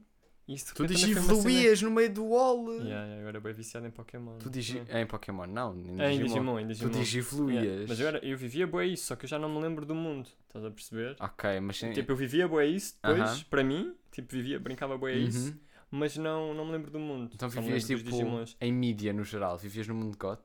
Isso 0.53 0.75
Tu 0.75 0.83
cena- 0.89 0.89
digivoluías 0.89 1.81
no 1.83 1.91
meio 1.93 2.13
do 2.13 2.25
wall. 2.27 2.67
Yeah, 2.83 2.89
yeah, 2.89 3.23
eu 3.23 3.29
era 3.29 3.41
bem 3.41 3.53
viciado 3.53 3.87
em 3.87 3.91
Pokémon. 3.91 4.37
Tu 4.39 4.51
digi... 4.51 4.79
Yeah. 4.79 5.01
Em 5.01 5.07
Pokémon, 5.07 5.47
não. 5.47 5.77
Em 5.77 6.01
É, 6.01 6.13
em 6.13 6.19
Digimon. 6.19 6.25
Digimon, 6.27 6.59
em 6.59 6.63
Tu 6.65 6.69
Digimon. 6.69 6.91
digivoluías. 6.91 7.65
Yeah, 7.65 7.85
Mas 7.89 8.01
eu, 8.01 8.07
era, 8.09 8.19
eu 8.27 8.37
vivia 8.37 8.67
bué 8.67 8.87
isso, 8.87 9.07
só 9.07 9.15
que 9.17 9.27
eu 9.27 9.29
já 9.29 9.39
não 9.39 9.49
me 9.49 9.61
lembro 9.61 9.87
do 9.87 9.95
mundo. 9.95 10.29
Estás 10.49 10.65
a 10.65 10.71
perceber? 10.71 11.17
Ok, 11.21 11.61
mas. 11.61 11.79
Tipo, 11.79 12.13
eu 12.13 12.17
vivia 12.17 12.49
bué 12.49 12.67
isso 12.67 12.97
depois, 13.03 13.21
Aham. 13.31 13.45
para 13.49 13.63
mim, 13.63 13.95
tipo, 14.11 14.33
vivia, 14.33 14.59
brincava 14.59 14.99
bué 14.99 15.15
isso, 15.15 15.51
Uhum. 15.51 15.59
mas 15.93 16.17
não, 16.17 16.53
não 16.53 16.67
me 16.67 16.73
lembro 16.73 16.91
do 16.91 16.99
mundo. 16.99 17.31
Então 17.35 17.49
vivias 17.49 17.85
tipo 17.87 18.03
em 18.61 18.73
mídia 18.73 19.13
no 19.13 19.23
geral, 19.23 19.57
vivias 19.57 19.87
no 19.87 19.95
mundo 19.95 20.17
GOT. 20.19 20.43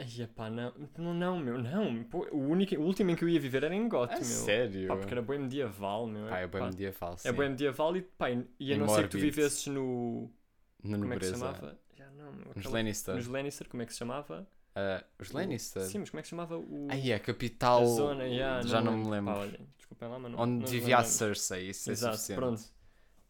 Ai, 0.00 0.22
epá, 0.22 0.48
não, 0.48 0.72
não, 0.96 1.12
não, 1.12 1.38
meu, 1.40 1.58
não. 1.58 2.04
Pô, 2.04 2.24
o, 2.30 2.48
único, 2.48 2.72
o 2.76 2.82
último 2.82 3.10
em 3.10 3.16
que 3.16 3.24
eu 3.24 3.28
ia 3.28 3.40
viver 3.40 3.64
era 3.64 3.74
em 3.74 3.88
Goth, 3.88 4.12
meu. 4.12 4.22
sério? 4.24 4.86
Pá, 4.86 4.96
porque 4.96 5.12
era 5.12 5.22
bem 5.22 5.40
medieval, 5.40 6.06
meu. 6.06 6.28
Pá, 6.28 6.38
é 6.38 6.46
bem 6.46 6.60
pá, 6.60 6.66
medieval, 6.68 7.18
sim. 7.18 7.28
É 7.28 7.32
bem 7.32 7.50
medieval 7.50 7.96
e, 7.96 8.02
pá, 8.02 8.30
e 8.30 8.46
e 8.60 8.72
a 8.72 8.76
não 8.78 8.88
ser 8.88 9.02
que 9.04 9.08
tu 9.08 9.18
vivesses 9.18 9.66
no... 9.66 10.30
Na 10.84 10.98
Como 10.98 11.12
é 11.12 11.18
que 11.18 11.26
se 11.26 11.32
nobreza. 11.32 11.52
chamava? 11.56 11.78
Já 11.96 12.10
não, 12.12 12.32
meu. 12.32 12.46
Nos 12.54 12.64
Lannister. 12.66 13.14
Nos 13.16 13.26
Lannister, 13.26 13.68
como 13.68 13.82
é 13.82 13.86
que 13.86 13.92
se 13.92 13.98
chamava? 13.98 14.48
Ah, 14.76 15.04
os 15.18 15.32
Lannister? 15.32 15.82
Sim, 15.82 15.98
mas 15.98 16.10
como 16.10 16.20
é 16.20 16.22
que 16.22 16.28
se 16.28 16.30
chamava 16.30 16.56
o... 16.56 16.86
Aí 16.88 17.12
a 17.12 17.18
capital. 17.18 17.82
a 17.82 17.86
zona, 17.86 18.24
yeah, 18.24 18.62
já 18.62 18.80
não, 18.80 18.96
me 18.96 19.10
lembro. 19.10 19.34
Pá, 19.34 19.40
olha, 19.40 19.60
desculpem 19.76 20.08
lá, 20.08 20.18
mas 20.20 20.30
não 20.30 20.38
Onde 20.38 20.52
não 20.62 20.66
vivia 20.68 20.98
a. 20.98 21.02
Cersei, 21.04 21.70
isso 21.70 21.90
Exato, 21.90 22.14
é 22.14 22.16
suficiente. 22.16 22.38
pronto. 22.38 22.77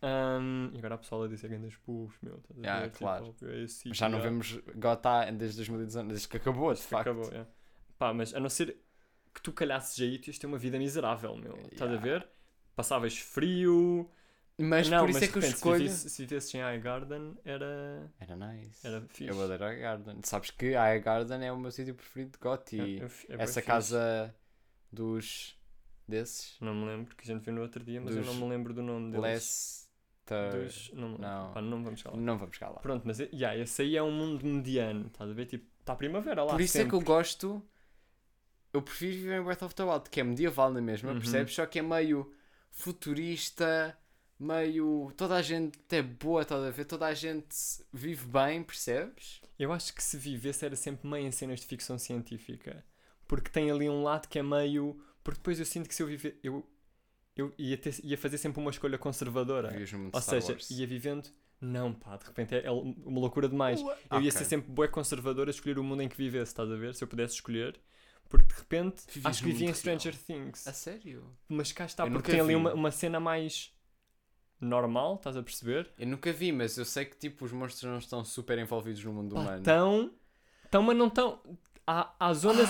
Ahm, 0.01 0.71
e 0.75 0.79
agora 0.79 0.95
a 0.95 0.99
pessoa 0.99 1.27
a 1.27 1.29
dizer 1.29 1.49
grandes 1.49 1.77
pus, 1.79 2.15
meu. 2.23 2.37
Estás 2.39 2.59
Yeah, 2.59 2.81
ver? 2.83 2.87
Tipo, 2.91 2.99
claro. 2.99 3.35
é 3.43 3.63
esse 3.65 3.89
Mas 3.89 3.97
já 3.99 4.09
não 4.09 4.21
vemos 4.21 4.57
GOT 4.77 5.33
desde 5.37 5.57
2019, 5.57 6.09
desde 6.11 6.29
que 6.29 6.37
acabou, 6.37 6.73
de 6.73 6.81
que 6.81 6.87
facto. 6.87 7.09
Acabou, 7.11 7.29
yeah. 7.31 7.51
Pá, 7.99 8.15
mas 8.15 8.33
a 8.35 8.39
não 8.41 8.49
ser 8.49 8.79
que 9.35 9.43
tu 9.43 9.53
calhasses 9.53 10.01
aí, 10.01 10.19
tu 10.19 10.29
ias 10.29 10.39
ter 10.39 10.47
uma 10.47 10.59
vida 10.59 10.79
miserável, 10.79 11.37
meu. 11.37 11.57
Estás 11.73 11.91
a 11.91 11.95
Yeah. 11.95 12.01
ver? 12.01 12.29
Passavas 12.77 13.19
frio. 13.19 14.09
Mas 14.61 14.89
não, 14.89 15.01
por 15.01 15.11
isso 15.11 15.21
mas 15.21 15.29
é 15.29 15.33
que 15.33 15.39
eu 15.39 15.43
escolho. 15.43 15.77
Se 15.79 15.83
vivesses, 15.85 16.13
se 16.13 16.23
vivesses 16.27 16.55
em 16.55 16.61
High 16.61 16.81
Garden, 16.81 17.37
era. 17.45 18.13
Era 18.19 18.37
nice. 18.37 18.85
Era 18.87 19.01
fixe. 19.03 19.27
Eu 19.29 19.41
adoro 19.41 19.79
Garden. 19.81 20.17
Sabes 20.25 20.51
que 20.51 20.75
a 20.75 20.97
Garden 20.99 21.45
é 21.45 21.53
o 21.53 21.57
meu 21.59 21.71
sítio 21.71 21.95
preferido 21.95 22.33
de 22.33 22.39
GOT 22.39 22.77
e 22.77 22.81
É- 23.01 23.05
é 23.05 23.37
é 23.39 23.43
essa 23.43 23.55
fixe. 23.61 23.63
casa 23.67 24.35
dos. 24.93 25.57
desses. 26.09 26.57
Não 26.61 26.75
me 26.75 26.87
lembro, 26.87 27.15
que 27.15 27.23
a 27.31 27.35
gente 27.35 27.45
viu 27.45 27.53
no 27.53 27.61
outro 27.63 27.85
dia, 27.85 28.01
mas 28.01 28.17
eu 28.17 28.23
Dos 28.23 28.35
não 28.35 28.41
me 28.43 28.49
lembro 28.51 28.73
do 28.75 28.83
nome 28.83 29.13
deles. 29.13 29.88
Dos... 30.35 30.91
Não. 30.95 31.19
Não. 31.19 31.53
Pá, 31.53 31.61
não 31.63 31.83
vamos 31.83 32.01
chegar 32.01 32.11
lá. 32.15 32.17
Não 32.21 32.39
vamos 32.39 32.55
chegar 32.57 32.71
lá. 32.71 32.81
Pronto, 32.81 33.03
mas 33.07 33.19
yeah, 33.19 33.57
esse 33.57 33.83
aí 33.83 33.97
é 33.97 34.03
um 34.03 34.11
mundo 34.13 34.45
mediano, 34.47 35.07
estás 35.07 35.31
a 35.31 35.33
ver? 35.35 35.47
Tipo, 35.47 35.67
está 35.81 35.93
a 35.93 35.97
primavera 35.97 36.45
lá. 36.45 36.53
Por 36.53 36.61
isso 36.61 36.79
é 36.79 36.85
que 36.85 36.95
eu 36.95 36.99
sempre. 36.99 37.07
gosto. 37.15 37.63
Eu 38.73 38.83
prefiro 38.83 39.13
viver 39.17 39.41
em 39.41 39.43
Breath 39.45 39.63
of 39.63 39.75
the 39.75 39.83
Wild, 39.83 40.11
que 40.11 40.21
é 40.21 40.25
medieval 40.25 40.71
na 40.71 40.81
mesma, 40.81 41.13
Uhum. 41.13 41.19
percebes? 41.19 41.55
Só 41.55 41.65
que 41.67 41.79
é 41.79 41.83
meio 41.83 42.31
futurista, 42.71 43.97
meio. 44.39 45.13
Toda 45.17 45.37
a 45.37 45.43
gente 45.43 45.79
é 45.91 46.03
boa, 46.03 46.43
estás 46.43 46.63
a 46.63 46.71
ver? 46.71 46.85
Toda 46.85 47.07
a 47.07 47.15
gente 47.15 47.47
vive 47.93 48.27
bem, 48.27 48.63
percebes? 48.63 49.41
Eu 49.59 49.73
acho 49.73 49.95
que 49.95 50.03
se 50.03 50.17
vivesse 50.17 50.65
era 50.65 50.77
sempre 50.77 51.09
meio 51.09 51.27
em 51.27 51.33
cenas 51.33 51.61
de 51.61 51.67
ficção 51.67 51.99
científica. 51.99 52.85
Porque 53.27 53.51
tem 53.51 53.71
ali 53.71 53.89
um 53.89 54.03
lado 54.03 54.29
que 54.29 54.39
é 54.39 54.43
meio. 54.43 55.01
Porque 55.25 55.39
depois 55.39 55.59
eu 55.59 55.67
sinto 55.67 55.89
que 55.89 55.95
se 55.95 56.03
eu 56.03 56.07
viver. 56.07 56.39
Eu, 56.43 56.65
eu 57.39 57.55
ia, 57.57 57.77
ter- 57.79 58.01
ia 58.05 58.19
fazer 58.19 58.37
sempre 58.39 58.61
uma 58.61 58.71
escolha 58.71 58.99
conservadora. 58.99 59.71
Vives 59.71 59.93
no 59.93 59.99
mundo 60.01 60.15
Ou 60.15 60.21
seja, 60.21 60.53
Wars. 60.53 60.71
ia 60.71 60.87
vivendo. 60.87 61.29
Não, 61.61 61.93
pá, 61.93 62.17
de 62.17 62.25
repente 62.27 62.55
é, 62.55 62.67
é 62.67 62.71
uma 62.71 63.19
loucura 63.21 63.49
demais. 63.49 63.81
Eu 63.81 63.87
ia 63.89 63.95
Ok. 64.19 64.31
ser 64.31 64.45
sempre 64.45 64.71
bué 64.71 64.87
conservador 64.89 65.49
a 65.49 65.51
escolher 65.51 65.79
o 65.79 65.83
mundo 65.85 66.03
em 66.03 66.09
que 66.09 66.17
vivesse, 66.17 66.51
estás 66.53 66.71
a 66.71 66.77
ver? 66.77 66.95
Se 66.95 67.03
eu 67.03 67.09
pudesse 67.09 67.35
escolher. 67.35 67.79
Porque 68.29 68.47
de 68.47 68.55
repente 68.55 69.03
Vivias 69.07 69.27
acho 69.27 69.41
que 69.43 69.47
vivia 69.47 69.65
em 69.65 69.69
mundo 69.71 69.81
real. 69.83 69.99
Stranger 69.99 70.17
Things. 70.19 70.67
A 70.69 70.73
sério? 70.73 71.25
Mas 71.49 71.73
cá 71.73 71.87
está, 71.87 72.07
Eu 72.07 72.13
porque 72.13 72.31
tem 72.31 72.41
ali 72.41 72.51
vi. 72.51 72.55
uma, 72.57 72.75
uma 72.75 72.91
cena 72.91 73.19
mais. 73.19 73.73
normal, 74.61 75.15
estás 75.17 75.37
a 75.37 75.43
perceber? 75.43 75.91
Eu 75.99 76.07
nunca 76.07 76.33
vi, 76.33 76.53
mas 76.53 76.77
eu 76.77 76.85
sei 76.85 77.05
que 77.05 77.17
tipo 77.17 77.45
os 77.45 77.53
monstros 77.53 77.91
não 77.91 77.99
estão 77.99 78.25
super 78.25 78.59
envolvidos 78.59 79.03
no 79.05 79.13
mundo 79.13 79.35
Pá, 79.35 79.41
humano. 79.41 79.63
tão, 79.63 80.13
tão, 80.71 80.83
mas 80.83 80.97
não 80.97 81.09
tão. 81.09 81.41
Há, 81.91 82.15
há 82.21 82.35
zonas. 82.35 82.69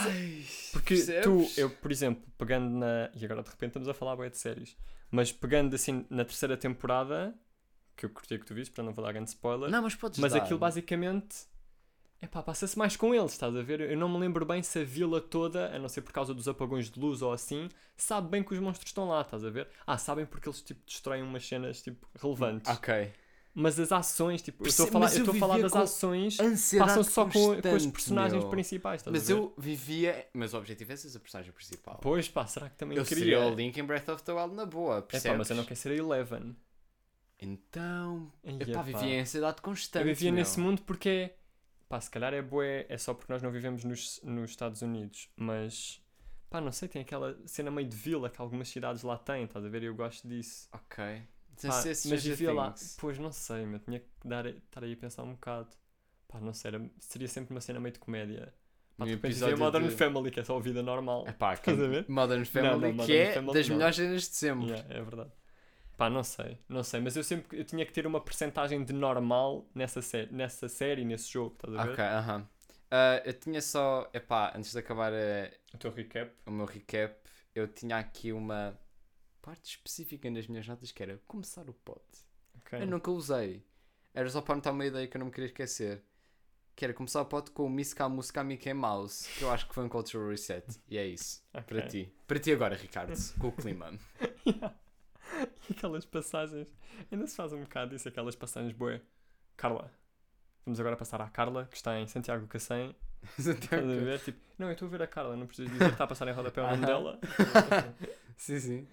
porque 0.72 0.94
tu, 0.94 1.06
percebes? 1.06 1.58
eu, 1.58 1.70
por 1.70 1.90
exemplo, 1.90 2.22
pegando 2.38 2.70
na. 2.78 3.10
E 3.16 3.24
agora 3.24 3.42
de 3.42 3.50
repente 3.50 3.70
estamos 3.70 3.88
a 3.88 3.94
falar 3.94 4.14
bué 4.14 4.30
de 4.30 4.38
séries. 4.38 4.76
Mas 5.10 5.32
pegando 5.32 5.74
assim 5.74 6.06
na 6.08 6.24
terceira 6.24 6.56
temporada, 6.56 7.34
que 7.96 8.06
eu 8.06 8.10
curti 8.10 8.38
que 8.38 8.46
tu 8.46 8.54
viste, 8.54 8.70
para 8.70 8.84
não 8.84 8.92
vou 8.92 9.04
dar 9.04 9.10
grande 9.10 9.30
spoiler. 9.30 9.68
Não, 9.70 9.82
mas 9.82 9.96
podes 9.96 10.20
mas 10.20 10.32
dar. 10.32 10.38
aquilo 10.38 10.60
basicamente. 10.60 11.48
Epá, 12.22 12.42
passa-se 12.44 12.78
mais 12.78 12.96
com 12.96 13.12
eles, 13.12 13.32
estás 13.32 13.56
a 13.56 13.62
ver? 13.62 13.80
Eu 13.80 13.96
não 13.96 14.08
me 14.08 14.18
lembro 14.18 14.46
bem 14.46 14.62
se 14.62 14.80
a 14.80 14.84
vila 14.84 15.20
toda, 15.20 15.74
a 15.74 15.78
não 15.80 15.88
ser 15.88 16.02
por 16.02 16.12
causa 16.12 16.32
dos 16.32 16.46
apagões 16.46 16.88
de 16.88 16.98
luz 16.98 17.20
ou 17.20 17.32
assim, 17.32 17.68
sabe 17.96 18.28
bem 18.28 18.42
que 18.44 18.52
os 18.54 18.60
monstros 18.60 18.90
estão 18.90 19.08
lá, 19.08 19.22
estás 19.22 19.44
a 19.44 19.50
ver? 19.50 19.68
Ah, 19.84 19.98
sabem 19.98 20.26
porque 20.26 20.48
eles 20.48 20.62
tipo 20.62 20.80
destroem 20.86 21.22
umas 21.22 21.46
cenas 21.46 21.82
tipo 21.82 22.08
relevantes. 22.20 22.70
Ok. 22.70 23.12
Mas 23.54 23.78
as 23.80 23.90
ações, 23.90 24.40
tipo, 24.40 24.62
eu 24.64 24.68
estou 24.68 24.86
a 24.86 24.90
falar, 24.90 25.12
eu 25.16 25.24
eu 25.24 25.32
a 25.32 25.34
falar 25.34 25.58
das 25.58 25.74
ações 25.74 26.36
passam 26.78 27.02
só 27.02 27.24
com, 27.28 27.60
com 27.60 27.74
os 27.74 27.86
personagens 27.86 28.40
meu. 28.42 28.50
principais, 28.50 29.00
estás 29.00 29.12
Mas 29.12 29.28
a 29.30 29.34
ver? 29.34 29.40
eu 29.40 29.54
vivia. 29.58 30.28
Mas 30.32 30.54
o 30.54 30.58
objetivo 30.58 30.92
é 30.92 30.96
ser 30.96 31.16
a 31.16 31.20
personagem 31.20 31.52
principal. 31.52 31.98
Pois 32.00 32.28
pá, 32.28 32.46
será 32.46 32.70
que 32.70 32.76
também 32.76 32.96
eu 32.96 33.04
queria? 33.04 33.24
seria 33.24 33.40
o 33.40 33.54
Link 33.54 33.76
em 33.76 33.84
Breath 33.84 34.08
of 34.10 34.22
the 34.22 34.32
Wild 34.32 34.54
na 34.54 34.64
boa, 34.64 34.98
É 34.98 35.02
percebes? 35.02 35.32
pá, 35.32 35.38
mas 35.38 35.50
eu 35.50 35.56
não 35.56 35.64
quero 35.64 35.76
ser 35.80 35.90
a 35.92 35.96
Eleven. 35.96 36.56
Então. 37.40 38.32
Ai, 38.44 38.54
Epá, 38.60 38.64
epá. 38.70 38.82
vivia 38.82 39.08
em 39.16 39.20
ansiedade 39.20 39.60
constante. 39.62 40.02
Eu 40.06 40.14
vivia 40.14 40.30
meu. 40.30 40.38
nesse 40.40 40.58
mundo 40.60 40.82
porque 40.82 41.08
é. 41.08 41.36
Pá, 41.88 42.00
se 42.00 42.10
calhar 42.10 42.34
é 42.34 42.42
bué, 42.42 42.84
é 42.88 42.98
só 42.98 43.14
porque 43.14 43.32
nós 43.32 43.42
não 43.42 43.50
vivemos 43.50 43.82
nos, 43.84 44.20
nos 44.22 44.50
Estados 44.50 44.82
Unidos, 44.82 45.28
mas. 45.36 46.00
Pá, 46.50 46.60
não 46.60 46.72
sei, 46.72 46.88
tem 46.88 47.02
aquela 47.02 47.38
cena 47.46 47.70
meio 47.70 47.88
de 47.88 47.96
vila 47.96 48.30
que 48.30 48.40
algumas 48.40 48.68
cidades 48.68 49.02
lá 49.02 49.16
têm, 49.18 49.44
estás 49.44 49.64
a 49.64 49.68
ver? 49.68 49.82
Eu 49.82 49.94
gosto 49.94 50.26
disso. 50.28 50.68
Ok. 50.72 51.22
Pá, 51.66 51.72
ser 51.72 52.08
mas 52.08 52.22
vivia 52.24 52.52
lá. 52.52 52.74
Pois 52.98 53.18
não 53.18 53.32
sei, 53.32 53.66
mas 53.66 53.82
tinha 53.82 54.00
que 54.00 54.06
dar, 54.24 54.46
estar 54.46 54.84
aí 54.84 54.92
a 54.92 54.96
pensar 54.96 55.22
um 55.22 55.32
bocado. 55.32 55.68
Pá, 56.28 56.40
não 56.40 56.52
sei, 56.52 56.70
era- 56.70 56.90
seria 57.00 57.28
sempre 57.28 57.52
uma 57.54 57.60
cena 57.60 57.80
meio 57.80 57.92
de 57.92 57.98
comédia. 57.98 58.52
Pá, 58.96 59.04
de 59.04 59.12
repente 59.12 59.38
Modern 59.56 59.88
de- 59.88 59.96
Family, 59.96 60.30
que 60.30 60.40
é 60.40 60.44
só 60.44 60.56
a 60.56 60.60
vida 60.60 60.82
normal. 60.82 61.24
Que 61.24 61.30
Estás 61.54 61.80
a 61.80 61.86
ver? 61.86 62.08
Modern 62.08 62.44
Family, 62.44 62.70
não, 62.70 62.80
que 62.80 62.96
Modern 62.96 63.18
é 63.18 63.32
Family 63.32 63.52
das 63.54 63.68
não. 63.68 63.76
melhores 63.76 63.96
cenas 63.96 64.22
de 64.22 64.36
sempre. 64.36 64.66
Yeah, 64.66 64.94
é 64.94 65.02
verdade. 65.02 65.30
Pá, 65.96 66.08
não 66.08 66.22
sei, 66.22 66.58
não 66.68 66.84
sei, 66.84 67.00
mas 67.00 67.16
eu 67.16 67.24
sempre 67.24 67.58
eu 67.58 67.64
tinha 67.64 67.84
que 67.84 67.92
ter 67.92 68.06
uma 68.06 68.20
percentagem 68.20 68.84
de 68.84 68.92
normal 68.92 69.68
nessa, 69.74 70.00
sé 70.00 70.28
nessa 70.30 70.68
série, 70.68 71.04
nesse 71.04 71.28
jogo, 71.32 71.54
estás 71.54 71.74
a 71.74 71.82
ver? 71.82 71.92
Ok, 71.92 72.04
aham. 72.04 72.48
Ah, 72.90 73.22
eu 73.24 73.32
tinha 73.32 73.60
só. 73.60 74.08
Epá, 74.14 74.52
antes 74.56 74.72
de 74.72 74.78
acabar 74.78 75.12
eh, 75.12 75.52
O 75.74 75.78
teu 75.78 75.92
recap. 75.92 76.30
o 76.46 76.50
meu 76.52 76.66
recap, 76.66 77.16
eu 77.54 77.66
tinha 77.68 77.96
aqui 77.98 78.32
uma 78.32 78.78
parte 79.42 79.70
específica 79.70 80.30
nas 80.30 80.46
minhas 80.46 80.66
notas 80.66 80.92
que 80.92 81.02
era 81.02 81.20
começar 81.26 81.68
o 81.68 81.72
pod. 81.72 82.00
Ok. 82.58 82.80
Eu 82.80 82.86
nunca 82.86 83.10
usei. 83.10 83.64
Era 84.14 84.28
só 84.30 84.40
para 84.40 84.54
anotar 84.54 84.72
uma 84.72 84.84
ideia 84.86 85.06
que 85.06 85.16
eu 85.16 85.18
não 85.18 85.26
me 85.26 85.32
queria 85.32 85.46
esquecer. 85.48 86.02
Que 86.74 86.84
era 86.84 86.94
começar 86.94 87.20
o 87.22 87.26
pod 87.26 87.50
com 87.50 87.66
o 87.66 87.70
Miska 87.70 88.08
Música 88.08 88.44
Mickey 88.44 88.72
Mouse, 88.72 89.28
que 89.36 89.42
eu 89.42 89.50
acho 89.50 89.66
que 89.68 89.74
foi 89.74 89.84
um 89.84 89.88
cultural 89.88 90.28
reset. 90.28 90.64
E 90.88 90.96
é 90.96 91.06
isso. 91.06 91.42
Ok. 91.52 91.62
Para 91.64 91.88
ti. 91.88 92.12
Para 92.26 92.38
ti 92.38 92.52
agora, 92.52 92.76
Ricardo, 92.76 93.14
com 93.38 93.48
o 93.48 93.52
clima. 93.52 93.92
E 95.68 95.72
aquelas 95.72 96.04
passagens, 96.06 96.74
ainda 97.12 97.26
se 97.26 97.36
faz 97.36 97.52
um 97.52 97.60
bocado 97.60 97.94
isso, 97.94 98.08
aquelas 98.08 98.34
passagens 98.34 98.72
boé. 98.72 99.00
Carla. 99.56 99.92
Vamos 100.64 100.80
agora 100.80 100.96
passar 100.96 101.20
à 101.20 101.28
Carla, 101.28 101.66
que 101.70 101.76
está 101.76 101.98
em 102.00 102.06
Santiago 102.06 102.46
Cacém. 102.46 102.96
A 103.70 103.76
ver? 103.76 104.20
Tipo, 104.20 104.40
não, 104.58 104.68
eu 104.68 104.72
estou 104.72 104.88
a 104.88 104.90
ver 104.90 105.02
a 105.02 105.06
Carla, 105.06 105.36
não 105.36 105.46
preciso 105.46 105.68
dizer 105.70 105.84
que 105.86 105.92
está 105.92 106.04
a 106.04 106.06
passar 106.06 106.26
em 106.28 106.32
rodapé 106.32 106.62
o 106.62 106.64
nome 106.70 106.84
Aham. 106.84 106.86
dela. 106.86 107.20
sim, 108.36 108.58
sim. 108.58 108.88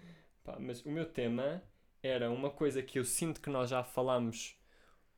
Pá, 0.45 0.57
mas 0.59 0.85
o 0.85 0.89
meu 0.89 1.05
tema 1.05 1.61
era 2.01 2.29
uma 2.29 2.51
coisa 2.51 2.81
que 2.81 2.99
eu 2.99 3.03
sinto 3.03 3.41
que 3.41 3.49
nós 3.49 3.69
já 3.69 3.83
falámos. 3.83 4.55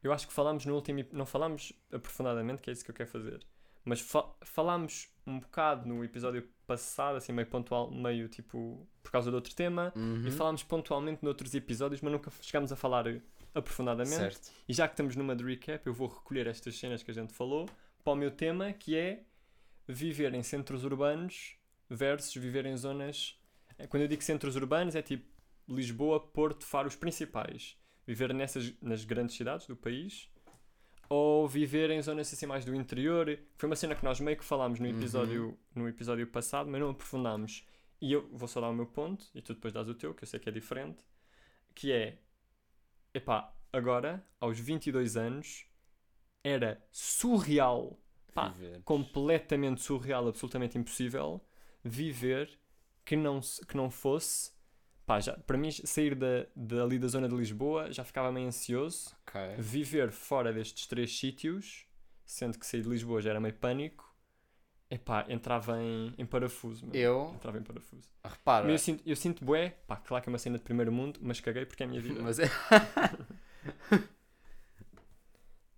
Eu 0.01 0.13
acho 0.13 0.25
que 0.25 0.33
falámos 0.33 0.65
no 0.65 0.73
último. 0.73 1.05
Não 1.11 1.25
falámos 1.25 1.73
aprofundadamente, 1.91 2.61
que 2.61 2.69
é 2.69 2.73
isso 2.73 2.83
que 2.83 2.89
eu 2.89 2.95
quero 2.95 3.09
fazer. 3.09 3.45
Mas 3.83 3.99
fa 3.99 4.25
falámos 4.41 5.09
um 5.25 5.39
bocado 5.39 5.87
no 5.87 6.03
episódio 6.03 6.47
passado, 6.65 7.17
assim, 7.17 7.33
meio 7.33 7.47
pontual, 7.47 7.91
meio 7.91 8.29
tipo. 8.29 8.87
por 9.03 9.11
causa 9.11 9.29
de 9.29 9.35
outro 9.35 9.53
tema. 9.53 9.91
Uhum. 9.95 10.25
E 10.25 10.31
falámos 10.31 10.63
pontualmente 10.63 11.23
noutros 11.23 11.53
episódios, 11.53 12.01
mas 12.01 12.11
nunca 12.11 12.31
chegámos 12.41 12.71
a 12.71 12.75
falar 12.77 13.05
aprofundadamente. 13.53 14.15
Certo. 14.15 14.51
E 14.67 14.73
já 14.73 14.87
que 14.87 14.93
estamos 14.93 15.15
numa 15.15 15.35
de 15.35 15.43
recap, 15.43 15.85
eu 15.85 15.93
vou 15.93 16.07
recolher 16.07 16.47
estas 16.47 16.77
cenas 16.77 17.03
que 17.03 17.11
a 17.11 17.13
gente 17.13 17.33
falou 17.33 17.67
para 18.03 18.13
o 18.13 18.15
meu 18.15 18.31
tema, 18.31 18.71
que 18.71 18.95
é 18.95 19.23
viver 19.85 20.33
em 20.33 20.43
centros 20.43 20.85
urbanos 20.85 21.57
versus 21.89 22.33
viver 22.35 22.65
em 22.65 22.77
zonas. 22.77 23.37
Eh, 23.77 23.87
Quando 23.87 24.03
eu 24.03 24.07
digo 24.07 24.21
centros 24.23 24.55
urbanos, 24.55 24.95
é 24.95 25.01
tipo 25.01 25.25
Lisboa, 25.67 26.19
Porto, 26.19 26.65
Faro, 26.65 26.87
os 26.87 26.95
principais. 26.95 27.77
Viver 28.05 28.33
nessas, 28.33 28.73
nas 28.81 29.03
grandes 29.03 29.35
cidades 29.35 29.67
do 29.67 29.75
país 29.75 30.29
ou 31.09 31.47
viver 31.47 31.89
em 31.91 32.01
zonas 32.01 32.33
assim 32.33 32.45
mais 32.45 32.65
do 32.65 32.75
interior. 32.75 33.39
Foi 33.57 33.67
uma 33.69 33.75
cena 33.75 33.95
que 33.95 34.03
nós 34.03 34.19
meio 34.19 34.37
que 34.37 34.43
falámos 34.43 34.79
no 34.79 34.87
Uhum. 34.87 34.91
episódio, 34.97 35.57
no 35.75 35.87
episódio 35.87 36.27
passado, 36.27 36.69
mas 36.69 36.81
não 36.81 36.89
aprofundámos. 36.89 37.65
E 38.01 38.11
eu 38.13 38.29
vou 38.31 38.47
só 38.47 38.61
dar 38.61 38.69
o 38.69 38.73
meu 38.73 38.85
ponto, 38.85 39.25
e 39.33 39.41
tu 39.41 39.53
depois 39.53 39.73
dás 39.73 39.87
o 39.89 39.95
teu, 39.95 40.13
que 40.13 40.23
eu 40.23 40.27
sei 40.27 40.39
que 40.39 40.49
é 40.49 40.51
diferente, 40.51 41.03
que 41.75 41.91
é, 41.91 42.19
epá, 43.13 43.53
agora, 43.73 44.25
aos 44.39 44.59
22 44.59 45.17
anos, 45.17 45.65
era 46.43 46.81
surreal, 46.91 47.99
pá, 48.33 48.53
completamente 48.83 49.81
surreal, 49.81 50.27
absolutamente 50.27 50.77
impossível, 50.77 51.41
viver 51.83 52.59
que 53.07 53.15
não, 53.15 53.39
que 53.39 53.77
não 53.77 53.89
fosse, 53.89 54.51
pá, 55.05 55.17
já, 55.21 55.31
para 55.37 55.57
mim, 55.57 55.71
sair 55.71 56.13
da, 56.13 56.45
dali 56.53 56.99
da 56.99 57.07
zona 57.07 57.29
de 57.29 57.35
Lisboa, 57.35 57.89
já 57.89 58.03
ficava 58.03 58.31
meio 58.33 58.47
ansioso, 58.47 59.15
Ok. 59.25 59.41
viver 59.57 60.11
fora 60.11 60.51
destes 60.51 60.85
três 60.87 61.17
sítios, 61.17 61.85
sendo 62.25 62.59
que 62.59 62.65
sair 62.67 62.81
de 62.81 62.89
Lisboa 62.89 63.21
já 63.21 63.29
era 63.29 63.39
meio 63.39 63.53
pânico, 63.53 64.13
epá, 64.89 65.25
entrava 65.29 65.81
em, 65.81 66.13
em 66.17 66.25
parafuso, 66.25 66.85
meu. 66.85 66.95
Eu, 66.95 67.31
Entrava 67.35 67.57
em 67.57 67.63
parafuso. 67.63 68.09
repara, 68.25 68.65
Mas 68.65 68.73
eu 68.73 68.79
sinto, 68.79 69.03
eu 69.05 69.15
sinto 69.15 69.45
bué, 69.45 69.69
pá, 69.87 69.95
claro 69.95 70.21
que 70.21 70.29
é 70.29 70.31
uma 70.33 70.37
cena 70.37 70.57
de 70.57 70.63
primeiro 70.65 70.91
mundo, 70.91 71.19
mas 71.23 71.39
caguei 71.39 71.65
porque 71.65 71.83
é 71.83 71.85
a 71.85 71.89
minha 71.89 72.01
vida. 72.01 72.21
mas 72.21 72.39
é. 72.43 72.49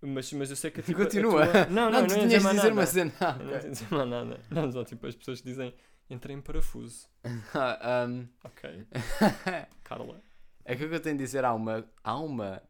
Mas, 0.02 0.32
mas 0.32 0.48
eu 0.50 0.56
sei 0.56 0.70
que 0.70 0.80
tipo, 0.82 0.98
Continua. 0.98 1.46
tua- 1.46 1.66
Não, 1.66 1.90
não, 1.90 1.90
não, 1.90 2.00
ia 2.00 2.06
tinhas 2.08 2.30
de 2.30 2.36
dizer 2.38 2.54
nada. 2.54 2.72
uma 2.72 2.86
cena. 2.86 3.12
Eu 3.38 3.44
Não 3.44 3.52
ia 3.52 3.58
dizer 3.70 3.86
mais 3.92 4.08
nada. 4.08 4.40
Não, 4.50 4.72
só 4.72 4.82
tipo 4.84 5.06
as 5.06 5.14
pessoas 5.14 5.42
dizem 5.42 5.74
entrei 6.10 6.36
em 6.36 6.40
parafuso. 6.40 7.08
Um, 7.54 8.28
Ok, 8.44 8.86
Carla. 9.84 10.22
é 10.64 10.74
que 10.76 10.84
o 10.84 10.88
que 10.88 10.94
eu 10.94 11.00
tenho 11.00 11.16
de 11.18 11.24
dizer, 11.24 11.44
há 11.44 11.52
uma, 11.54 11.88
há 12.02 12.16
uma 12.18 12.62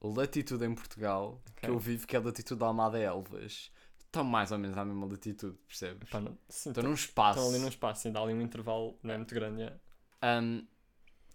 latitude 0.00 0.64
em 0.64 0.74
Portugal 0.74 1.40
que 1.56 1.66
Ok. 1.66 1.70
eu 1.70 1.78
vivo 1.78 2.06
que 2.06 2.16
é 2.16 2.18
a 2.18 2.22
latitude 2.22 2.58
da 2.60 2.66
Almada 2.66 2.98
Elvas. 2.98 3.70
Estão 4.06 4.24
mais 4.24 4.52
ou 4.52 4.58
menos 4.58 4.76
à 4.76 4.84
mesma 4.84 5.06
latitude, 5.06 5.56
percebes? 5.66 6.08
Pá, 6.10 6.20
não, 6.20 6.36
sim, 6.48 6.68
estão 6.70 6.84
num 6.84 6.92
espaço. 6.94 7.38
estão 7.38 7.50
ali 7.54 7.62
num 7.62 7.68
espaço, 7.68 8.06
ainda 8.08 8.18
há 8.18 8.22
ali 8.22 8.34
um 8.34 8.42
intervalo, 8.42 8.98
não 9.02 9.14
é 9.14 9.16
muito 9.16 9.34
grande. 9.34 9.62
é. 9.62 9.78
Um, 10.40 10.66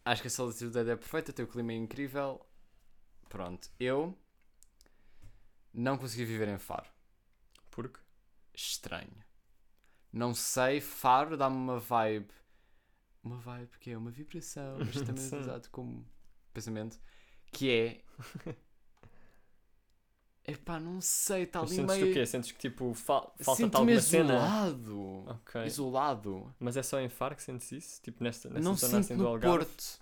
acho 0.06 0.22
que 0.22 0.28
essa 0.28 0.44
latitude 0.44 0.78
é 0.78 0.96
perfeita, 0.96 1.34
tem 1.34 1.44
o 1.44 1.48
clima 1.48 1.72
é 1.72 1.76
incrível. 1.76 2.46
Pronto, 3.30 3.70
eu 3.80 4.18
não 5.74 5.98
consegui 5.98 6.26
viver 6.26 6.48
em 6.50 6.58
Faro. 6.60 6.90
Porque? 7.72 8.00
Estranho. 8.54 9.26
Não 10.18 10.34
sei, 10.34 10.82
Faro 10.82 11.38
dá-me 11.38 11.56
uma 11.56 11.80
vibe. 11.80 12.28
Uma 13.24 13.38
vibe 13.38 13.70
que 13.80 13.92
é 13.92 13.98
uma 13.98 14.10
vibração, 14.10 14.78
mas 14.80 14.96
também 15.06 15.30
é 15.32 15.36
usado 15.38 15.70
como 15.70 16.04
pensamento. 16.52 17.00
Que 17.52 17.72
é. 17.72 18.02
Epá, 20.44 20.80
não 20.80 21.00
sei, 21.02 21.44
está 21.44 21.60
ali 21.60 21.76
sentes 21.76 21.98
meio. 21.98 22.10
o 22.10 22.14
quê? 22.14 22.26
Sentes 22.26 22.52
que 22.54 22.58
tipo 22.58 22.94
fa 22.94 23.22
falta-te 23.42 23.56
Sinto-me 23.58 23.92
alguma 23.94 24.02
cena? 24.02 24.34
isolado. 24.34 25.26
Ok. 25.28 25.66
Isolado. 25.66 26.56
Mas 26.58 26.78
é 26.78 26.84
só 26.84 27.00
em 27.02 27.10
Faro 27.10 27.36
que 27.36 27.44
sentes 27.44 27.72
isso? 27.72 28.02
Tipo 28.02 28.24
nesta, 28.24 28.50
nessa 28.50 28.62
não 28.62 28.76
zona 28.76 29.00
assim 29.00 29.18
do 29.18 29.28
Algarve? 29.28 29.66
Porto. 29.66 30.00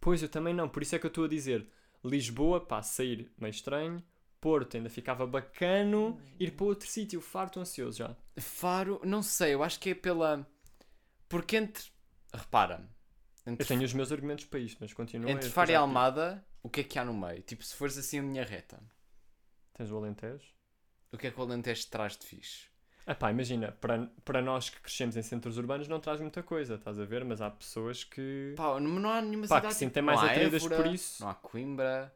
Pois, 0.00 0.22
eu 0.22 0.28
também 0.28 0.52
não, 0.52 0.68
por 0.68 0.82
isso 0.82 0.94
é 0.96 0.98
que 0.98 1.06
eu 1.06 1.08
estou 1.08 1.24
a 1.24 1.28
dizer 1.28 1.66
Lisboa, 2.04 2.60
pá, 2.60 2.82
sair 2.82 3.32
meio 3.38 3.50
estranho, 3.52 4.02
Porto 4.46 4.76
ainda 4.76 4.88
ficava 4.88 5.26
bacano, 5.26 6.20
ir 6.38 6.52
para 6.52 6.66
outro 6.66 6.88
sítio, 6.88 7.20
Faro, 7.20 7.48
estou 7.48 7.62
ansioso 7.62 7.98
já. 7.98 8.16
Faro, 8.38 9.00
não 9.02 9.20
sei, 9.20 9.54
eu 9.54 9.62
acho 9.64 9.80
que 9.80 9.90
é 9.90 9.94
pela. 9.96 10.46
Porque 11.28 11.56
entre. 11.56 11.82
Repara. 12.32 12.88
Eu 13.44 13.54
Entre, 13.54 13.66
tenho 13.66 13.82
os 13.82 13.92
meus 13.92 14.12
argumentos 14.12 14.44
para 14.44 14.60
isto, 14.60 14.78
mas 14.80 14.92
continua. 14.92 15.28
entre 15.28 15.48
eu 15.48 15.50
Faro 15.50 15.72
e 15.72 15.74
Almada, 15.74 16.46
o 16.62 16.70
que 16.70 16.82
é 16.82 16.84
que 16.84 16.96
há 16.96 17.04
no 17.04 17.12
meio? 17.12 17.42
Tipo, 17.42 17.64
se 17.64 17.74
fores 17.74 17.98
assim 17.98 18.18
em 18.18 18.20
linha 18.20 18.44
reta, 18.44 18.78
Tens 19.74 19.90
o 19.90 19.96
Alentejo? 19.96 20.46
o 21.10 21.18
que 21.18 21.26
é 21.26 21.30
que 21.32 21.40
o 21.40 21.42
Alentejo 21.42 21.84
traz 21.88 22.16
de 22.16 22.24
fixe? 22.24 22.66
Ah 23.04 23.16
pá, 23.16 23.32
imagina, 23.32 23.72
para, 23.72 24.08
para 24.24 24.40
nós 24.40 24.70
que 24.70 24.80
crescemos 24.80 25.16
em 25.16 25.22
centros 25.22 25.58
urbanos 25.58 25.88
não 25.88 25.98
traz 25.98 26.20
muita 26.20 26.44
coisa, 26.44 26.76
estás 26.76 27.00
a 27.00 27.04
ver? 27.04 27.24
Mas 27.24 27.40
há 27.40 27.50
pessoas 27.50 28.04
que... 28.04 28.54
Pá, 28.56 28.78
não, 28.78 29.00
não 29.00 29.10
há 29.10 29.20
nenhuma 29.20 29.48
Pá, 29.48 29.56
cidade. 29.56 29.74
que 29.74 29.78
sim, 29.80 29.88
tipo, 29.88 30.02
mais 30.02 30.20
atraídas 30.20 30.64
por 30.64 30.86
isso. 30.86 31.22
Não 31.24 31.30
há 31.30 31.34
Coimbra. 31.34 32.14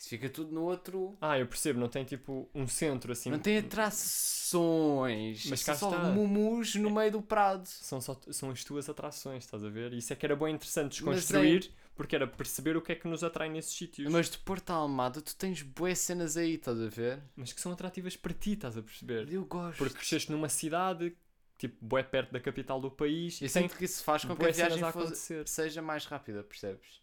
Isso 0.00 0.08
fica 0.08 0.30
tudo 0.30 0.50
no 0.50 0.62
outro. 0.62 1.14
Ah, 1.20 1.38
eu 1.38 1.46
percebo, 1.46 1.78
não 1.78 1.86
tem 1.86 2.04
tipo 2.06 2.48
um 2.54 2.66
centro 2.66 3.12
assim... 3.12 3.28
não 3.28 3.38
tem 3.38 3.58
atrações. 3.58 5.44
Mas 5.44 5.62
cá 5.62 5.74
só 5.76 5.90
está. 5.90 6.10
mumus 6.10 6.74
no 6.76 6.88
meio 6.90 7.12
do 7.12 7.20
prado. 7.20 7.66
São, 7.66 8.00
só, 8.00 8.18
são 8.30 8.48
as 8.50 8.64
tuas 8.64 8.88
atrações, 8.88 9.44
estás 9.44 9.62
a 9.62 9.68
ver? 9.68 9.92
Isso 9.92 10.10
é 10.10 10.16
que 10.16 10.24
era 10.24 10.34
bem 10.34 10.54
interessante 10.54 10.92
desconstruir, 10.92 11.70
porque 11.94 12.16
era 12.16 12.26
perceber 12.26 12.78
o 12.78 12.80
que 12.80 12.92
é 12.92 12.94
que 12.94 13.06
nos 13.06 13.22
atrai 13.22 13.50
nesses 13.50 13.74
sítios. 13.74 14.10
Mas 14.10 14.30
de 14.30 14.38
Porto 14.38 14.70
a 14.70 14.76
Almada, 14.76 15.20
tu 15.20 15.36
tens 15.36 15.60
boas 15.60 15.98
cenas 15.98 16.34
aí, 16.38 16.54
estás 16.54 16.80
a 16.80 16.88
ver? 16.88 17.20
Mas 17.36 17.52
que 17.52 17.60
são 17.60 17.70
atrativas 17.70 18.16
para 18.16 18.32
ti, 18.32 18.52
estás 18.52 18.78
a 18.78 18.82
perceber? 18.82 19.30
Eu 19.30 19.44
gosto. 19.44 19.76
Porque 19.76 19.96
cresceste 19.96 20.32
numa 20.32 20.48
cidade, 20.48 21.14
tipo, 21.58 21.76
bué 21.84 22.02
perto 22.02 22.32
da 22.32 22.40
capital 22.40 22.80
do 22.80 22.90
país. 22.90 23.38
eu 23.42 23.46
e 23.46 23.48
sinto 23.50 23.76
que 23.76 23.84
isso 23.84 24.02
faz 24.02 24.24
com 24.24 24.34
que 24.34 24.46
a 24.46 24.50
viagem 24.50 24.92
fosse- 24.92 25.42
seja 25.46 25.82
mais 25.82 26.06
rápida, 26.06 26.42
percebes? 26.42 26.99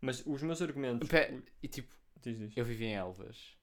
Mas 0.00 0.22
os 0.26 0.42
meus 0.42 0.60
argumentos... 0.62 1.08
Pé- 1.08 1.40
E 1.62 1.68
tipo, 1.68 1.94
Diz, 2.22 2.38
diz. 2.38 2.56
eu 2.56 2.64
vivi 2.64 2.84
em 2.86 2.94
Elvas. 2.94 3.56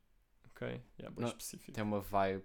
Ok, 0.47 0.67
yeah, 0.67 1.09
bem 1.15 1.15
Não, 1.17 1.27
específico. 1.29 1.71
Tem 1.71 1.83
uma 1.83 1.99
vibe 1.99 2.43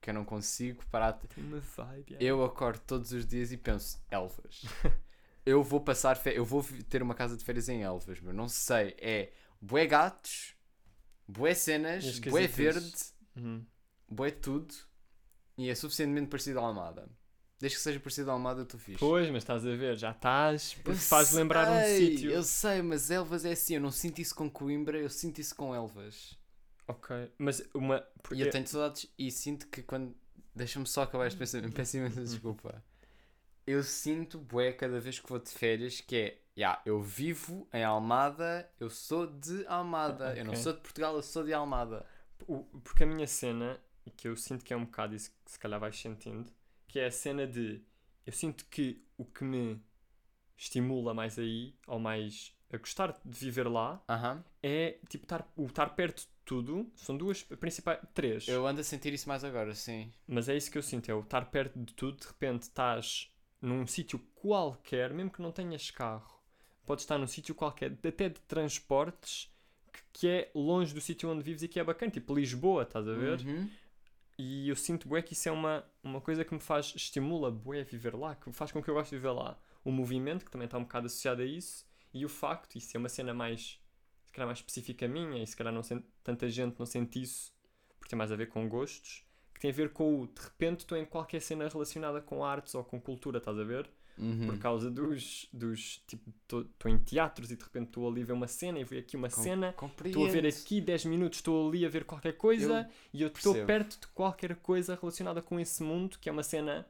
que 0.00 0.10
eu 0.10 0.14
não 0.14 0.24
consigo 0.24 0.84
parar. 0.86 1.12
de- 1.12 1.26
Tem 1.28 1.42
uma 1.44 1.58
vibe, 1.60 2.12
yeah. 2.12 2.24
Eu 2.26 2.44
acordo 2.44 2.80
todos 2.86 3.12
os 3.12 3.26
dias 3.26 3.50
e 3.52 3.56
penso, 3.56 4.00
Elvas. 4.10 4.62
eu 5.44 5.62
vou 5.62 5.80
passar 5.80 6.16
férias, 6.16 6.38
eu 6.38 6.44
vou 6.44 6.64
ter 6.88 7.02
uma 7.02 7.14
casa 7.14 7.36
de 7.36 7.44
férias 7.44 7.68
em 7.68 7.82
Elvas, 7.82 8.20
meu. 8.20 8.32
Não 8.32 8.48
sei, 8.48 8.94
é 8.98 9.32
bué 9.60 9.86
gatos, 9.86 10.54
bué 11.26 11.54
cenas, 11.54 12.04
as 12.04 12.18
bué 12.18 12.46
verde, 12.46 12.92
Uhum. 13.36 13.64
bué 14.08 14.30
tudo. 14.30 14.74
E 15.58 15.70
é 15.70 15.74
suficientemente 15.74 16.28
parecido 16.28 16.60
a 16.60 16.62
Almada. 16.62 17.08
Desde 17.58 17.76
que 17.78 17.82
seja 17.82 17.98
parecido 18.00 18.30
a 18.30 18.34
Almada, 18.34 18.62
estou 18.62 18.78
fixe. 18.78 18.98
Pois, 18.98 19.28
mas 19.30 19.38
estás 19.42 19.64
a 19.66 19.70
ver, 19.74 19.96
já 19.96 20.10
estás, 20.10 20.74
porque 20.74 20.98
faz 21.00 21.32
lembrar 21.32 21.66
um 21.70 21.84
sítio. 21.86 22.30
Eu 22.30 22.42
sei, 22.42 22.82
mas 22.82 23.10
Elvas 23.10 23.44
é 23.46 23.52
assim. 23.52 23.76
Eu 23.76 23.80
não 23.80 23.90
sinto 23.90 24.18
isso 24.20 24.34
com 24.34 24.50
Coimbra, 24.50 24.98
eu 24.98 25.08
sinto 25.08 25.40
isso 25.40 25.54
com 25.56 25.74
Elvas. 25.74 26.36
Ok, 26.86 27.32
mas 27.38 27.62
uma... 27.74 27.96
E 27.98 28.22
porque- 28.22 28.42
eu 28.42 28.50
tenho 28.50 28.66
saudades 28.66 29.10
e 29.18 29.30
sinto 29.30 29.66
que 29.68 29.82
quando. 29.82 30.14
Deixa-me 30.54 30.86
só 30.86 31.02
acabar 31.02 31.26
este 31.26 31.38
pensamento. 31.38 31.72
Peço 31.74 31.96
imensa 31.96 32.22
desculpa. 32.22 32.82
Eu 33.66 33.82
sinto, 33.82 34.38
bué, 34.38 34.72
cada 34.72 35.00
vez 35.00 35.18
que 35.18 35.28
vou 35.28 35.38
de 35.38 35.50
férias, 35.50 36.00
que 36.00 36.16
é. 36.16 36.38
Yeah, 36.58 36.80
eu 36.86 37.02
vivo 37.02 37.68
em 37.72 37.84
Almada, 37.84 38.70
eu 38.80 38.88
sou 38.88 39.26
de 39.26 39.66
Almada. 39.66 40.34
Eu 40.36 40.44
não 40.44 40.56
sou 40.56 40.72
de 40.72 40.80
Portugal, 40.80 41.14
eu 41.16 41.22
sou 41.22 41.42
de 41.44 41.52
Almada. 41.52 42.06
O- 42.46 42.64
porque 42.84 43.02
a 43.02 43.06
minha 43.06 43.26
cena, 43.26 43.78
e 44.06 44.10
que 44.10 44.28
eu 44.28 44.36
sinto 44.36 44.64
que 44.64 44.72
é 44.72 44.76
um 44.76 44.84
bocado 44.86 45.14
isso 45.14 45.30
que 45.44 45.50
se 45.52 45.58
calhar 45.58 45.78
vais 45.80 45.98
sentindo, 45.98 46.50
que 46.96 47.00
é 47.00 47.06
a 47.08 47.10
cena 47.10 47.46
de 47.46 47.82
eu 48.24 48.32
sinto 48.32 48.64
que 48.70 49.04
o 49.18 49.24
que 49.26 49.44
me 49.44 49.78
estimula 50.56 51.12
mais 51.12 51.38
aí, 51.38 51.74
ou 51.86 51.98
mais 51.98 52.56
a 52.72 52.78
gostar 52.78 53.14
de 53.22 53.38
viver 53.38 53.68
lá, 53.68 54.02
é 54.62 54.98
tipo 55.06 55.24
estar, 55.26 55.46
o 55.54 55.66
estar 55.66 55.90
perto 55.90 56.22
de 56.22 56.28
tudo. 56.42 56.90
São 56.94 57.14
duas 57.14 57.42
principais, 57.42 58.00
três, 58.14 58.48
Eu 58.48 58.66
ando 58.66 58.80
a 58.80 58.84
sentir 58.84 59.12
isso 59.12 59.28
mais 59.28 59.44
agora, 59.44 59.74
sim. 59.74 60.10
mas 60.26 60.48
é 60.48 60.56
isso 60.56 60.70
que 60.70 60.78
eu 60.78 60.82
sinto: 60.82 61.10
é 61.10 61.14
o 61.14 61.20
estar 61.20 61.44
perto 61.50 61.78
de 61.78 61.92
tudo. 61.92 62.16
De 62.18 62.26
repente 62.26 62.62
estás 62.62 63.30
num 63.60 63.86
sítio 63.86 64.18
qualquer, 64.34 65.12
mesmo 65.12 65.30
que 65.30 65.42
não 65.42 65.52
tenhas 65.52 65.90
carro, 65.90 66.40
podes 66.86 67.04
estar 67.04 67.18
num 67.18 67.26
sítio 67.26 67.54
qualquer, 67.54 67.92
até 67.92 68.30
de 68.30 68.40
transportes. 68.40 69.52
que- 69.92 70.02
Que 70.14 70.28
é 70.28 70.50
longe 70.54 70.94
do 70.94 71.00
sítio 71.02 71.30
onde 71.30 71.42
vives 71.42 71.62
e 71.62 71.68
que 71.68 71.78
é 71.78 71.84
bacana, 71.84 72.10
tipo 72.10 72.34
Lisboa, 72.34 72.84
estás 72.84 73.06
a 73.06 73.12
ver? 73.12 73.40
Uhum. 73.40 73.68
E 74.38 74.68
eu 74.68 74.76
sinto 74.76 75.08
bué 75.08 75.22
que 75.22 75.32
isso 75.32 75.48
é 75.48 75.52
uma, 75.52 75.84
uma 76.02 76.20
coisa 76.20 76.44
que 76.44 76.52
me 76.52 76.60
faz, 76.60 76.92
estimula 76.94 77.50
bué 77.50 77.80
a 77.80 77.84
viver 77.84 78.14
lá, 78.14 78.34
que 78.34 78.52
faz 78.52 78.70
com 78.70 78.82
que 78.82 78.90
eu 78.90 78.94
goste 78.94 79.10
de 79.10 79.16
viver 79.16 79.32
lá. 79.32 79.58
O 79.82 79.90
movimento, 79.90 80.44
que 80.44 80.50
também 80.50 80.66
está 80.66 80.76
um 80.76 80.82
bocado 80.82 81.06
associado 81.06 81.40
a 81.40 81.44
isso, 81.44 81.86
e 82.12 82.24
o 82.24 82.28
facto, 82.28 82.76
isso 82.76 82.96
é 82.96 82.98
uma 82.98 83.08
cena 83.08 83.32
mais, 83.32 83.80
se 84.24 84.32
calhar 84.32 84.46
mais 84.46 84.58
específica 84.58 85.08
minha, 85.08 85.42
e 85.42 85.46
se 85.46 85.56
calhar 85.56 85.72
não 85.72 85.82
sente, 85.82 86.06
tanta 86.22 86.48
gente 86.50 86.78
não 86.78 86.86
sente 86.86 87.22
isso, 87.22 87.54
porque 87.98 88.10
tem 88.10 88.16
mais 88.18 88.30
a 88.30 88.36
ver 88.36 88.48
com 88.48 88.68
gostos, 88.68 89.24
que 89.54 89.60
tem 89.60 89.70
a 89.70 89.74
ver 89.74 89.92
com 89.92 90.22
o, 90.22 90.26
de 90.26 90.40
repente 90.42 90.80
estou 90.80 90.98
em 90.98 91.04
qualquer 91.06 91.40
cena 91.40 91.66
relacionada 91.68 92.20
com 92.20 92.44
artes 92.44 92.74
ou 92.74 92.84
com 92.84 93.00
cultura, 93.00 93.38
estás 93.38 93.58
a 93.58 93.64
ver? 93.64 93.88
Uhum. 94.18 94.46
Por 94.46 94.58
causa 94.58 94.90
dos, 94.90 95.46
dos 95.52 95.98
tipo, 96.06 96.30
estou 96.42 96.90
em 96.90 96.96
teatros 96.98 97.50
e 97.50 97.56
de 97.56 97.62
repente 97.62 97.88
estou 97.88 98.08
ali 98.08 98.22
a 98.22 98.24
ver 98.24 98.32
uma 98.32 98.48
cena 98.48 98.78
e 98.78 98.84
vi 98.84 98.96
aqui 98.98 99.14
uma 99.16 99.28
Com- 99.28 99.42
cena. 99.42 99.74
Estou 100.04 100.26
a 100.26 100.30
ver 100.30 100.46
aqui 100.46 100.80
10 100.80 101.04
minutos, 101.04 101.38
estou 101.40 101.68
ali 101.68 101.84
a 101.84 101.88
ver 101.88 102.04
qualquer 102.04 102.32
coisa 102.36 102.88
e 103.12 103.20
eu 103.22 103.28
estou 103.28 103.54
perto 103.66 104.00
de 104.00 104.06
qualquer 104.08 104.56
coisa 104.56 104.94
relacionada 104.98 105.42
com 105.42 105.60
esse 105.60 105.82
mundo, 105.82 106.18
que 106.18 106.28
é 106.28 106.32
uma 106.32 106.42
cena 106.42 106.86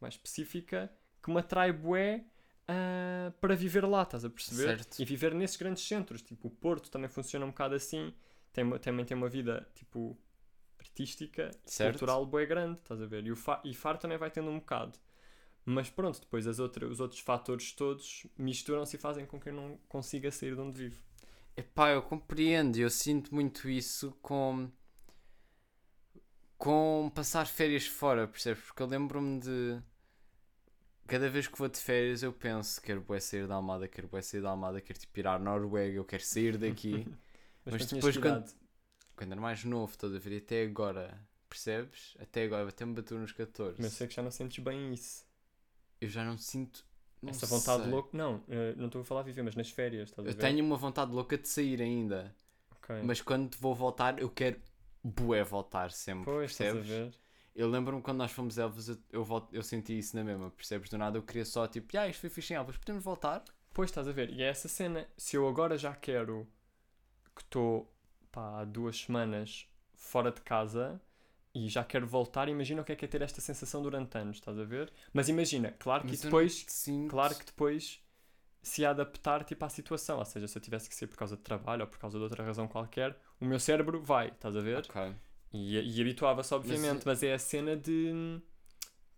mais 0.00 0.14
específica, 0.14 0.90
que 1.22 1.30
me 1.30 1.38
atrai 1.40 1.72
bué 1.72 2.24
ah, 2.66 3.32
para 3.40 3.54
viver 3.54 3.84
lá, 3.84 4.02
estás 4.02 4.24
a 4.24 4.30
perceber? 4.30 4.78
Certo. 4.78 4.98
E 4.98 5.04
viver 5.04 5.34
nesses 5.34 5.58
grandes 5.58 5.82
centros, 5.86 6.22
tipo 6.22 6.48
o 6.48 6.50
Porto 6.50 6.90
também 6.90 7.10
funciona 7.10 7.44
um 7.44 7.50
bocado 7.50 7.74
assim, 7.74 8.14
tem, 8.52 8.78
também 8.78 9.04
tem 9.04 9.14
uma 9.16 9.28
vida 9.28 9.68
tipo 9.74 10.16
artística 10.78 11.50
Certo. 11.66 11.92
cultural 11.98 12.24
bué 12.24 12.46
grande, 12.46 12.78
estás 12.78 13.02
a 13.02 13.06
ver? 13.06 13.26
E, 13.26 13.30
o 13.32 13.36
Fa- 13.36 13.60
e 13.64 13.74
Faro 13.74 13.98
também 13.98 14.16
vai 14.16 14.30
tendo 14.30 14.48
um 14.50 14.58
bocado. 14.58 14.98
Mas 15.64 15.88
pronto, 15.90 16.20
depois 16.20 16.46
as 16.46 16.58
outra, 16.58 16.86
os 16.86 17.00
outros 17.00 17.20
fatores 17.20 17.72
todos 17.72 18.26
misturam-se 18.36 18.96
e 18.96 18.98
fazem 18.98 19.26
com 19.26 19.38
que 19.40 19.48
eu 19.50 19.54
não 19.54 19.78
consiga 19.88 20.30
sair 20.30 20.54
de 20.54 20.60
onde 20.60 20.78
vivo. 20.78 21.00
Epá, 21.56 21.90
eu 21.92 22.02
compreendo, 22.02 22.76
eu 22.78 22.90
sinto 22.90 23.32
muito 23.34 23.68
isso 23.68 24.12
com 24.22 24.68
com 26.56 27.10
passar 27.14 27.46
férias 27.46 27.86
fora, 27.86 28.28
percebes? 28.28 28.62
Porque 28.64 28.82
eu 28.82 28.86
lembro-me 28.86 29.40
de 29.40 29.82
cada 31.06 31.28
vez 31.28 31.46
que 31.48 31.58
vou 31.58 31.68
de 31.68 31.78
férias 31.78 32.22
eu 32.22 32.32
penso, 32.32 32.80
quero 32.80 33.00
bué 33.00 33.18
sair 33.20 33.46
da 33.46 33.54
Almada, 33.56 33.88
quero 33.88 34.08
bué 34.08 34.22
sair 34.22 34.40
da 34.40 34.50
Almada, 34.50 34.80
quero 34.80 34.98
tipo 34.98 35.18
ir 35.18 35.26
à 35.26 35.38
Noruega, 35.38 35.96
eu 35.96 36.04
quero 36.04 36.22
sair 36.24 36.56
daqui. 36.56 37.06
Mas 37.64 37.82
Mas, 37.82 37.86
depois 37.86 38.16
quando- 38.16 38.54
quando... 39.16 39.32
era 39.32 39.40
mais 39.40 39.64
novo, 39.64 39.92
estás 39.92 40.14
a? 40.14 40.32
E 40.32 40.38
até 40.38 40.62
agora, 40.64 41.20
percebes? 41.48 42.16
Até 42.18 42.44
agora, 42.44 42.68
até 42.68 42.84
me 42.84 42.94
bateu 42.94 43.18
nos 43.18 43.32
14. 43.32 43.76
Mas 43.76 43.92
eu 43.92 43.98
sei 43.98 44.06
que 44.08 44.14
já 44.14 44.22
não 44.22 44.30
sentes 44.30 44.62
bem 44.62 44.92
isso. 44.94 45.24
Eu 46.00 46.08
já 46.08 46.24
não 46.24 46.36
sinto. 46.38 46.84
não 47.22 47.32
Essa 47.32 47.46
vontade 47.46 47.82
sei. 47.82 47.90
louca. 47.90 48.16
Não, 48.16 48.42
eh, 48.48 48.74
não 48.76 48.86
estou 48.86 49.02
a 49.02 49.04
falar 49.04 49.22
viver, 49.22 49.42
mas 49.42 49.54
nas 49.56 49.70
férias, 49.70 50.08
estás 50.10 50.26
a 50.26 50.30
Eu 50.30 50.34
ver? 50.34 50.40
tenho 50.40 50.64
uma 50.64 50.76
vontade 50.76 51.12
louca 51.12 51.36
de 51.38 51.48
sair 51.48 51.80
ainda. 51.82 52.34
Ok. 52.72 52.90
Mas 53.02 53.20
quando 53.20 53.56
vou 53.58 53.74
voltar, 53.74 54.18
eu 54.20 54.28
quero 54.30 54.60
bué 55.02 55.42
voltar 55.44 55.90
sempre. 55.92 56.24
Pois, 56.24 56.50
estás 56.52 56.74
a 56.74 56.80
percebes? 56.80 56.88
ver? 56.88 57.14
Eu 57.54 57.68
lembro-me 57.68 58.02
quando 58.02 58.18
nós 58.18 58.30
fomos 58.32 58.58
Elvas, 58.58 58.88
eu, 58.88 58.98
eu, 59.12 59.24
volto- 59.24 59.54
eu 59.54 59.62
senti 59.62 59.98
isso 59.98 60.16
na 60.16 60.24
mesma, 60.24 60.50
percebes? 60.50 60.88
Do 60.90 60.98
nada 60.98 61.18
eu 61.18 61.22
queria 61.22 61.44
só 61.44 61.66
tipo, 61.66 61.96
ah, 61.98 62.08
isto 62.08 62.20
foi 62.20 62.30
fixe 62.30 62.52
em 62.54 62.56
Elvas, 62.56 62.76
podemos 62.78 63.02
voltar? 63.04 63.44
Pois, 63.72 63.90
estás 63.90 64.06
a 64.08 64.12
ver? 64.12 64.30
E 64.30 64.42
é 64.42 64.48
essa 64.48 64.68
cena. 64.68 65.08
Se 65.16 65.36
eu 65.36 65.48
agora 65.48 65.76
já 65.78 65.94
quero 65.94 66.46
que 67.34 67.42
estou 67.42 67.92
pá, 68.32 68.60
há 68.60 68.64
duas 68.64 68.98
semanas 68.98 69.66
fora 69.94 70.30
de 70.32 70.40
casa 70.42 71.00
e 71.54 71.68
já 71.68 71.82
quero 71.84 72.06
voltar, 72.06 72.48
imagina 72.48 72.82
o 72.82 72.84
que 72.84 72.92
é 72.92 72.96
que 72.96 73.04
é 73.04 73.08
ter 73.08 73.22
esta 73.22 73.40
sensação 73.40 73.82
durante 73.82 74.16
anos, 74.16 74.36
estás 74.36 74.58
a 74.58 74.64
ver? 74.64 74.92
Mas 75.12 75.28
imagina, 75.28 75.72
claro 75.78 76.02
que 76.04 76.10
Mas 76.10 76.20
depois. 76.20 76.64
sinto- 76.68 77.10
Claro 77.10 77.34
que 77.34 77.44
depois 77.44 78.00
se 78.62 78.84
adaptar 78.84 79.42
tipo, 79.44 79.64
à 79.64 79.68
situação. 79.68 80.18
Ou 80.18 80.24
seja, 80.24 80.46
se 80.46 80.56
eu 80.56 80.62
tivesse 80.62 80.88
que 80.88 80.94
ser 80.94 81.06
por 81.06 81.16
causa 81.16 81.36
de 81.36 81.42
trabalho 81.42 81.82
ou 81.82 81.88
por 81.88 81.98
causa 81.98 82.18
de 82.18 82.22
outra 82.22 82.44
razão 82.44 82.68
qualquer, 82.68 83.18
o 83.40 83.44
meu 83.44 83.58
cérebro 83.58 84.02
vai, 84.02 84.28
estás 84.28 84.54
a 84.56 84.60
ver? 84.60 84.78
Ok. 84.78 85.14
E, 85.52 85.78
e 85.96 86.00
habituava-se, 86.00 86.54
obviamente, 86.54 87.04
Mas- 87.06 87.20
mas, 87.20 87.22
é 87.22 87.34
a 87.34 87.38
cena 87.38 87.76
de. 87.76 88.40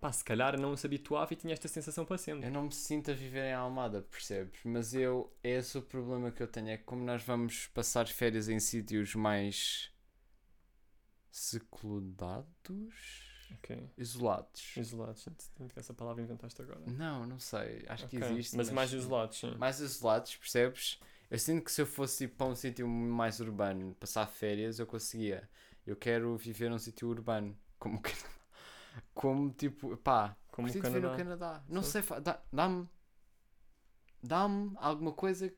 Pá, 0.01 0.11
se 0.11 0.25
calhar 0.25 0.59
não 0.59 0.77
se 0.77 0.85
habituava 0.87 1.33
e 1.33 1.37
tinha 1.37 1.53
esta 1.53 1.69
sensação 1.69 2.05
para 2.05 2.19
sempre. 2.19 2.47
Eu 2.49 2.51
não 2.51 2.65
me 2.65 2.73
sinto 2.73 3.11
a 3.13 3.15
viver 3.15 3.45
em 3.45 3.53
Almada, 3.53 4.03
percebes? 4.03 4.59
Mas 4.65 4.95
eu, 4.95 5.33
é 5.45 5.51
esse 5.59 5.79
o 5.79 5.83
problema 5.83 6.33
que 6.33 6.43
eu 6.43 6.49
tenho, 6.49 6.71
é 6.71 6.77
que 6.77 6.83
como 6.83 7.05
nós 7.05 7.23
vamos 7.23 7.69
passar 7.69 8.09
férias 8.09 8.49
em 8.49 8.59
sítios 8.59 9.15
mais 9.15 9.92
secludados, 11.33 12.47
Ok. 13.55 13.91
isolados. 13.99 14.77
Isolados. 14.77 15.27
Que 15.73 15.79
essa 15.79 15.93
palavra 15.95 16.23
inventaste 16.23 16.61
agora. 16.63 16.81
Não, 16.87 17.27
não 17.27 17.39
sei, 17.39 17.85
acho 17.89 18.07
que 18.09 18.17
Ok, 18.19 18.29
existe. 18.31 18.57
Mas, 18.57 18.71
mais 18.71 18.93
isolados, 18.93 19.39
sim. 19.39 19.55
mais 19.57 19.81
isolados, 19.81 20.37
percebes? 20.37 21.01
Eu 21.31 21.39
sinto 21.39 21.65
que 21.65 21.73
se 21.73 21.81
eu 21.81 21.87
fosse 21.87 22.25
ir 22.25 22.29
para 22.29 22.47
um 22.47 22.55
sítio 22.55 22.87
mais 22.87 23.41
urbano, 23.41 23.95
passar 23.99 24.27
férias, 24.27 24.79
eu 24.79 24.87
conseguia. 24.87 25.49
Eu 25.87 25.97
quero 25.97 26.37
viver 26.37 26.71
num 26.71 26.79
sítio 26.79 27.09
urbano, 27.09 27.57
como 27.79 27.97
o 27.99 28.01
Canadá. 28.03 28.29
Como 29.15 29.51
tipo, 29.51 29.97
pá, 29.97 30.37
Como 30.51 30.69
o 30.69 30.71
de 30.71 30.79
viver 30.81 31.01
no 31.01 31.09
Canadá. 31.11 31.17
Canadá. 31.17 31.65
Não 31.69 31.83
Sim. 31.83 32.03
sei, 32.03 32.03
dá-me 32.53 32.89
dá-me 34.23 34.73
alguma 34.77 35.13
coisa 35.13 35.53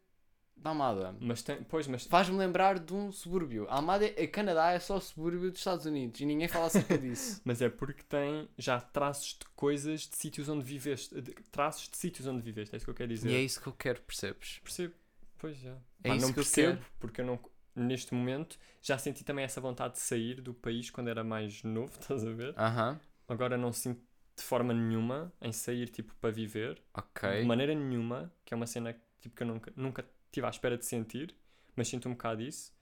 da 0.57 0.71
Almada. 0.71 1.15
Mas 1.21 1.43
tem, 1.43 1.63
pois, 1.65 1.87
mas 1.87 2.05
Faz-me 2.07 2.37
lembrar 2.39 2.79
de 2.79 2.95
um 2.95 3.13
subúrbio. 3.13 3.67
Almada, 3.69 4.07
é- 4.07 4.27
Canadá 4.27 4.71
é 4.73 4.79
só 4.81 4.97
o 4.97 5.01
subúrbio 5.01 5.51
dos 5.51 5.59
Estados 5.61 5.85
Unidos 5.87 6.21
e 6.21 6.25
ninguém 6.25 6.49
fala 6.49 6.67
acerca 6.67 6.97
disso. 6.97 7.41
Mas 7.45 7.61
é 7.61 7.69
porque 7.69 8.03
tem 8.05 8.49
já 8.57 8.81
traços 8.81 9.35
de 9.39 9.45
coisas 9.55 10.03
de 10.09 10.17
sítios 10.17 10.49
onde 10.49 10.65
viveste. 10.65 11.21
de- 11.21 11.33
traços 11.53 11.89
de 11.89 11.97
sítios 11.97 12.27
onde 12.27 12.41
viveste, 12.43 12.75
é 12.75 12.77
isso 12.79 12.87
que 12.87 12.91
eu 12.91 12.95
quero 12.95 13.09
dizer. 13.13 13.31
e 13.31 13.35
é 13.35 13.41
isso 13.43 13.61
que 13.61 13.67
eu 13.67 13.73
quero, 13.75 14.01
percebes? 14.03 14.61
Percebo. 14.63 14.95
Pois 15.39 15.57
já. 15.59 15.77
É 16.03 16.09
Pá, 16.09 16.17
isso 16.17 16.27
não 16.27 16.33
que 16.33 16.41
eu 16.41 16.45
percebo, 16.45 16.83
porque 16.99 17.21
eu 17.21 17.27
não. 17.27 17.39
Neste 17.77 18.15
momento 18.15 18.57
já 18.81 18.97
senti 18.97 19.25
também 19.25 19.45
essa 19.45 19.61
vontade 19.61 19.95
de 19.95 20.01
sair 20.01 20.41
do 20.41 20.55
país 20.55 20.89
quando 20.91 21.09
era 21.09 21.25
mais 21.25 21.63
novo, 21.65 21.93
estás 22.01 22.25
a 22.25 22.31
ver? 22.31 22.55
Aham, 22.59 22.99
Agora 23.29 23.57
não 23.59 23.73
sinto 23.73 24.01
de 24.37 24.43
forma 24.43 24.73
nenhuma 24.73 25.33
em 25.41 25.53
sair 25.53 25.89
tipo 25.89 26.15
para 26.21 26.31
viver. 26.31 26.81
ok. 26.95 27.41
De 27.41 27.47
maneira 27.47 27.75
nenhuma, 27.75 28.33
que 28.45 28.55
é 28.55 28.57
uma 28.57 28.67
cena 28.67 28.95
tipo, 29.21 29.35
que 29.35 29.43
eu 29.43 29.47
nunca, 29.47 29.73
nunca 29.77 30.05
tive 30.35 30.47
à 30.47 30.51
espera 30.51 30.79
de 30.79 30.85
sentir, 30.87 31.35
mas 31.77 31.89
sinto 31.89 32.09
um 32.09 32.13
bocado 32.13 32.43
isso. 32.43 32.75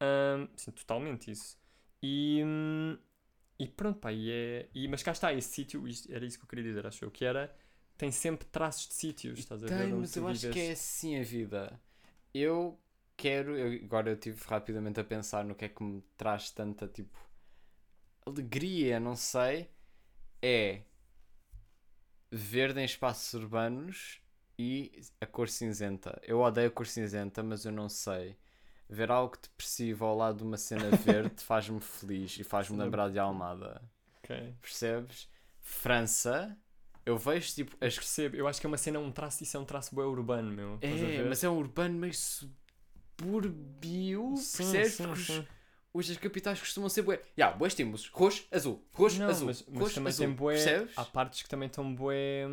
Ahm, 0.00 0.48
sinto 0.56 0.76
totalmente 0.84 1.30
isso. 1.30 1.58
E, 2.02 2.42
e 3.58 3.68
pronto, 3.68 3.98
pá, 4.00 4.12
e 4.12 4.30
é, 4.30 4.68
e, 4.74 4.88
mas 4.88 5.02
cá 5.02 5.12
está, 5.12 5.32
esse 5.32 5.48
sítio, 5.50 5.84
era 6.10 6.24
isso 6.24 6.38
que 6.38 6.44
eu 6.44 6.48
queria 6.48 6.64
dizer, 6.64 6.86
acho 6.86 7.04
eu, 7.04 7.10
que 7.10 7.24
era 7.24 7.54
tem 7.96 8.10
sempre 8.10 8.46
traços 8.48 8.88
de 8.88 8.94
sítios, 8.94 9.38
estás 9.38 9.62
a 9.62 9.68
ver? 9.68 9.78
Tem, 9.78 9.92
mas 9.92 10.16
eu 10.16 10.26
acho 10.26 10.50
que 10.50 10.58
é 10.58 10.72
assim 10.72 11.18
a 11.20 11.22
vida. 11.22 11.80
Eu 12.34 12.78
quero. 13.16 13.56
eu- 13.56 13.84
agora 13.84 14.10
eu 14.10 14.14
estive 14.14 14.42
rapidamente 14.46 14.98
a 15.00 15.04
pensar 15.04 15.44
no 15.44 15.54
que 15.54 15.64
é 15.66 15.68
que 15.68 15.82
me 15.82 16.02
traz 16.16 16.50
tanta 16.50 16.88
tipo. 16.88 17.16
alegria, 18.26 18.98
não 18.98 19.14
sei. 19.16 19.68
É. 20.42 20.82
verde 22.30 22.80
em 22.80 22.84
espaços 22.84 23.32
urbanos 23.34 24.21
e 24.62 25.02
a 25.20 25.26
cor 25.26 25.48
cinzenta. 25.48 26.20
Eu 26.24 26.40
odeio 26.40 26.68
a 26.68 26.70
cor 26.70 26.86
cinzenta, 26.86 27.42
mas 27.42 27.64
eu 27.64 27.72
não 27.72 27.88
sei. 27.88 28.36
Ver 28.88 29.10
algo 29.10 29.36
depressivo 29.40 30.04
ao 30.04 30.16
lado 30.16 30.38
de 30.38 30.44
uma 30.44 30.56
cena 30.56 30.90
verde 31.04 31.42
faz-me 31.42 31.80
feliz 31.80 32.38
e 32.38 32.44
faz-me 32.44 32.78
lembrar 32.78 33.10
de 33.10 33.18
Almada. 33.18 33.82
Percebes? 34.60 35.28
França, 35.60 36.56
eu 37.04 37.18
vejo 37.18 37.52
tipo 37.54 37.76
as 37.80 37.94
Percebo, 37.94 38.36
eu 38.36 38.46
acho 38.46 38.60
que 38.60 38.66
é 38.66 38.68
uma 38.68 38.78
cena, 38.78 39.00
um 39.00 39.10
traço, 39.10 39.42
isso 39.42 39.56
é 39.56 39.60
um 39.60 39.64
traço 39.64 39.94
bem 39.94 40.04
urbano, 40.04 40.52
meu. 40.52 40.78
É, 40.80 41.24
mas 41.24 41.42
é 41.42 41.48
um 41.48 41.58
urbano 41.58 41.98
meio 41.98 42.14
subúrbio, 42.14 44.34
percebes? 44.34 44.94
sim, 44.94 45.14
sim. 45.16 45.46
os, 45.92 46.10
as 46.10 46.16
capitais 46.16 46.60
costumam 46.60 46.88
ser 46.88 47.02
bué. 47.02 47.20
Ya, 47.38 47.50
bué 47.50 47.68
estímulos. 47.68 48.08
Roxo, 48.12 48.44
azul, 48.52 48.84
roxo, 48.92 49.18
Não, 49.18 49.28
azul, 49.28 49.46
mas, 49.46 49.64
mas 49.68 49.80
roxo, 49.80 49.94
também 49.96 50.10
azul. 50.10 50.26
tem 50.26 50.34
bué. 50.34 50.54
Percebes? 50.54 50.92
Há 50.96 51.04
partes 51.04 51.42
que 51.42 51.48
também 51.48 51.66
estão 51.66 51.92
bué. 51.94 52.46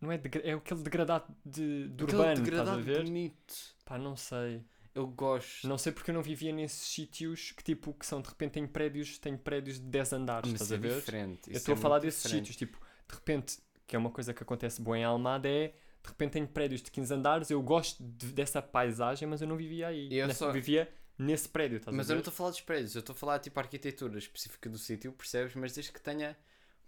Não 0.00 0.12
é, 0.12 0.20
é 0.44 0.52
aquele 0.52 0.82
degradado 0.82 1.34
de, 1.44 1.88
de 1.88 2.04
Aquele 2.04 2.18
urbano, 2.18 2.32
estás 2.32 2.40
a 2.40 2.44
degradado 2.44 2.82
ver? 2.82 3.04
bonito. 3.04 3.54
Pá, 3.84 3.98
não 3.98 4.16
sei. 4.16 4.62
Eu 4.94 5.06
gosto. 5.06 5.66
Não 5.68 5.78
sei 5.78 5.92
porque 5.92 6.10
eu 6.10 6.14
não 6.14 6.22
vivia 6.22 6.52
nesses 6.52 6.88
sítios 6.88 7.52
que 7.52 7.62
tipo 7.62 7.92
que 7.94 8.06
são 8.06 8.20
de 8.20 8.28
repente 8.28 8.52
tem 8.52 8.66
prédios, 8.66 9.18
tem 9.18 9.36
prédios 9.36 9.76
de 9.78 9.86
10 9.86 10.12
andares, 10.12 10.50
mas 10.50 10.60
estás 10.60 10.72
é 10.72 10.74
a 10.74 10.78
ver? 10.78 10.94
diferente. 10.96 11.50
Eu 11.50 11.56
estou 11.56 11.74
é 11.74 11.78
a 11.78 11.80
falar 11.80 11.98
desses 12.00 12.22
diferente. 12.22 12.46
sítios, 12.52 12.56
tipo, 12.56 12.78
de 13.08 13.14
repente, 13.14 13.58
que 13.86 13.94
é 13.96 13.98
uma 13.98 14.10
coisa 14.10 14.32
que 14.34 14.42
acontece 14.42 14.80
bem 14.82 15.02
em 15.02 15.04
Almada, 15.04 15.48
é 15.48 15.68
de 15.68 16.08
repente 16.08 16.32
tem 16.32 16.46
prédios 16.46 16.82
de 16.82 16.90
15 16.90 17.12
andares, 17.14 17.50
eu 17.50 17.60
gosto 17.62 18.02
de- 18.02 18.32
dessa 18.32 18.62
paisagem, 18.62 19.28
mas 19.28 19.40
eu 19.42 19.48
não 19.48 19.56
vivia 19.56 19.88
aí. 19.88 20.08
Eu 20.12 20.26
Nessa- 20.26 20.46
só- 20.46 20.52
vivia 20.52 20.88
nesse 21.18 21.48
prédio, 21.48 21.76
estás 21.78 21.94
Mas 21.96 22.08
eu 22.08 22.14
não 22.14 22.20
estou 22.20 22.32
a 22.32 22.34
falar 22.34 22.50
dos 22.50 22.60
prédios, 22.60 22.94
eu 22.94 23.00
estou 23.00 23.14
a 23.14 23.16
falar 23.16 23.38
tipo 23.40 23.58
a 23.58 23.62
arquitetura 23.62 24.18
específica 24.18 24.68
do 24.70 24.78
sítio, 24.78 25.12
percebes? 25.12 25.54
Mas 25.54 25.72
desde 25.74 25.92
que 25.92 26.00
tenha 26.00 26.36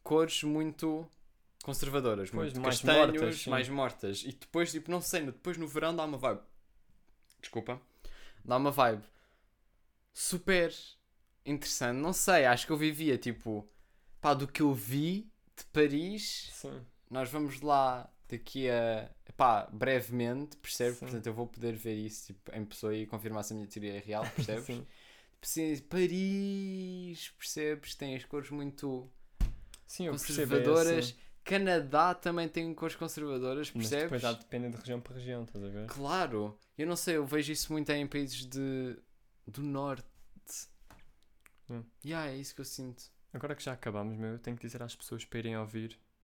cores 0.02 0.42
muito 0.42 1.06
conservadoras, 1.62 2.30
Pois, 2.30 2.52
muito 2.52 2.60
mais 2.62 2.76
castanhos, 2.80 3.12
mortas, 3.20 3.38
sim. 3.42 3.50
mais 3.50 3.68
mortas. 3.68 4.22
E 4.24 4.32
depois, 4.32 4.70
tipo, 4.72 4.90
não 4.90 5.00
sei, 5.00 5.22
depois 5.26 5.56
no 5.56 5.66
verão 5.68 5.94
dá 5.94 6.04
uma 6.04 6.18
vibe. 6.18 6.40
Desculpa. 7.40 7.80
Dá 8.44 8.56
uma 8.56 8.70
vibe 8.70 9.02
super 10.12 10.74
interessante. 11.44 11.96
Não 11.98 12.12
sei, 12.12 12.44
acho 12.44 12.66
que 12.66 12.72
eu 12.72 12.76
vivia 12.76 13.16
tipo, 13.18 13.68
pá, 14.20 14.34
do 14.34 14.46
que 14.46 14.62
eu 14.62 14.72
vi 14.74 15.30
de 15.56 15.64
Paris. 15.72 16.50
Sim. 16.52 16.80
Nós 17.10 17.30
vamos 17.30 17.60
lá 17.60 18.08
daqui 18.28 18.68
a. 18.70 19.10
pá, 19.36 19.66
brevemente, 19.72 20.56
percebes? 20.58 20.94
Sim. 20.98 21.06
Portanto, 21.06 21.26
eu 21.26 21.34
vou 21.34 21.46
poder 21.46 21.74
ver 21.74 21.94
isso 21.94 22.26
tipo, 22.26 22.54
em 22.54 22.64
pessoa 22.64 22.94
e 22.94 23.06
confirmar 23.06 23.44
se 23.44 23.52
a 23.52 23.56
minha 23.56 23.68
teoria 23.68 23.94
é 23.96 23.98
real, 23.98 24.24
percebes? 24.34 24.64
Sim. 24.66 24.86
Tipo 25.40 25.46
assim, 25.46 25.78
Paris, 25.88 27.30
percebes? 27.38 27.94
Tem 27.94 28.14
as 28.14 28.24
cores 28.26 28.50
muito 28.50 29.10
Sim, 29.86 30.08
é 30.08 30.10
conservadoras. 30.10 31.06
assim. 31.06 31.14
Canadá 31.44 32.14
também 32.14 32.48
tem 32.48 32.72
cores 32.74 32.94
conservadoras, 32.96 33.70
Mas 33.74 33.88
percebes? 33.88 34.02
depois 34.04 34.22
já 34.22 34.32
depende 34.32 34.70
de 34.70 34.76
região 34.76 35.00
para 35.00 35.16
região, 35.16 35.44
estás 35.44 35.64
a 35.64 35.68
ver? 35.68 35.86
Claro, 35.86 36.58
eu 36.76 36.86
não 36.86 36.96
sei, 36.96 37.16
eu 37.16 37.26
vejo 37.26 37.52
isso 37.52 37.72
muito 37.72 37.90
em 37.90 38.06
países 38.06 38.46
de, 38.46 38.96
do 39.46 39.62
norte. 39.62 40.06
Hum. 41.68 41.84
Yeah, 42.04 42.30
é 42.30 42.36
isso 42.36 42.54
que 42.54 42.60
eu 42.60 42.64
sinto. 42.64 43.04
Agora 43.32 43.54
que 43.54 43.62
já 43.62 43.72
acabamos, 43.72 44.16
meu, 44.16 44.32
eu 44.32 44.38
tenho 44.38 44.56
que 44.56 44.66
dizer 44.66 44.82
às 44.82 44.94
pessoas 44.96 45.24
para 45.24 45.38
irem 45.38 45.56
ouvir 45.56 45.98